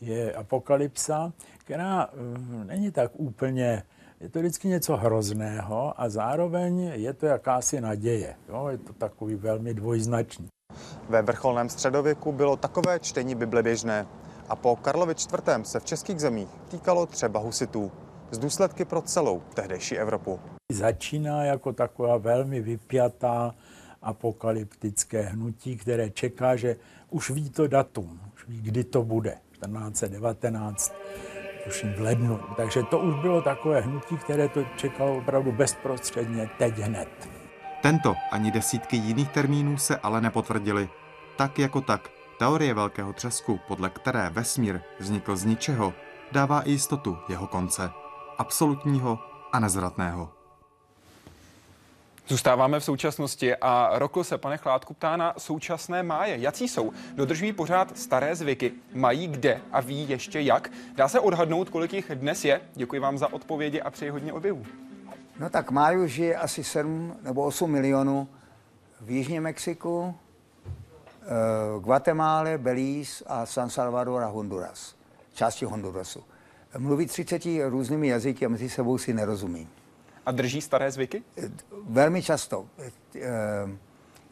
Je 0.00 0.32
apokalypsa, 0.32 1.32
která 1.58 2.08
mm, 2.14 2.66
není 2.66 2.90
tak 2.90 3.10
úplně 3.14 3.82
je 4.20 4.28
to 4.28 4.38
vždycky 4.38 4.68
něco 4.68 4.96
hrozného 4.96 6.00
a 6.00 6.08
zároveň 6.08 6.80
je 6.94 7.12
to 7.12 7.26
jakási 7.26 7.80
naděje. 7.80 8.34
Jo? 8.48 8.68
Je 8.68 8.78
to 8.78 8.92
takový 8.92 9.34
velmi 9.34 9.74
dvojznačný. 9.74 10.48
Ve 11.08 11.22
vrcholném 11.22 11.68
středověku 11.68 12.32
bylo 12.32 12.56
takové 12.56 13.00
čtení 13.00 13.34
Bible 13.34 13.62
běžné 13.62 14.06
a 14.48 14.56
po 14.56 14.76
Karlovi 14.76 15.12
IV. 15.12 15.66
se 15.66 15.80
v 15.80 15.84
českých 15.84 16.20
zemích 16.20 16.48
týkalo 16.68 17.06
třeba 17.06 17.40
husitů 17.40 17.92
z 18.30 18.38
důsledky 18.38 18.84
pro 18.84 19.02
celou 19.02 19.42
tehdejší 19.54 19.98
Evropu. 19.98 20.40
Začíná 20.72 21.44
jako 21.44 21.72
taková 21.72 22.16
velmi 22.16 22.60
vypjatá 22.60 23.54
apokalyptické 24.02 25.22
hnutí, 25.22 25.76
které 25.76 26.10
čeká, 26.10 26.56
že 26.56 26.76
už 27.10 27.30
ví 27.30 27.50
to 27.50 27.66
datum, 27.66 28.20
už 28.34 28.48
ví, 28.48 28.60
kdy 28.60 28.84
to 28.84 29.02
bude, 29.02 29.38
1419 29.52 30.92
tuším 31.66 31.92
v 31.92 32.00
lednu. 32.00 32.40
Takže 32.56 32.82
to 32.82 32.98
už 32.98 33.14
bylo 33.14 33.42
takové 33.42 33.80
hnutí, 33.80 34.16
které 34.16 34.48
to 34.48 34.64
čekalo 34.76 35.16
opravdu 35.16 35.52
bezprostředně 35.52 36.50
teď 36.58 36.78
hned. 36.78 37.08
Tento 37.82 38.14
ani 38.30 38.50
desítky 38.50 38.96
jiných 38.96 39.28
termínů 39.28 39.76
se 39.76 39.96
ale 39.96 40.20
nepotvrdili. 40.20 40.88
Tak 41.36 41.58
jako 41.58 41.80
tak, 41.80 42.10
teorie 42.38 42.74
velkého 42.74 43.12
třesku, 43.12 43.60
podle 43.68 43.90
které 43.90 44.30
vesmír 44.30 44.80
vznikl 44.98 45.36
z 45.36 45.44
ničeho, 45.44 45.94
dává 46.32 46.62
i 46.62 46.70
jistotu 46.70 47.18
jeho 47.28 47.46
konce. 47.46 47.90
Absolutního 48.38 49.18
a 49.52 49.60
nezvratného. 49.60 50.35
Zůstáváme 52.28 52.80
v 52.80 52.84
současnosti 52.84 53.56
a 53.56 53.90
Rokl 53.98 54.24
se, 54.24 54.38
pane 54.38 54.56
Chládku, 54.56 54.94
ptá 54.94 55.16
na 55.16 55.34
současné 55.38 56.02
máje. 56.02 56.38
Jací 56.38 56.68
jsou? 56.68 56.92
Dodržují 57.14 57.52
pořád 57.52 57.98
staré 57.98 58.36
zvyky? 58.36 58.72
Mají 58.94 59.28
kde 59.28 59.60
a 59.72 59.80
ví 59.80 60.08
ještě 60.08 60.40
jak? 60.40 60.70
Dá 60.94 61.08
se 61.08 61.20
odhadnout, 61.20 61.70
kolik 61.70 61.92
jich 61.92 62.10
dnes 62.14 62.44
je? 62.44 62.60
Děkuji 62.74 63.00
vám 63.00 63.18
za 63.18 63.32
odpovědi 63.32 63.80
a 63.80 63.90
přeji 63.90 64.10
hodně 64.10 64.32
objevů. 64.32 64.66
No 65.40 65.50
tak 65.50 65.70
máju 65.70 66.06
žije 66.06 66.36
asi 66.36 66.64
7 66.64 67.16
nebo 67.22 67.44
8 67.44 67.70
milionů 67.70 68.28
v 69.00 69.10
Jižním 69.10 69.42
Mexiku, 69.42 69.98
uh, 69.98 70.14
Guatemala, 71.82 72.58
Belize 72.58 73.24
a 73.26 73.46
San 73.46 73.70
Salvador 73.70 74.22
a 74.22 74.26
Honduras. 74.26 74.94
Části 75.34 75.64
Hondurasu. 75.64 76.24
Mluví 76.78 77.06
30 77.06 77.42
různými 77.68 78.08
jazyky 78.08 78.46
a 78.46 78.48
mezi 78.48 78.68
sebou 78.68 78.98
si 78.98 79.14
nerozumí. 79.14 79.68
A 80.26 80.30
drží 80.30 80.60
staré 80.60 80.90
zvyky? 80.90 81.22
Velmi 81.88 82.22
často. 82.22 82.66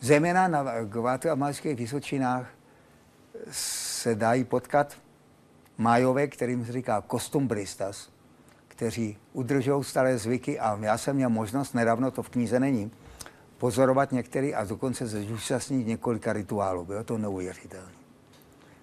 Zejména 0.00 0.48
na 0.48 0.84
Guatemalských 0.84 1.76
Vysočinách 1.76 2.48
se 3.50 4.14
dají 4.14 4.44
potkat 4.44 4.96
májové, 5.78 6.26
kterým 6.26 6.66
se 6.66 6.72
říká 6.72 7.00
kostumbristas, 7.06 8.08
kteří 8.68 9.18
udržují 9.32 9.84
staré 9.84 10.18
zvyky 10.18 10.60
a 10.60 10.78
já 10.80 10.98
jsem 10.98 11.16
měl 11.16 11.30
možnost, 11.30 11.74
nedávno 11.74 12.10
to 12.10 12.22
v 12.22 12.28
knize 12.28 12.60
není, 12.60 12.90
pozorovat 13.58 14.12
některý 14.12 14.54
a 14.54 14.64
dokonce 14.64 15.08
se 15.08 15.22
zúčastnit 15.22 15.86
několika 15.86 16.32
rituálů. 16.32 16.84
Bylo 16.84 17.04
to 17.04 17.18
neuvěřitelné. 17.18 17.92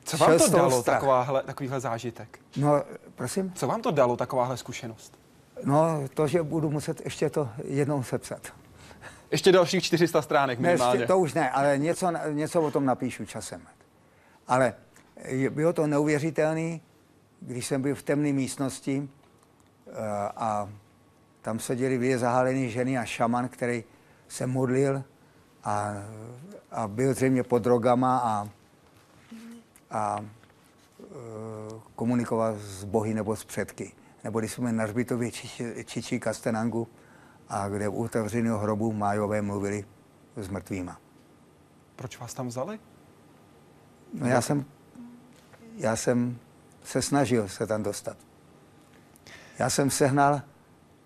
Co 0.03 0.17
vám 0.17 0.37
to 0.37 0.49
dalo 0.49 0.83
takováhle, 0.83 1.43
takovýhle 1.43 1.79
zážitek? 1.79 2.39
No, 2.57 2.83
prosím? 3.15 3.53
Co 3.53 3.67
vám 3.67 3.81
to 3.81 3.91
dalo 3.91 4.17
takováhle 4.17 4.57
zkušenost? 4.57 5.19
No, 5.63 6.07
to, 6.13 6.27
že 6.27 6.43
budu 6.43 6.69
muset 6.69 7.01
ještě 7.05 7.29
to 7.29 7.49
jednou 7.63 8.03
sepsat. 8.03 8.53
Ještě 9.31 9.51
dalších 9.51 9.83
400 9.83 10.21
stránek 10.21 10.59
minimálně. 10.59 10.99
Ne, 10.99 11.07
to 11.07 11.19
už 11.19 11.33
ne, 11.33 11.49
ale 11.49 11.77
něco, 11.77 12.11
něco 12.31 12.61
o 12.61 12.71
tom 12.71 12.85
napíšu 12.85 13.25
časem. 13.25 13.61
Ale 14.47 14.73
bylo 15.49 15.73
to 15.73 15.87
neuvěřitelné, 15.87 16.79
když 17.39 17.65
jsem 17.65 17.81
byl 17.81 17.95
v 17.95 18.03
temné 18.03 18.33
místnosti 18.33 19.09
eh, 19.87 19.91
a 20.35 20.69
tam 21.41 21.59
seděli 21.59 21.97
dvě 21.97 22.17
zahálené 22.17 22.69
ženy 22.69 22.97
a 22.97 23.05
šaman, 23.05 23.49
který 23.49 23.83
se 24.27 24.47
modlil 24.47 25.03
a, 25.63 25.93
a 26.71 26.87
byl 26.87 27.13
zřejmě 27.13 27.43
pod 27.43 27.59
drogama 27.59 28.17
a, 28.17 28.49
a 29.91 30.19
eh, 30.19 31.05
komunikoval 31.95 32.55
s 32.59 32.83
bohy 32.83 33.13
nebo 33.13 33.35
s 33.35 33.43
předky 33.43 33.91
nebo 34.23 34.39
když 34.39 34.51
jsme 34.51 34.71
na 34.71 34.83
Hřbitově 34.83 35.31
Čiči, 35.31 35.85
Čiči 35.85 36.19
Kastenangu, 36.19 36.87
a 37.49 37.69
kde 37.69 37.87
u 37.87 38.03
otevřeného 38.03 38.57
hrobu 38.57 38.93
májové 38.93 39.41
mluvili 39.41 39.85
s 40.35 40.47
mrtvýma. 40.47 40.99
Proč 41.95 42.19
vás 42.19 42.33
tam 42.33 42.47
vzali? 42.47 42.79
No 44.13 44.27
já 44.27 44.41
jsem, 44.41 44.65
já 45.77 45.95
jsem 45.95 46.37
se 46.83 47.01
snažil 47.01 47.49
se 47.49 47.67
tam 47.67 47.83
dostat. 47.83 48.17
Já 49.59 49.69
jsem 49.69 49.89
sehnal 49.89 50.41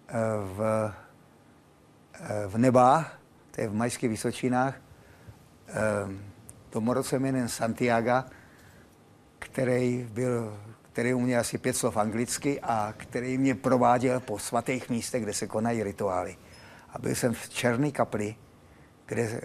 eh, 0.08 0.14
v, 0.56 0.92
eh, 2.14 2.48
v 2.48 2.58
Nebách, 2.58 3.20
to 3.52 3.62
je 3.62 3.68
v 3.68 3.74
Majských 3.74 4.10
Vysočinách, 4.10 4.76
domorodce 6.72 7.20
jménem 7.20 7.50
Santiago, 7.50 8.24
který 9.40 10.08
byl 10.12 10.60
který 10.96 11.14
uměl 11.14 11.40
asi 11.40 11.58
pět 11.58 11.76
slov 11.76 11.98
anglicky 11.98 12.62
a 12.62 12.94
který 12.98 13.38
mě 13.38 13.56
prováděl 13.56 14.20
po 14.20 14.40
svatých 14.40 14.90
místech, 14.90 15.24
kde 15.24 15.34
se 15.34 15.48
konají 15.48 15.84
rituály. 15.84 16.38
A 16.90 17.00
byl 17.00 17.16
jsem 17.16 17.34
v 17.34 17.50
černé 17.50 17.92
kapli, 17.92 18.36
kde 19.06 19.42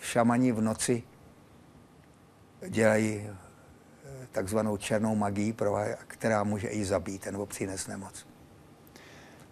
šamani 0.00 0.52
v 0.52 0.60
noci 0.60 1.02
dělají 2.68 3.28
eh, 3.28 3.36
takzvanou 4.32 4.76
černou 4.76 5.14
magii, 5.14 5.54
která 6.06 6.44
může 6.44 6.68
i 6.68 6.84
zabít 6.84 7.26
nebo 7.26 7.46
přinést 7.46 7.86
nemoc. 7.86 8.26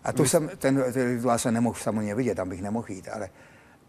A 0.04 0.12
tu 0.12 0.24
jsem, 0.24 0.48
ten, 0.48 0.84
ten 0.92 1.14
rituál 1.16 1.38
jsem 1.38 1.54
nemohl 1.54 1.78
samozřejmě 1.80 2.14
vidět, 2.14 2.34
tam 2.34 2.48
bych 2.48 2.62
nemohl 2.62 2.90
jít, 2.90 3.08
ale, 3.12 3.30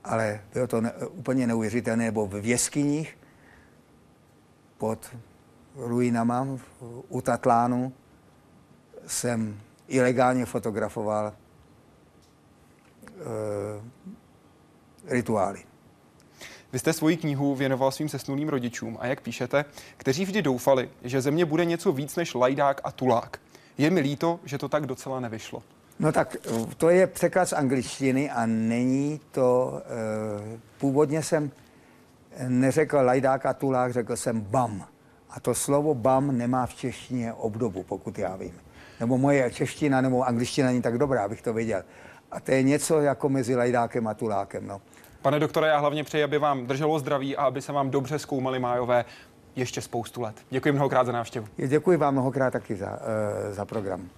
ale 0.04 0.42
bylo 0.54 0.68
to 0.68 0.82
ne, 0.82 0.94
úplně 0.94 1.48
neuvěřitelné, 1.48 2.06
nebo 2.06 2.28
v 2.28 2.46
jeskyních 2.46 3.18
pod 4.78 5.16
ruinama 5.78 6.48
u 7.10 7.22
Tatlánu 7.22 7.94
jsem 9.08 9.60
ilegálně 9.88 10.46
fotografoval 10.46 11.28
e, 11.28 11.34
rituály. 15.06 15.64
Vy 16.74 16.80
jste 16.80 16.94
svoji 16.94 17.18
knihu 17.18 17.56
věnoval 17.56 17.92
svým 17.92 18.10
sesnulým 18.10 18.50
rodičům 18.50 18.98
a 19.02 19.08
jak 19.08 19.22
píšete, 19.22 19.66
kteří 19.98 20.26
vždy 20.26 20.42
doufali, 20.42 20.90
že 21.04 21.22
země 21.22 21.46
bude 21.46 21.66
něco 21.66 21.92
víc 21.92 22.16
než 22.16 22.34
lajdák 22.34 22.82
a 22.84 22.92
tulák. 22.92 23.40
Je 23.78 23.90
mi 23.90 24.00
líto, 24.00 24.40
že 24.46 24.58
to 24.58 24.70
tak 24.70 24.86
docela 24.86 25.20
nevyšlo. 25.20 25.64
No 26.00 26.12
tak 26.12 26.38
to 26.78 26.90
je 26.90 27.08
překlad 27.08 27.46
z 27.46 27.54
angličtiny 27.54 28.32
a 28.32 28.46
není 28.46 29.20
to, 29.32 29.82
e, 29.86 30.60
původně 30.78 31.24
jsem 31.24 31.52
neřekl 32.48 32.98
lajdák 32.98 33.46
a 33.46 33.54
tulák, 33.54 33.94
řekl 33.94 34.16
jsem 34.16 34.42
bam. 34.42 34.88
A 35.30 35.40
to 35.40 35.56
slovo 35.56 35.94
bam 35.94 36.38
nemá 36.38 36.66
v 36.66 36.74
češtině 36.74 37.34
obdobu, 37.34 37.84
pokud 37.84 38.18
já 38.20 38.36
vím. 38.36 38.54
Nebo 39.00 39.18
moje 39.18 39.52
čeština 39.52 40.02
nebo 40.02 40.24
angličtina 40.24 40.68
není 40.68 40.82
tak 40.82 40.98
dobrá, 40.98 41.24
abych 41.24 41.42
to 41.42 41.54
věděl. 41.54 41.84
A 42.32 42.40
to 42.40 42.52
je 42.52 42.64
něco 42.64 43.02
jako 43.02 43.30
mezi 43.30 43.56
lajdákem 43.56 44.08
a 44.08 44.14
tulákem. 44.14 44.68
No. 44.68 44.82
Pane 45.22 45.40
doktore, 45.40 45.68
já 45.68 45.78
hlavně 45.78 46.04
přeji, 46.04 46.24
aby 46.24 46.38
vám 46.38 46.68
drželo 46.68 47.00
zdraví 47.00 47.38
a 47.38 47.44
aby 47.44 47.62
se 47.62 47.72
vám 47.72 47.90
dobře 47.90 48.20
zkoumali 48.20 48.60
májové 48.60 49.06
ještě 49.56 49.82
spoustu 49.82 50.22
let. 50.22 50.36
Děkuji 50.50 50.72
mnohokrát 50.72 51.04
za 51.04 51.12
návštěvu. 51.12 51.48
Děkuji 51.68 51.98
vám 51.98 52.14
mnohokrát 52.14 52.52
taky 52.52 52.76
za, 52.76 52.92
uh, 52.92 52.98
za 53.54 53.66
program. 53.66 54.10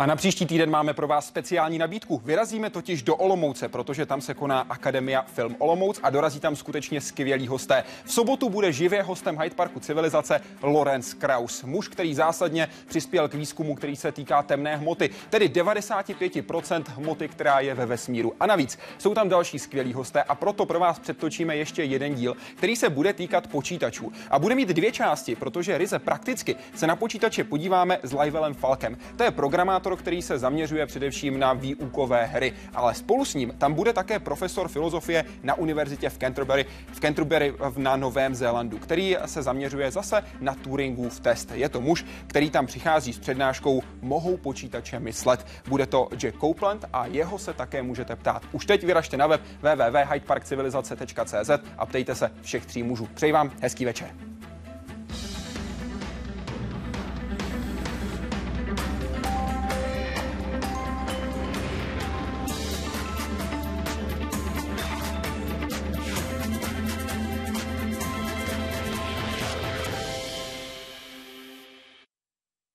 A 0.00 0.06
na 0.06 0.16
příští 0.16 0.46
týden 0.46 0.70
máme 0.70 0.94
pro 0.94 1.06
vás 1.06 1.26
speciální 1.26 1.78
nabídku. 1.78 2.22
Vyrazíme 2.24 2.70
totiž 2.70 3.02
do 3.02 3.16
Olomouce, 3.16 3.68
protože 3.68 4.06
tam 4.06 4.20
se 4.20 4.34
koná 4.34 4.60
Akademia 4.60 5.22
Film 5.22 5.56
Olomouc 5.58 6.00
a 6.02 6.10
dorazí 6.10 6.40
tam 6.40 6.56
skutečně 6.56 7.00
skvělí 7.00 7.48
hosté. 7.48 7.84
V 8.04 8.12
sobotu 8.12 8.48
bude 8.48 8.72
živě 8.72 9.02
hostem 9.02 9.38
Hyde 9.38 9.54
Parku 9.54 9.80
civilizace 9.80 10.40
Lorenz 10.62 11.14
Kraus, 11.14 11.62
muž, 11.62 11.88
který 11.88 12.14
zásadně 12.14 12.68
přispěl 12.86 13.28
k 13.28 13.34
výzkumu, 13.34 13.74
který 13.74 13.96
se 13.96 14.12
týká 14.12 14.42
temné 14.42 14.76
hmoty, 14.76 15.10
tedy 15.30 15.48
95% 15.48 16.84
hmoty, 16.86 17.28
která 17.28 17.60
je 17.60 17.74
ve 17.74 17.86
vesmíru. 17.86 18.32
A 18.40 18.46
navíc 18.46 18.78
jsou 18.98 19.14
tam 19.14 19.28
další 19.28 19.58
skvělí 19.58 19.92
hosté 19.92 20.22
a 20.22 20.34
proto 20.34 20.66
pro 20.66 20.80
vás 20.80 20.98
předtočíme 20.98 21.56
ještě 21.56 21.84
jeden 21.84 22.14
díl, 22.14 22.36
který 22.56 22.76
se 22.76 22.88
bude 22.88 23.12
týkat 23.12 23.46
počítačů. 23.46 24.12
A 24.30 24.38
bude 24.38 24.54
mít 24.54 24.68
dvě 24.68 24.92
části, 24.92 25.36
protože 25.36 25.78
ryze 25.78 25.98
prakticky 25.98 26.56
se 26.74 26.86
na 26.86 26.96
počítače 26.96 27.44
podíváme 27.44 27.98
s 28.02 28.12
Livelem 28.12 28.54
Falkem. 28.54 28.98
To 29.16 29.24
je 29.24 29.30
programátor 29.30 29.89
autor, 29.90 30.02
který 30.02 30.22
se 30.22 30.38
zaměřuje 30.38 30.86
především 30.86 31.38
na 31.38 31.52
výukové 31.52 32.26
hry, 32.26 32.52
ale 32.74 32.94
spolu 32.94 33.24
s 33.24 33.34
ním 33.34 33.52
tam 33.58 33.74
bude 33.74 33.92
také 33.92 34.18
profesor 34.18 34.68
filozofie 34.68 35.24
na 35.42 35.54
univerzitě 35.54 36.10
v 36.10 36.18
Canterbury, 36.18 36.66
v 36.92 37.00
Canterbury 37.00 37.54
na 37.76 37.96
Novém 37.96 38.34
Zélandu, 38.34 38.78
který 38.78 39.16
se 39.26 39.42
zaměřuje 39.42 39.90
zase 39.90 40.22
na 40.40 40.54
Turingův 40.54 41.20
test. 41.20 41.50
Je 41.54 41.68
to 41.68 41.80
muž, 41.80 42.04
který 42.26 42.50
tam 42.50 42.66
přichází 42.66 43.12
s 43.12 43.18
přednáškou 43.18 43.82
Mohou 44.02 44.36
počítače 44.36 45.00
myslet. 45.00 45.46
Bude 45.68 45.86
to 45.86 46.08
Jack 46.16 46.38
Copeland 46.40 46.84
a 46.92 47.06
jeho 47.06 47.38
se 47.38 47.52
také 47.52 47.82
můžete 47.82 48.16
ptát. 48.16 48.42
Už 48.52 48.66
teď 48.66 48.84
vyražte 48.84 49.16
na 49.16 49.26
web 49.26 49.40
www.hydeparkcivilizace.cz 49.62 51.50
a 51.78 51.86
ptejte 51.86 52.14
se 52.14 52.30
všech 52.42 52.66
tří 52.66 52.82
mužů. 52.82 53.08
Přeji 53.14 53.32
vám 53.32 53.50
hezký 53.60 53.84
večer. 53.84 54.10